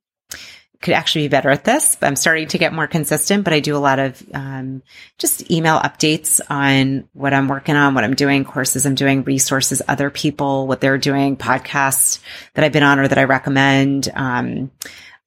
could 0.83 0.95
actually 0.95 1.25
be 1.25 1.29
better 1.29 1.49
at 1.49 1.65
this. 1.65 1.97
But 1.97 2.09
I'm 2.09 2.17
starting 2.17 2.49
to 2.49 2.59
get 2.59 2.73
more 2.73 2.87
consistent, 2.87 3.45
but 3.45 3.53
I 3.53 3.61
do 3.61 3.77
a 3.77 3.79
lot 3.79 3.99
of 3.99 4.23
um, 4.35 4.83
just 5.17 5.51
email 5.51 5.79
updates 5.79 6.41
on 6.51 7.09
what 7.13 7.33
I'm 7.33 7.49
working 7.49 7.77
on, 7.77 7.95
what 7.95 8.05
I'm 8.05 8.15
doing, 8.15 8.45
courses 8.45 8.85
I'm 8.85 8.97
doing, 8.97 9.23
resources, 9.23 9.81
other 9.89 10.11
people, 10.11 10.67
what 10.67 10.81
they're 10.81 10.99
doing, 10.99 11.37
podcasts 11.37 12.21
that 12.55 12.65
I've 12.65 12.73
been 12.73 12.83
on 12.83 12.99
or 12.99 13.09
that 13.09 13.19
I 13.19 13.25
recommend. 13.25 14.11
Um, 14.15 14.73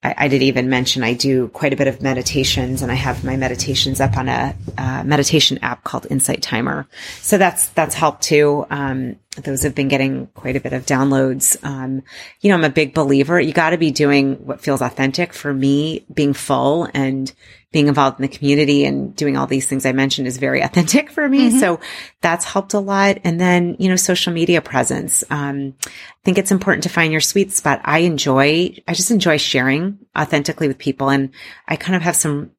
I, 0.04 0.14
I, 0.18 0.28
did 0.28 0.44
even 0.44 0.70
mention 0.70 1.04
I 1.04 1.14
do 1.14 1.48
quite 1.48 1.74
a 1.74 1.78
bit 1.78 1.88
of 1.88 2.02
meditations 2.02 2.84
and 2.84 2.92
I 2.92 2.96
have 2.96 3.24
my 3.24 3.38
meditations 3.38 4.00
up 4.00 4.18
on 4.18 4.28
a 4.28 4.56
uh, 4.78 5.04
meditation 5.04 5.58
app 5.64 5.84
called 5.84 6.06
Insight 6.10 6.44
Timer. 6.44 6.86
So 7.22 7.38
that's, 7.38 7.70
that's 7.70 7.96
helped 7.96 8.22
too. 8.22 8.68
Um, 8.70 9.16
those 9.36 9.64
have 9.64 9.76
been 9.76 9.88
getting 9.88 10.28
quite 10.28 10.56
a 10.56 10.60
bit 10.60 10.74
of 10.74 10.86
downloads. 10.86 11.62
Um, 11.64 12.04
you 12.42 12.50
know, 12.50 12.56
I'm 12.56 12.64
a 12.64 12.70
big 12.70 12.94
believer. 12.94 13.40
You 13.40 13.54
got 13.54 13.72
to 13.72 13.78
be 13.78 13.92
doing 13.92 14.46
what 14.46 14.62
feels 14.62 14.82
authentic 14.82 15.34
for 15.34 15.54
me, 15.54 16.06
being 16.14 16.34
full 16.34 16.88
and 16.94 17.32
being 17.76 17.90
involved 17.90 18.18
in 18.18 18.22
the 18.22 18.38
community 18.38 18.86
and 18.86 19.14
doing 19.18 19.36
all 19.36 19.48
these 19.48 19.68
things 19.68 19.86
I 19.86 19.92
mentioned 19.92 20.28
is 20.28 20.38
very 20.38 20.62
authentic 20.64 21.12
for 21.12 21.28
me. 21.28 21.50
Mm-hmm. 21.50 21.60
So 21.60 21.82
that's 22.22 22.46
helped 22.46 22.74
a 22.74 22.80
lot. 22.80 23.18
And 23.26 23.40
then, 23.40 23.76
you 23.80 23.90
know, 23.90 23.98
social 23.98 24.32
media 24.32 24.62
presence. 24.62 25.26
Um, 25.30 25.76
I 25.84 25.90
think 26.24 26.38
it's 26.38 26.52
important 26.52 26.84
to 26.84 26.90
find 26.90 27.12
your 27.12 27.20
sweet 27.20 27.52
spot. 27.52 27.82
I 27.84 28.00
enjoy, 28.00 28.78
I 28.88 28.94
just 28.94 29.12
enjoy 29.12 29.36
sharing 29.36 30.00
authentically 30.18 30.70
with 30.70 30.78
people. 30.78 31.10
And 31.10 31.32
I 31.68 31.76
kind 31.76 31.98
of 31.98 32.02
have 32.04 32.16
some, 32.16 32.52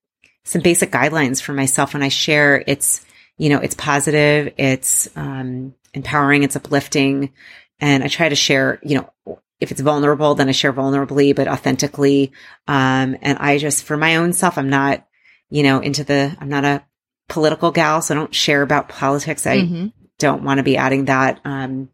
some 0.45 0.61
basic 0.61 0.93
guidelines 0.93 1.41
for 1.41 1.55
myself 1.55 1.95
when 1.95 2.03
I 2.03 2.09
share. 2.09 2.63
It's, 2.67 3.03
you 3.39 3.49
know, 3.49 3.59
it's 3.59 3.75
positive. 3.75 4.53
It's, 4.59 5.09
um, 5.17 5.75
empowering. 5.97 6.45
It's 6.45 6.55
uplifting. 6.55 7.33
And 7.81 8.05
I 8.05 8.09
try 8.09 8.29
to 8.29 8.37
share, 8.37 8.79
you 8.83 8.99
know, 8.99 9.39
if 9.59 9.71
it's 9.71 9.81
vulnerable, 9.81 10.35
then 10.35 10.49
I 10.49 10.53
share 10.53 10.73
vulnerably, 10.73 11.35
but 11.35 11.49
authentically. 11.49 12.33
Um, 12.69 13.17
and 13.23 13.39
I 13.39 13.59
just, 13.59 13.85
for 13.85 13.97
my 13.97 14.17
own 14.17 14.33
self, 14.33 14.59
I'm 14.59 14.69
not, 14.69 15.07
you 15.51 15.63
know, 15.63 15.81
into 15.81 16.05
the, 16.05 16.37
I'm 16.39 16.49
not 16.49 16.65
a 16.65 16.85
political 17.29 17.71
gal, 17.73 18.03
so 18.03 18.15
I 18.15 18.19
don't 18.19 18.35
share 18.35 18.63
about 18.63 18.89
politics. 18.89 19.47
I 19.47 19.59
mm-hmm. 19.59 19.87
don't 20.19 20.45
want 20.45 20.59
to 20.59 20.65
be 20.65 20.77
adding 20.77 21.07
that. 21.07 21.41
Um, 21.45 21.89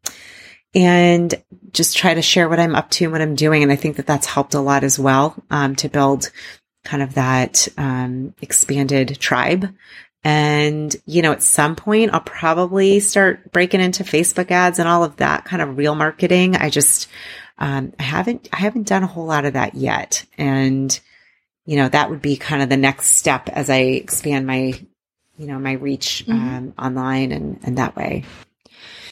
and 0.74 1.34
just 1.70 1.96
try 1.96 2.14
to 2.14 2.22
share 2.22 2.48
what 2.48 2.58
I'm 2.58 2.74
up 2.74 2.90
to 2.90 3.04
and 3.04 3.12
what 3.12 3.22
I'm 3.22 3.34
doing. 3.36 3.62
And 3.62 3.70
I 3.70 3.76
think 3.76 3.96
that 3.96 4.06
that's 4.06 4.26
helped 4.26 4.54
a 4.54 4.60
lot 4.60 4.84
as 4.84 4.98
well, 4.98 5.36
um, 5.50 5.76
to 5.76 5.88
build 5.88 6.30
kind 6.84 7.02
of 7.02 7.14
that, 7.14 7.68
um, 7.78 8.34
expanded 8.42 9.18
tribe. 9.20 9.72
And, 10.24 10.94
you 11.04 11.22
know, 11.22 11.32
at 11.32 11.42
some 11.42 11.74
point 11.74 12.14
I'll 12.14 12.20
probably 12.20 13.00
start 13.00 13.50
breaking 13.52 13.80
into 13.80 14.04
Facebook 14.04 14.50
ads 14.50 14.78
and 14.78 14.88
all 14.88 15.02
of 15.02 15.16
that 15.16 15.44
kind 15.44 15.60
of 15.60 15.76
real 15.76 15.94
marketing. 15.94 16.56
I 16.56 16.70
just, 16.70 17.08
um, 17.58 17.92
I 17.98 18.04
haven't, 18.04 18.48
I 18.52 18.58
haven't 18.58 18.86
done 18.86 19.02
a 19.02 19.08
whole 19.08 19.26
lot 19.26 19.44
of 19.44 19.54
that 19.54 19.74
yet. 19.74 20.24
And, 20.38 20.98
you 21.66 21.76
know, 21.76 21.88
that 21.88 22.10
would 22.10 22.22
be 22.22 22.36
kind 22.36 22.62
of 22.62 22.68
the 22.68 22.76
next 22.76 23.08
step 23.08 23.48
as 23.48 23.68
I 23.68 23.78
expand 23.78 24.46
my, 24.46 24.74
you 25.36 25.46
know, 25.46 25.58
my 25.58 25.72
reach, 25.72 26.24
mm-hmm. 26.26 26.32
um, 26.32 26.74
online 26.78 27.32
and, 27.32 27.58
and 27.64 27.78
that 27.78 27.96
way. 27.96 28.24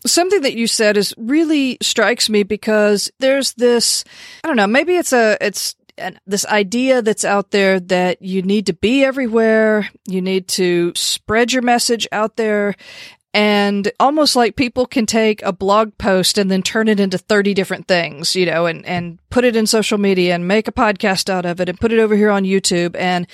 Something 0.06 0.40
that 0.42 0.54
you 0.54 0.66
said 0.66 0.96
is 0.96 1.12
really 1.18 1.76
strikes 1.82 2.30
me 2.30 2.42
because 2.42 3.10
there's 3.18 3.52
this, 3.54 4.04
I 4.42 4.48
don't 4.48 4.56
know, 4.56 4.66
maybe 4.66 4.96
it's 4.96 5.12
a, 5.12 5.36
it's 5.40 5.74
this 6.26 6.46
idea 6.46 7.02
that's 7.02 7.24
out 7.24 7.50
there 7.50 7.80
that 7.80 8.22
you 8.22 8.42
need 8.42 8.66
to 8.66 8.72
be 8.72 9.04
everywhere, 9.04 9.88
you 10.06 10.20
need 10.20 10.48
to 10.48 10.92
spread 10.94 11.52
your 11.52 11.62
message 11.62 12.06
out 12.12 12.36
there, 12.36 12.74
and 13.32 13.92
almost 14.00 14.34
like 14.34 14.56
people 14.56 14.86
can 14.86 15.06
take 15.06 15.40
a 15.42 15.52
blog 15.52 15.96
post 15.98 16.36
and 16.36 16.50
then 16.50 16.62
turn 16.62 16.88
it 16.88 16.98
into 16.98 17.16
30 17.16 17.54
different 17.54 17.86
things, 17.86 18.34
you 18.34 18.44
know, 18.44 18.66
and, 18.66 18.84
and 18.86 19.20
put 19.30 19.44
it 19.44 19.54
in 19.54 19.68
social 19.68 19.98
media 19.98 20.34
and 20.34 20.48
make 20.48 20.66
a 20.66 20.72
podcast 20.72 21.30
out 21.30 21.46
of 21.46 21.60
it 21.60 21.68
and 21.68 21.78
put 21.78 21.92
it 21.92 22.00
over 22.00 22.16
here 22.16 22.30
on 22.30 22.42
YouTube 22.42 22.96
and 22.98 23.28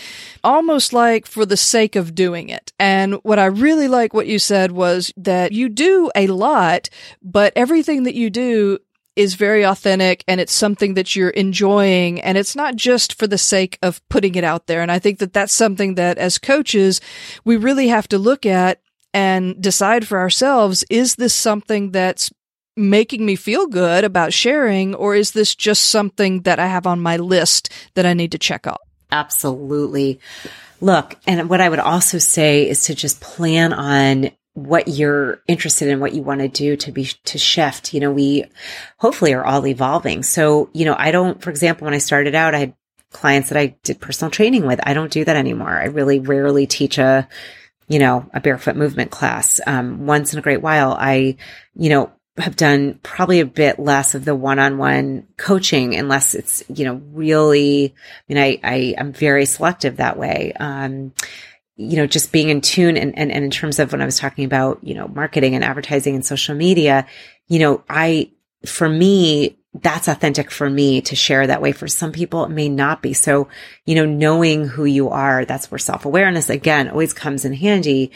almost 0.44 0.92
like 0.92 1.26
for 1.26 1.46
the 1.46 1.56
sake 1.56 1.96
of 1.96 2.14
doing 2.14 2.50
it. 2.50 2.72
And 2.78 3.14
what 3.22 3.38
I 3.38 3.46
really 3.46 3.88
like 3.88 4.12
what 4.12 4.26
you 4.26 4.38
said 4.38 4.72
was 4.72 5.12
that 5.16 5.52
you 5.52 5.70
do 5.70 6.10
a 6.14 6.26
lot, 6.26 6.90
but 7.22 7.54
everything 7.56 8.02
that 8.02 8.14
you 8.14 8.28
do 8.28 8.78
is 9.16 9.34
very 9.34 9.64
authentic 9.64 10.22
and 10.28 10.40
it's 10.40 10.52
something 10.52 10.94
that 10.94 11.16
you're 11.16 11.30
enjoying 11.30 12.20
and 12.20 12.36
it's 12.36 12.54
not 12.54 12.76
just 12.76 13.18
for 13.18 13.26
the 13.26 13.38
sake 13.38 13.78
of 13.82 14.06
putting 14.08 14.34
it 14.34 14.44
out 14.44 14.66
there. 14.66 14.82
And 14.82 14.92
I 14.92 14.98
think 14.98 15.18
that 15.18 15.32
that's 15.32 15.54
something 15.54 15.94
that 15.94 16.18
as 16.18 16.38
coaches, 16.38 17.00
we 17.44 17.56
really 17.56 17.88
have 17.88 18.06
to 18.08 18.18
look 18.18 18.44
at 18.44 18.80
and 19.14 19.60
decide 19.60 20.06
for 20.06 20.18
ourselves, 20.18 20.84
is 20.90 21.16
this 21.16 21.34
something 21.34 21.90
that's 21.90 22.30
making 22.76 23.24
me 23.24 23.36
feel 23.36 23.66
good 23.66 24.04
about 24.04 24.34
sharing 24.34 24.94
or 24.94 25.14
is 25.14 25.30
this 25.30 25.54
just 25.54 25.84
something 25.84 26.42
that 26.42 26.58
I 26.58 26.66
have 26.66 26.86
on 26.86 27.00
my 27.00 27.16
list 27.16 27.72
that 27.94 28.04
I 28.04 28.12
need 28.12 28.32
to 28.32 28.38
check 28.38 28.66
off? 28.66 28.80
Absolutely. 29.10 30.20
Look, 30.82 31.16
and 31.26 31.48
what 31.48 31.62
I 31.62 31.70
would 31.70 31.78
also 31.78 32.18
say 32.18 32.68
is 32.68 32.84
to 32.84 32.94
just 32.94 33.22
plan 33.22 33.72
on 33.72 34.30
what 34.56 34.88
you're 34.88 35.42
interested 35.46 35.86
in, 35.88 36.00
what 36.00 36.14
you 36.14 36.22
want 36.22 36.40
to 36.40 36.48
do 36.48 36.76
to 36.76 36.90
be, 36.90 37.04
to 37.24 37.36
shift. 37.36 37.92
You 37.92 38.00
know, 38.00 38.10
we 38.10 38.46
hopefully 38.96 39.34
are 39.34 39.44
all 39.44 39.66
evolving. 39.66 40.22
So, 40.22 40.70
you 40.72 40.86
know, 40.86 40.96
I 40.98 41.10
don't, 41.10 41.42
for 41.42 41.50
example, 41.50 41.84
when 41.84 41.92
I 41.92 41.98
started 41.98 42.34
out, 42.34 42.54
I 42.54 42.60
had 42.60 42.74
clients 43.12 43.50
that 43.50 43.58
I 43.58 43.76
did 43.82 44.00
personal 44.00 44.30
training 44.30 44.66
with. 44.66 44.80
I 44.82 44.94
don't 44.94 45.12
do 45.12 45.26
that 45.26 45.36
anymore. 45.36 45.78
I 45.78 45.84
really 45.84 46.20
rarely 46.20 46.66
teach 46.66 46.96
a, 46.96 47.28
you 47.86 47.98
know, 47.98 48.30
a 48.32 48.40
barefoot 48.40 48.76
movement 48.76 49.10
class. 49.10 49.60
Um, 49.66 50.06
once 50.06 50.32
in 50.32 50.38
a 50.38 50.42
great 50.42 50.62
while, 50.62 50.96
I, 50.98 51.36
you 51.74 51.90
know, 51.90 52.12
have 52.38 52.56
done 52.56 52.98
probably 53.02 53.40
a 53.40 53.46
bit 53.46 53.78
less 53.78 54.14
of 54.14 54.24
the 54.24 54.34
one-on-one 54.34 55.26
coaching 55.36 55.94
unless 55.94 56.34
it's, 56.34 56.64
you 56.68 56.86
know, 56.86 56.94
really, 57.12 57.94
I 57.94 58.32
mean, 58.32 58.38
I, 58.42 58.58
I, 58.64 58.94
I'm 58.96 59.12
very 59.12 59.44
selective 59.44 59.98
that 59.98 60.18
way. 60.18 60.54
Um, 60.58 61.12
you 61.76 61.96
know, 61.96 62.06
just 62.06 62.32
being 62.32 62.48
in 62.48 62.60
tune 62.60 62.96
and, 62.96 63.16
and, 63.18 63.30
and 63.30 63.44
in 63.44 63.50
terms 63.50 63.78
of 63.78 63.92
when 63.92 64.00
I 64.00 64.06
was 64.06 64.18
talking 64.18 64.44
about, 64.44 64.78
you 64.82 64.94
know, 64.94 65.08
marketing 65.08 65.54
and 65.54 65.62
advertising 65.62 66.14
and 66.14 66.24
social 66.24 66.54
media, 66.54 67.06
you 67.48 67.58
know, 67.58 67.84
I, 67.88 68.30
for 68.64 68.88
me, 68.88 69.58
that's 69.82 70.08
authentic 70.08 70.50
for 70.50 70.68
me 70.68 71.02
to 71.02 71.14
share 71.14 71.46
that 71.46 71.60
way. 71.60 71.72
For 71.72 71.86
some 71.86 72.12
people, 72.12 72.44
it 72.44 72.50
may 72.50 72.70
not 72.70 73.02
be. 73.02 73.12
So, 73.12 73.48
you 73.84 73.94
know, 73.94 74.06
knowing 74.06 74.66
who 74.66 74.86
you 74.86 75.10
are, 75.10 75.44
that's 75.44 75.70
where 75.70 75.78
self 75.78 76.06
awareness 76.06 76.48
again 76.48 76.88
always 76.88 77.12
comes 77.12 77.44
in 77.44 77.52
handy. 77.52 78.12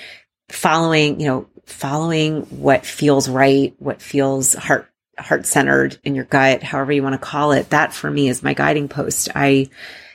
Following, 0.49 1.21
you 1.21 1.27
know, 1.27 1.47
following 1.67 2.43
what 2.45 2.87
feels 2.87 3.29
right, 3.29 3.75
what 3.79 4.03
feels 4.03 4.55
heart, 4.55 4.91
heart 5.19 5.47
centered 5.47 5.99
in 6.03 6.15
your 6.15 6.25
gut, 6.25 6.63
however 6.63 6.93
you 6.93 7.03
want 7.03 7.13
to 7.13 7.19
call 7.19 7.53
it. 7.53 7.71
That 7.71 7.93
for 7.93 8.11
me 8.11 8.29
is 8.29 8.43
my 8.43 8.55
guiding 8.55 8.89
post. 8.89 9.29
I, 9.35 9.69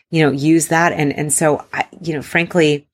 you 0.09 0.23
know, 0.23 0.31
use 0.31 0.67
that. 0.67 0.93
And, 0.93 1.13
and 1.13 1.31
so 1.31 1.63
I, 1.71 1.87
you 2.01 2.15
know, 2.15 2.21
frankly, 2.21 2.87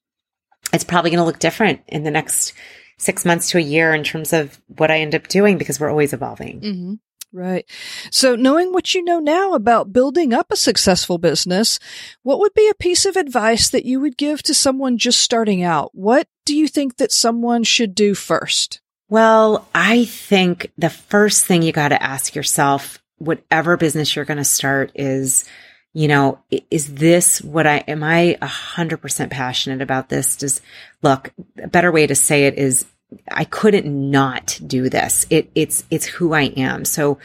it's 0.74 0.84
probably 0.84 1.12
going 1.12 1.20
to 1.20 1.26
look 1.26 1.40
different 1.40 1.82
in 1.88 2.04
the 2.04 2.12
next 2.12 2.54
six 2.98 3.26
months 3.26 3.50
to 3.50 3.58
a 3.58 3.62
year 3.62 3.94
in 3.94 4.04
terms 4.04 4.32
of 4.34 4.62
what 4.68 4.92
I 4.92 5.00
end 5.00 5.16
up 5.16 5.28
doing 5.28 5.58
because 5.58 5.80
we're 5.80 5.90
always 5.90 6.14
evolving. 6.14 6.62
Mm-hmm. 6.62 6.94
Right. 7.34 7.66
So 8.12 8.36
knowing 8.36 8.74
what 8.74 8.94
you 8.94 9.04
know 9.04 9.20
now 9.20 9.54
about 9.54 9.94
building 9.94 10.34
up 10.34 10.52
a 10.52 10.58
successful 10.58 11.18
business, 11.18 11.80
what 12.24 12.40
would 12.40 12.54
be 12.54 12.70
a 12.70 12.76
piece 12.76 13.06
of 13.06 13.16
advice 13.16 13.70
that 13.70 13.86
you 13.86 14.02
would 14.02 14.18
give 14.18 14.44
to 14.44 14.54
someone 14.54 14.98
just 14.98 15.22
starting 15.22 15.64
out? 15.64 15.92
What 15.94 16.28
do 16.46 16.56
you 16.56 16.68
think 16.68 16.98
that 16.98 17.12
someone 17.12 17.64
should 17.64 17.96
do 17.96 18.16
first? 18.16 18.82
Well, 19.08 19.68
I 19.74 20.06
think 20.06 20.72
the 20.78 20.90
first 20.90 21.46
thing 21.46 21.64
you 21.64 21.72
got 21.72 21.90
to 21.90 22.04
ask 22.04 22.36
yourself, 22.36 23.02
whatever 23.18 23.78
business 23.78 24.16
you're 24.16 24.26
going 24.26 24.38
to 24.38 24.44
start 24.44 24.92
is, 24.96 25.46
you 25.94 26.08
know, 26.08 26.40
is 26.70 26.94
this 26.94 27.42
what 27.42 27.68
I, 27.68 27.78
am 27.80 28.04
I 28.04 28.38
a 28.42 28.48
hundred 28.48 28.98
percent 28.98 29.32
passionate 29.32 29.82
about 29.82 30.10
this? 30.10 30.38
Does 30.38 30.62
look, 31.02 31.34
a 31.62 31.68
better 31.68 31.92
way 31.92 32.08
to 32.08 32.16
say 32.16 32.46
it 32.46 32.58
is, 32.58 32.86
I 33.30 33.44
couldn't 33.44 33.86
not 33.88 34.58
do 34.66 34.90
this. 34.90 35.26
It, 35.30 35.52
it's, 35.54 35.84
it's 35.92 36.06
who 36.06 36.34
I 36.34 36.44
am. 36.44 36.86
So, 36.86 37.18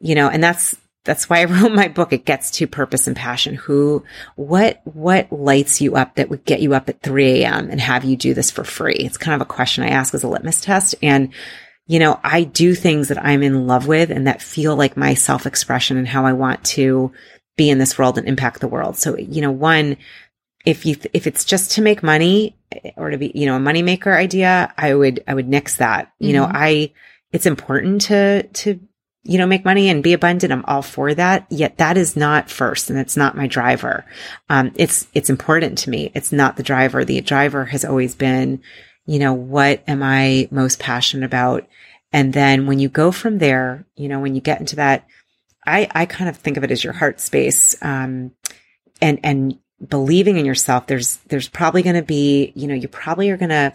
you 0.00 0.14
know, 0.14 0.28
and 0.28 0.42
that's, 0.42 0.76
that's 1.04 1.28
why 1.28 1.40
I 1.40 1.44
wrote 1.46 1.72
my 1.72 1.88
book. 1.88 2.12
It 2.12 2.24
gets 2.24 2.52
to 2.52 2.68
purpose 2.68 3.08
and 3.08 3.16
passion. 3.16 3.54
Who, 3.54 4.04
what, 4.36 4.80
what 4.84 5.32
lights 5.32 5.80
you 5.80 5.96
up 5.96 6.14
that 6.14 6.28
would 6.28 6.44
get 6.44 6.60
you 6.60 6.74
up 6.74 6.88
at 6.88 7.02
3 7.02 7.42
a.m. 7.42 7.70
and 7.70 7.80
have 7.80 8.04
you 8.04 8.16
do 8.16 8.34
this 8.34 8.52
for 8.52 8.62
free? 8.62 8.94
It's 8.94 9.18
kind 9.18 9.34
of 9.34 9.40
a 9.40 9.50
question 9.50 9.82
I 9.82 9.88
ask 9.88 10.14
as 10.14 10.22
a 10.22 10.28
litmus 10.28 10.60
test. 10.60 10.94
And, 11.02 11.32
you 11.88 11.98
know, 11.98 12.20
I 12.22 12.44
do 12.44 12.76
things 12.76 13.08
that 13.08 13.24
I'm 13.24 13.42
in 13.42 13.66
love 13.66 13.88
with 13.88 14.10
and 14.10 14.28
that 14.28 14.40
feel 14.42 14.76
like 14.76 14.96
my 14.96 15.14
self 15.14 15.44
expression 15.44 15.96
and 15.96 16.06
how 16.06 16.24
I 16.24 16.34
want 16.34 16.62
to 16.66 17.12
be 17.56 17.70
in 17.70 17.78
this 17.78 17.98
world 17.98 18.18
and 18.18 18.28
impact 18.28 18.60
the 18.60 18.68
world. 18.68 18.96
So, 18.96 19.16
you 19.16 19.40
know, 19.40 19.50
one, 19.50 19.96
if 20.64 20.86
you, 20.86 20.96
if 21.12 21.26
it's 21.26 21.44
just 21.44 21.72
to 21.72 21.82
make 21.82 22.02
money 22.02 22.56
or 22.96 23.10
to 23.10 23.18
be, 23.18 23.32
you 23.34 23.46
know, 23.46 23.56
a 23.56 23.60
moneymaker 23.60 24.16
idea, 24.16 24.72
I 24.76 24.94
would, 24.94 25.22
I 25.26 25.34
would 25.34 25.48
nix 25.48 25.76
that. 25.76 26.06
Mm-hmm. 26.06 26.26
You 26.26 26.32
know, 26.34 26.46
mm-hmm. 26.46 26.56
I, 26.56 26.92
it's 27.32 27.46
important 27.46 28.02
to, 28.02 28.44
to, 28.44 28.80
you 29.24 29.38
know, 29.38 29.46
make 29.46 29.64
money 29.64 29.88
and 29.88 30.02
be 30.02 30.12
abundant. 30.12 30.52
I'm 30.52 30.64
all 30.66 30.82
for 30.82 31.14
that. 31.14 31.46
Yet 31.50 31.78
that 31.78 31.96
is 31.96 32.16
not 32.16 32.50
first 32.50 32.90
and 32.90 32.98
it's 32.98 33.16
not 33.16 33.36
my 33.36 33.46
driver. 33.46 34.04
Um, 34.48 34.72
it's, 34.76 35.06
it's 35.14 35.30
important 35.30 35.78
to 35.78 35.90
me. 35.90 36.10
It's 36.14 36.32
not 36.32 36.56
the 36.56 36.62
driver. 36.62 37.04
The 37.04 37.20
driver 37.20 37.66
has 37.66 37.84
always 37.84 38.14
been, 38.14 38.62
you 39.06 39.18
know, 39.18 39.32
what 39.32 39.82
am 39.86 40.02
I 40.02 40.48
most 40.50 40.78
passionate 40.78 41.24
about? 41.24 41.66
And 42.12 42.32
then 42.32 42.66
when 42.66 42.78
you 42.78 42.88
go 42.88 43.10
from 43.10 43.38
there, 43.38 43.86
you 43.96 44.08
know, 44.08 44.20
when 44.20 44.34
you 44.34 44.40
get 44.40 44.60
into 44.60 44.76
that, 44.76 45.06
I, 45.66 45.88
I 45.94 46.06
kind 46.06 46.28
of 46.28 46.36
think 46.36 46.56
of 46.56 46.64
it 46.64 46.70
as 46.70 46.82
your 46.82 46.92
heart 46.92 47.20
space. 47.20 47.76
Um, 47.82 48.32
and, 49.00 49.20
and 49.22 49.58
believing 49.86 50.36
in 50.36 50.46
yourself, 50.46 50.86
there's, 50.86 51.16
there's 51.28 51.48
probably 51.48 51.82
going 51.82 51.96
to 51.96 52.02
be, 52.02 52.52
you 52.54 52.66
know, 52.66 52.74
you 52.74 52.88
probably 52.88 53.30
are 53.30 53.36
going 53.36 53.50
to 53.50 53.72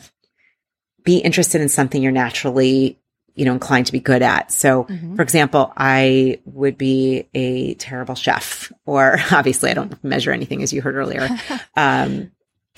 be 1.04 1.18
interested 1.18 1.62
in 1.62 1.70
something 1.70 2.02
you're 2.02 2.12
naturally, 2.12 3.00
you 3.36 3.46
know, 3.46 3.54
inclined 3.54 3.86
to 3.86 3.92
be 3.92 4.00
good 4.00 4.22
at. 4.22 4.52
So, 4.52 4.84
mm-hmm. 4.86 5.16
for 5.16 5.22
example, 5.22 5.72
I 5.78 6.40
would 6.46 6.78
be 6.78 7.30
a 7.34 7.76
terrible 7.76 8.16
chef, 8.16 8.72
or 8.86 9.18
obviously 9.32 9.72
I 9.72 9.74
don't 9.74 10.04
measure 10.04 10.32
anything 10.32 10.64
as 10.64 10.74
you 10.74 10.82
heard 10.82 10.96
earlier. 10.96 11.30
um, 11.78 12.32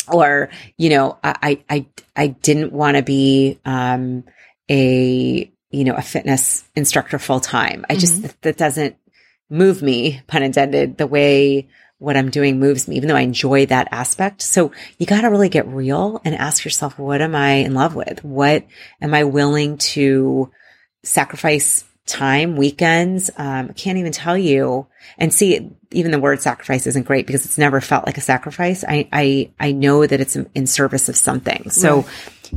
or, 0.07 0.49
you 0.77 0.89
know, 0.89 1.17
I, 1.23 1.63
I, 1.69 1.85
I 2.15 2.27
didn't 2.27 2.73
want 2.73 2.97
to 2.97 3.03
be, 3.03 3.59
um, 3.65 4.23
a, 4.69 5.51
you 5.71 5.83
know, 5.83 5.95
a 5.95 6.01
fitness 6.01 6.63
instructor 6.75 7.19
full 7.19 7.39
time. 7.39 7.85
I 7.89 7.95
just, 7.95 8.21
mm-hmm. 8.21 8.31
that 8.41 8.57
doesn't 8.57 8.95
move 9.49 9.81
me, 9.81 10.21
pun 10.27 10.43
intended, 10.43 10.97
the 10.97 11.07
way 11.07 11.69
what 11.99 12.15
I'm 12.15 12.29
doing 12.31 12.59
moves 12.59 12.87
me, 12.87 12.95
even 12.95 13.09
though 13.09 13.15
I 13.15 13.21
enjoy 13.21 13.65
that 13.67 13.89
aspect. 13.91 14.41
So 14.41 14.71
you 14.97 15.05
got 15.05 15.21
to 15.21 15.27
really 15.27 15.49
get 15.49 15.67
real 15.67 16.21
and 16.23 16.33
ask 16.33 16.63
yourself, 16.63 16.97
what 16.97 17.21
am 17.21 17.35
I 17.35 17.55
in 17.55 17.73
love 17.73 17.93
with? 17.93 18.23
What 18.23 18.65
am 19.01 19.13
I 19.13 19.25
willing 19.25 19.77
to 19.77 20.49
sacrifice 21.03 21.83
time, 22.05 22.55
weekends? 22.55 23.29
Um, 23.37 23.67
I 23.69 23.73
can't 23.73 23.97
even 23.97 24.13
tell 24.13 24.37
you. 24.37 24.87
And 25.17 25.33
see, 25.33 25.69
even 25.91 26.11
the 26.11 26.19
word 26.19 26.41
sacrifice 26.41 26.87
isn't 26.87 27.05
great 27.05 27.27
because 27.27 27.45
it's 27.45 27.57
never 27.57 27.81
felt 27.81 28.05
like 28.05 28.17
a 28.17 28.21
sacrifice. 28.21 28.85
I, 28.87 29.09
I, 29.11 29.51
I 29.59 29.73
know 29.73 30.07
that 30.07 30.21
it's 30.21 30.37
in 30.37 30.67
service 30.67 31.09
of 31.09 31.17
something. 31.17 31.69
So 31.69 31.97
right. 31.97 32.07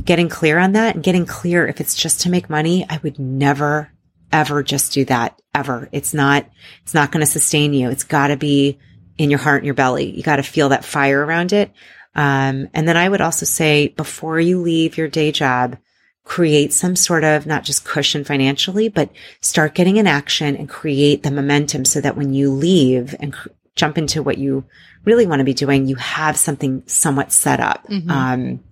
Getting 0.03 0.29
clear 0.29 0.59
on 0.59 0.73
that 0.73 0.95
and 0.95 1.03
getting 1.03 1.25
clear 1.25 1.67
if 1.67 1.81
it's 1.81 1.95
just 1.95 2.21
to 2.21 2.29
make 2.29 2.49
money, 2.49 2.85
I 2.89 2.99
would 3.03 3.19
never, 3.19 3.91
ever 4.31 4.63
just 4.63 4.93
do 4.93 5.05
that 5.05 5.39
ever. 5.53 5.89
It's 5.91 6.13
not, 6.13 6.49
it's 6.83 6.93
not 6.93 7.11
going 7.11 7.25
to 7.25 7.31
sustain 7.31 7.73
you. 7.73 7.89
It's 7.89 8.03
got 8.03 8.27
to 8.27 8.37
be 8.37 8.79
in 9.17 9.29
your 9.29 9.39
heart 9.39 9.59
and 9.59 9.65
your 9.65 9.75
belly. 9.75 10.09
You 10.09 10.23
got 10.23 10.37
to 10.37 10.43
feel 10.43 10.69
that 10.69 10.85
fire 10.85 11.23
around 11.23 11.53
it. 11.53 11.71
Um, 12.15 12.69
and 12.73 12.87
then 12.87 12.97
I 12.97 13.09
would 13.09 13.21
also 13.21 13.45
say 13.45 13.87
before 13.89 14.39
you 14.39 14.61
leave 14.61 14.97
your 14.97 15.07
day 15.07 15.31
job, 15.31 15.77
create 16.23 16.71
some 16.71 16.95
sort 16.95 17.23
of 17.23 17.45
not 17.45 17.63
just 17.63 17.85
cushion 17.85 18.23
financially, 18.23 18.87
but 18.87 19.09
start 19.41 19.75
getting 19.75 19.97
in 19.97 20.07
action 20.07 20.55
and 20.55 20.69
create 20.69 21.23
the 21.23 21.31
momentum 21.31 21.85
so 21.85 21.99
that 22.01 22.15
when 22.15 22.33
you 22.33 22.51
leave 22.51 23.15
and 23.19 23.33
cr- 23.33 23.49
jump 23.75 23.97
into 23.97 24.23
what 24.23 24.37
you 24.37 24.63
really 25.05 25.25
want 25.25 25.39
to 25.39 25.45
be 25.45 25.53
doing, 25.53 25.87
you 25.87 25.95
have 25.95 26.37
something 26.37 26.83
somewhat 26.85 27.31
set 27.31 27.59
up. 27.59 27.85
Mm-hmm. 27.87 28.09
Um, 28.09 28.63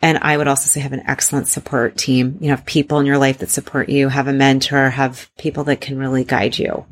and 0.00 0.18
I 0.18 0.36
would 0.36 0.48
also 0.48 0.68
say 0.68 0.80
have 0.80 0.92
an 0.92 1.04
excellent 1.06 1.48
support 1.48 1.96
team. 1.96 2.38
You 2.40 2.48
know, 2.48 2.56
have 2.56 2.66
people 2.66 2.98
in 2.98 3.06
your 3.06 3.18
life 3.18 3.38
that 3.38 3.50
support 3.50 3.88
you, 3.88 4.08
have 4.08 4.28
a 4.28 4.32
mentor, 4.32 4.90
have 4.90 5.30
people 5.38 5.64
that 5.64 5.80
can 5.80 5.98
really 5.98 6.24
guide 6.24 6.58
you. 6.58 6.86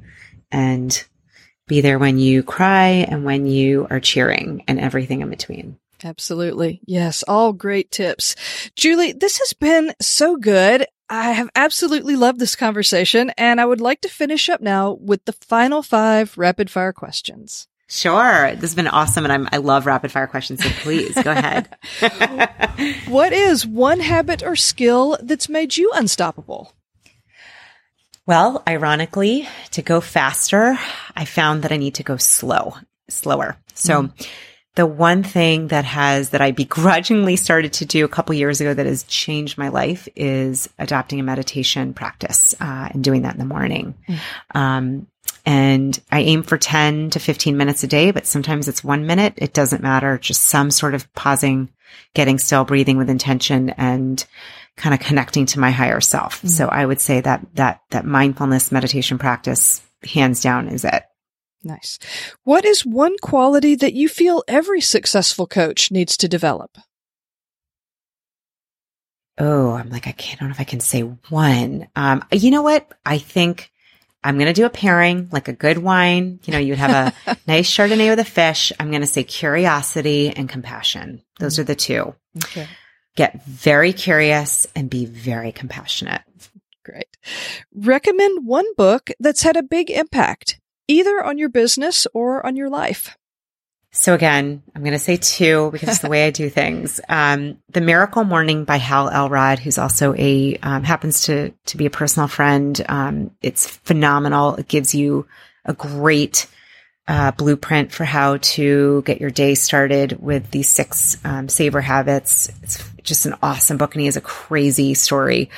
And 0.51 1.05
be 1.67 1.81
there 1.81 1.99
when 1.99 2.19
you 2.19 2.43
cry 2.43 2.89
and 3.09 3.25
when 3.25 3.47
you 3.47 3.87
are 3.91 4.01
cheering 4.01 4.65
and 4.69 4.79
everything 4.79 5.23
in 5.23 5.31
between. 5.31 5.79
Absolutely. 6.03 6.81
Yes. 6.85 7.23
All 7.27 7.53
great 7.53 7.91
tips. 7.91 8.37
Julie, 8.77 9.13
this 9.13 9.39
has 9.39 9.55
been 9.55 9.95
so 10.01 10.37
good. 10.37 10.87
I 11.09 11.33
have 11.33 11.51
absolutely 11.55 12.17
loved 12.17 12.39
this 12.39 12.57
conversation 12.57 13.31
and 13.39 13.61
I 13.61 13.65
would 13.65 13.81
like 13.81 14.01
to 14.03 14.09
finish 14.09 14.49
up 14.49 14.61
now 14.61 14.93
with 14.93 15.25
the 15.25 15.33
final 15.33 15.83
five 15.83 16.37
rapid 16.37 16.71
fire 16.71 16.93
questions. 16.93 17.69
Sure. 17.89 18.53
This 18.53 18.63
has 18.63 18.75
been 18.75 18.89
awesome. 18.89 19.25
And 19.25 19.33
I'm, 19.33 19.49
I 19.53 19.59
love 19.59 19.87
rapid 19.87 20.11
fire 20.11 20.27
questions. 20.27 20.63
So 20.63 20.71
please 20.71 21.15
go 21.23 21.33
ahead. 21.33 21.69
what 23.09 23.33
is 23.33 23.67
one 23.67 24.01
habit 24.01 24.43
or 24.43 24.57
skill 24.57 25.19
that's 25.23 25.49
made 25.49 25.77
you 25.77 25.93
unstoppable? 25.95 26.73
Well, 28.27 28.63
ironically, 28.67 29.47
to 29.73 29.83
go 29.83 30.01
faster, 30.01 30.79
I 31.15 31.27
found 31.27 31.63
that 31.63 31.73
I 31.73 31.77
need 31.77 31.97
to 31.97 32.03
go 32.03 32.17
slow, 32.17 32.75
slower. 33.09 33.59
So 33.75 34.05
mm. 34.05 34.29
the 34.77 34.87
one 34.87 35.23
thing 35.23 35.69
that 35.69 35.85
has, 35.85 36.31
that 36.31 36.41
I 36.41 36.53
begrudgingly 36.53 37.37
started 37.37 37.75
to 37.75 37.85
do 37.85 38.03
a 38.07 38.09
couple 38.09 38.35
years 38.35 38.63
ago 38.63 38.73
that 38.73 38.87
has 38.87 39.03
changed 39.03 39.59
my 39.59 39.69
life 39.69 40.09
is 40.17 40.71
adopting 40.79 41.21
a 41.21 41.23
meditation 41.23 41.93
practice, 41.93 42.55
uh, 42.61 42.89
and 42.93 43.05
doing 43.05 43.23
that 43.23 43.35
in 43.35 43.39
the 43.39 43.45
morning. 43.45 43.95
Mm. 44.09 44.19
Um, 44.55 45.07
and 45.47 46.01
I 46.11 46.21
aim 46.21 46.43
for 46.43 46.57
10 46.57 47.11
to 47.11 47.19
15 47.19 47.57
minutes 47.57 47.85
a 47.85 47.87
day, 47.87 48.11
but 48.11 48.27
sometimes 48.27 48.67
it's 48.67 48.83
one 48.83 49.07
minute. 49.07 49.35
It 49.37 49.53
doesn't 49.53 49.83
matter. 49.83 50.17
Just 50.19 50.45
some 50.45 50.71
sort 50.71 50.95
of 50.95 51.13
pausing, 51.15 51.69
getting 52.15 52.39
still, 52.39 52.65
breathing 52.65 52.97
with 52.97 53.11
intention 53.11 53.71
and 53.71 54.25
kind 54.77 54.95
of 54.95 55.01
connecting 55.01 55.47
to 55.47 55.61
my 55.61 55.71
higher 55.71 56.01
self. 56.01 56.39
Mm-hmm. 56.39 56.49
So 56.49 56.69
I 56.69 56.87
would 56.87 57.01
say 57.01 57.21
that, 57.21 57.47
that, 57.55 57.81
that 57.91 58.07
mindfulness 58.07 58.73
meditation 58.73 59.19
practice 59.19 59.83
hands 60.03 60.41
down 60.41 60.69
is 60.69 60.85
it. 60.85 61.05
Nice. 61.63 61.99
What 62.45 62.65
is 62.65 62.85
one 62.85 63.17
quality 63.23 63.75
that 63.77 63.95
you 63.95 64.09
feel 64.09 64.45
every 64.49 64.81
successful 64.81 65.47
coach 65.47 65.91
needs 65.91 66.17
to 66.19 66.29
develop? 66.29 66.77
Oh, 69.39 69.73
I'm 69.73 69.91
like, 69.91 70.07
I 70.07 70.13
can't, 70.13 70.41
I 70.41 70.45
don't 70.45 70.51
know 70.51 70.55
if 70.55 70.61
I 70.61 70.65
can 70.65 70.81
say 70.81 71.01
one. 71.01 71.89
Um, 71.97 72.25
you 72.31 72.51
know 72.51 72.63
what? 72.63 72.93
I 73.05 73.19
think 73.19 73.73
I'm 74.25 74.37
going 74.37 74.47
to 74.47 74.55
do 74.55 74.65
a 74.65 74.71
pairing, 74.71 75.29
like 75.31 75.49
a 75.49 75.53
good 75.53 75.79
wine. 75.79 76.41
You 76.45 76.53
know, 76.53 76.59
you'd 76.59 76.79
have 76.79 77.15
a 77.27 77.37
nice 77.47 77.71
Chardonnay 77.71 78.09
with 78.09 78.19
a 78.19 78.25
fish. 78.25 78.73
I'm 78.81 78.91
going 78.91 79.03
to 79.03 79.07
say 79.07 79.23
curiosity 79.23 80.31
and 80.31 80.49
compassion. 80.49 81.23
Those 81.39 81.55
mm-hmm. 81.55 81.61
are 81.61 81.65
the 81.65 81.75
two. 81.75 82.15
Okay 82.47 82.67
get 83.17 83.45
very 83.45 83.93
curious 83.93 84.67
and 84.75 84.91
be 84.91 85.07
very 85.07 85.53
compassionate. 85.53 86.23
Great. 86.85 87.17
Recommend 87.75 88.47
one 88.47 88.67
book 88.77 89.11
that's 89.19 89.43
had 89.43 89.57
a 89.57 89.63
big 89.63 89.91
impact, 89.91 90.61
either 90.89 91.23
on 91.23 91.39
your 91.39 91.49
business 91.49 92.07
or 92.13 92.45
on 92.45 92.57
your 92.57 92.69
life. 92.69 93.17
So 93.97 94.13
again, 94.13 94.61
I'm 94.75 94.83
going 94.83 94.93
to 94.93 94.99
say 94.99 95.17
two 95.17 95.71
because 95.71 95.89
it's 95.89 95.99
the 96.01 96.09
way 96.09 96.27
I 96.27 96.31
do 96.31 96.51
things. 96.51 97.01
Um, 97.15 97.59
the 97.71 97.81
Miracle 97.81 98.25
Morning 98.25 98.65
by 98.65 98.77
Hal 98.77 99.09
Elrod, 99.09 99.61
who's 99.61 99.79
also 99.79 100.15
a 100.17 100.57
um, 100.63 100.83
happens 100.83 101.25
to 101.25 101.53
to 101.67 101.77
be 101.77 101.87
a 101.87 101.91
personal 101.91 102.27
friend. 102.27 102.85
Um, 102.89 103.31
it's 103.41 103.69
phenomenal. 103.69 104.57
It 104.57 104.67
gives 104.67 104.95
you 104.97 105.27
a 105.65 105.75
great 105.75 106.49
uh, 107.07 107.33
blueprint 107.33 107.93
for 107.93 108.05
how 108.05 108.39
to 108.39 109.03
get 109.03 109.21
your 109.21 109.31
day 109.31 109.55
started 109.55 110.23
with 110.23 110.51
these 110.51 110.71
six 110.71 111.19
um, 111.25 111.49
savor 111.49 111.81
habits. 111.81 112.51
It's 112.63 112.83
just 113.03 113.27
an 113.27 113.35
awesome 113.43 113.77
book, 113.77 113.95
and 113.95 114.01
he 114.01 114.07
has 114.07 114.17
a 114.17 114.23
crazy 114.23 114.95
story 114.95 115.51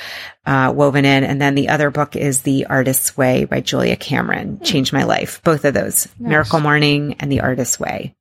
uh, 0.45 0.73
woven 0.75 1.05
in. 1.05 1.23
And 1.23 1.41
then 1.41 1.55
the 1.55 1.69
other 1.69 1.91
book 1.91 2.17
is 2.17 2.43
The 2.43 2.67
Artist's 2.67 3.17
Way 3.17 3.45
by 3.45 3.61
Julia 3.61 3.97
Cameron. 3.97 4.57
Hmm. 4.57 4.65
Changed 4.65 4.93
my 4.93 5.05
life. 5.05 5.41
Both 5.45 5.65
of 5.65 5.75
those, 5.75 6.09
nice. 6.19 6.31
Miracle 6.31 6.61
Morning 6.61 7.17
and 7.21 7.31
The 7.31 7.41
Artist's 7.41 7.79
Way. 7.79 8.15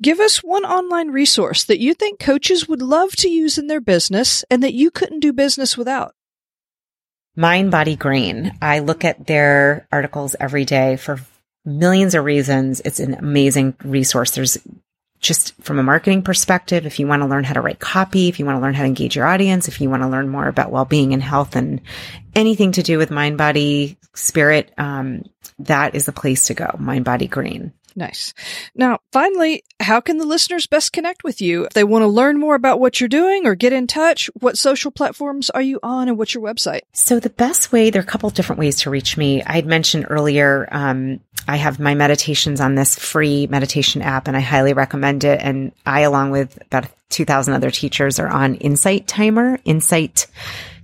Give 0.00 0.20
us 0.20 0.38
one 0.38 0.64
online 0.64 1.10
resource 1.10 1.64
that 1.64 1.80
you 1.80 1.94
think 1.94 2.18
coaches 2.18 2.68
would 2.68 2.80
love 2.80 3.14
to 3.16 3.28
use 3.28 3.58
in 3.58 3.66
their 3.66 3.80
business 3.80 4.44
and 4.50 4.62
that 4.62 4.74
you 4.74 4.90
couldn't 4.90 5.20
do 5.20 5.32
business 5.32 5.76
without. 5.76 6.14
Mind 7.36 7.70
Body 7.70 7.96
Green. 7.96 8.56
I 8.62 8.78
look 8.78 9.04
at 9.04 9.26
their 9.26 9.86
articles 9.92 10.34
every 10.40 10.64
day 10.64 10.96
for 10.96 11.20
millions 11.64 12.14
of 12.14 12.24
reasons. 12.24 12.80
It's 12.84 13.00
an 13.00 13.14
amazing 13.14 13.74
resource. 13.84 14.32
There's 14.32 14.58
just 15.20 15.54
from 15.62 15.78
a 15.78 15.82
marketing 15.82 16.22
perspective, 16.22 16.86
if 16.86 16.98
you 16.98 17.06
want 17.06 17.22
to 17.22 17.26
learn 17.26 17.44
how 17.44 17.52
to 17.52 17.60
write 17.60 17.78
copy, 17.78 18.28
if 18.28 18.38
you 18.38 18.46
want 18.46 18.56
to 18.56 18.62
learn 18.62 18.72
how 18.72 18.82
to 18.82 18.88
engage 18.88 19.16
your 19.16 19.26
audience, 19.26 19.68
if 19.68 19.80
you 19.80 19.90
want 19.90 20.02
to 20.02 20.08
learn 20.08 20.30
more 20.30 20.48
about 20.48 20.70
well-being 20.70 21.12
and 21.12 21.22
health 21.22 21.56
and 21.56 21.82
anything 22.34 22.72
to 22.72 22.82
do 22.82 22.96
with 22.96 23.10
mind, 23.10 23.36
body, 23.36 23.98
spirit, 24.14 24.72
um, 24.78 25.24
that 25.58 25.94
is 25.94 26.06
the 26.06 26.12
place 26.12 26.46
to 26.46 26.54
go. 26.54 26.74
Mind, 26.78 27.04
body, 27.04 27.28
green. 27.28 27.74
Nice. 27.96 28.32
Now, 28.74 29.00
finally, 29.12 29.64
how 29.80 30.00
can 30.00 30.18
the 30.18 30.26
listeners 30.26 30.66
best 30.66 30.92
connect 30.92 31.24
with 31.24 31.40
you? 31.40 31.64
If 31.64 31.72
they 31.72 31.84
want 31.84 32.02
to 32.02 32.06
learn 32.08 32.38
more 32.38 32.54
about 32.54 32.80
what 32.80 33.00
you're 33.00 33.08
doing 33.08 33.46
or 33.46 33.54
get 33.54 33.72
in 33.72 33.86
touch, 33.86 34.30
what 34.38 34.58
social 34.58 34.90
platforms 34.90 35.50
are 35.50 35.62
you 35.62 35.80
on 35.82 36.08
and 36.08 36.16
what's 36.16 36.34
your 36.34 36.44
website? 36.44 36.82
So 36.92 37.20
the 37.20 37.30
best 37.30 37.72
way, 37.72 37.90
there 37.90 38.00
are 38.00 38.04
a 38.04 38.06
couple 38.06 38.30
different 38.30 38.60
ways 38.60 38.80
to 38.80 38.90
reach 38.90 39.16
me. 39.16 39.42
I 39.42 39.54
had 39.54 39.66
mentioned 39.66 40.06
earlier, 40.08 40.68
um, 40.70 41.20
I 41.48 41.56
have 41.56 41.80
my 41.80 41.94
meditations 41.94 42.60
on 42.60 42.74
this 42.74 42.98
free 42.98 43.46
meditation 43.46 44.02
app 44.02 44.28
and 44.28 44.36
I 44.36 44.40
highly 44.40 44.72
recommend 44.72 45.24
it. 45.24 45.40
And 45.42 45.72
I, 45.86 46.00
along 46.00 46.30
with 46.30 46.58
about 46.62 46.86
2000 47.10 47.54
other 47.54 47.70
teachers 47.70 48.18
are 48.18 48.28
on 48.28 48.54
Insight 48.56 49.06
Timer, 49.06 49.58
Insight 49.64 50.26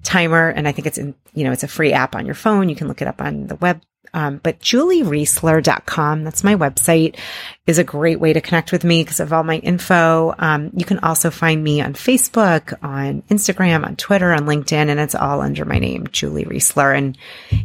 Timer. 0.03 0.49
And 0.49 0.67
I 0.67 0.73
think 0.73 0.87
it's 0.87 0.99
in, 0.99 1.15
you 1.35 1.45
know, 1.45 1.53
it's 1.53 1.63
a 1.63 1.69
free 1.69 1.93
app 1.93 2.15
on 2.15 2.27
your 2.27 2.35
phone. 2.35 2.69
You 2.69 2.77
can 2.77 2.89
look 2.89 3.03
it 3.03 3.09
up 3.09 3.21
on 3.21 3.47
the 3.47 3.57
web 3.57 3.81
um, 4.15 4.41
but 4.43 4.61
juliereisler.com, 4.61 6.25
that's 6.25 6.45
my 6.45 6.55
website, 6.55 7.19
is 7.67 7.79
a 7.79 7.85
great 7.85 8.21
way 8.21 8.33
to 8.33 8.41
connect 8.41 8.73
with 8.73 8.85
me 8.85 9.03
because 9.03 9.21
of 9.21 9.33
all 9.33 9.43
my 9.43 9.57
info. 9.59 10.35
Um, 10.39 10.71
you 10.75 10.85
can 10.85 10.99
also 11.01 11.31
find 11.31 11.63
me 11.63 11.81
on 11.81 11.95
Facebook, 11.95 12.75
on 12.83 13.23
Instagram, 13.23 13.85
on 13.85 13.97
Twitter, 13.97 14.33
on 14.33 14.47
LinkedIn, 14.47 14.89
and 14.89 15.01
it's 15.01 15.15
all 15.15 15.41
under 15.41 15.65
my 15.65 15.79
name, 15.79 16.07
Julie 16.13 16.45
Reisler. 16.45 16.97
And 16.97 17.19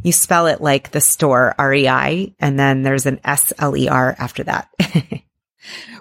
you 0.03 0.11
spell 0.11 0.47
it 0.47 0.61
like 0.61 0.91
the 0.91 1.01
store, 1.01 1.55
R-E-I, 1.57 2.33
and 2.39 2.59
then 2.59 2.83
there's 2.83 3.05
an 3.05 3.19
S-L-E-R 3.23 4.15
after 4.17 4.43
that. 4.43 4.69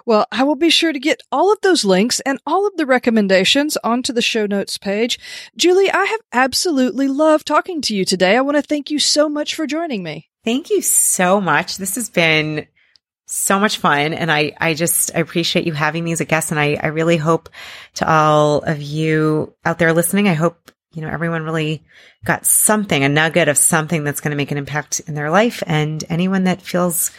Well, 0.05 0.25
I 0.31 0.43
will 0.43 0.55
be 0.55 0.69
sure 0.69 0.91
to 0.91 0.99
get 0.99 1.21
all 1.31 1.51
of 1.51 1.61
those 1.61 1.85
links 1.85 2.19
and 2.21 2.39
all 2.45 2.65
of 2.65 2.75
the 2.77 2.85
recommendations 2.85 3.77
onto 3.83 4.13
the 4.13 4.21
show 4.21 4.45
notes 4.45 4.77
page. 4.77 5.19
Julie, 5.55 5.91
I 5.91 6.05
have 6.05 6.21
absolutely 6.33 7.07
loved 7.07 7.45
talking 7.45 7.81
to 7.81 7.95
you 7.95 8.05
today. 8.05 8.35
I 8.35 8.41
want 8.41 8.57
to 8.57 8.63
thank 8.63 8.89
you 8.89 8.99
so 8.99 9.29
much 9.29 9.55
for 9.55 9.67
joining 9.67 10.03
me. 10.03 10.30
Thank 10.43 10.69
you 10.69 10.81
so 10.81 11.39
much. 11.39 11.77
This 11.77 11.95
has 11.95 12.09
been 12.09 12.67
so 13.31 13.59
much 13.59 13.77
fun. 13.77 14.13
And 14.13 14.31
I, 14.31 14.53
I 14.59 14.73
just, 14.73 15.15
I 15.15 15.19
appreciate 15.19 15.65
you 15.65 15.73
having 15.73 16.03
me 16.03 16.11
as 16.11 16.21
a 16.21 16.25
guest. 16.25 16.51
And 16.51 16.59
I, 16.59 16.77
I 16.81 16.87
really 16.87 17.17
hope 17.17 17.49
to 17.95 18.09
all 18.09 18.59
of 18.59 18.81
you 18.81 19.53
out 19.63 19.79
there 19.79 19.93
listening, 19.93 20.27
I 20.27 20.33
hope, 20.33 20.71
you 20.93 21.01
know, 21.01 21.07
everyone 21.07 21.43
really 21.43 21.83
got 22.25 22.45
something, 22.45 23.03
a 23.03 23.09
nugget 23.09 23.47
of 23.47 23.57
something 23.57 24.03
that's 24.03 24.19
going 24.19 24.31
to 24.31 24.37
make 24.37 24.51
an 24.51 24.57
impact 24.57 24.99
in 25.07 25.13
their 25.13 25.29
life. 25.29 25.63
And 25.65 26.03
anyone 26.09 26.43
that 26.43 26.61
feels, 26.61 27.11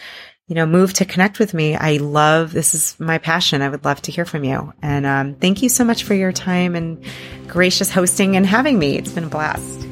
you 0.49 0.55
know, 0.55 0.67
moved 0.67 0.97
to 0.97 1.07
connect 1.07 1.39
with 1.39 1.55
me, 1.55 1.75
I 1.77 1.97
love, 1.97 2.53
this 2.53 2.75
is 2.75 3.01
my 3.01 3.17
passion. 3.17 3.63
I 3.63 3.71
would 3.71 3.87
love 3.87 4.03
to 4.03 4.13
hear 4.13 4.27
from 4.27 4.45
you. 4.45 4.75
And, 4.83 5.07
um, 5.07 5.35
thank 5.37 5.63
you 5.63 5.71
so 5.71 5.85
much 5.85 6.05
for 6.05 6.15
your 6.15 6.33
time 6.33 6.75
and 6.75 7.03
gracious 7.47 7.91
hosting 7.91 8.37
and 8.37 8.45
having 8.45 8.79
me. 8.79 8.99
It's 8.99 9.13
been 9.13 9.25
a 9.25 9.29
blast. 9.29 9.92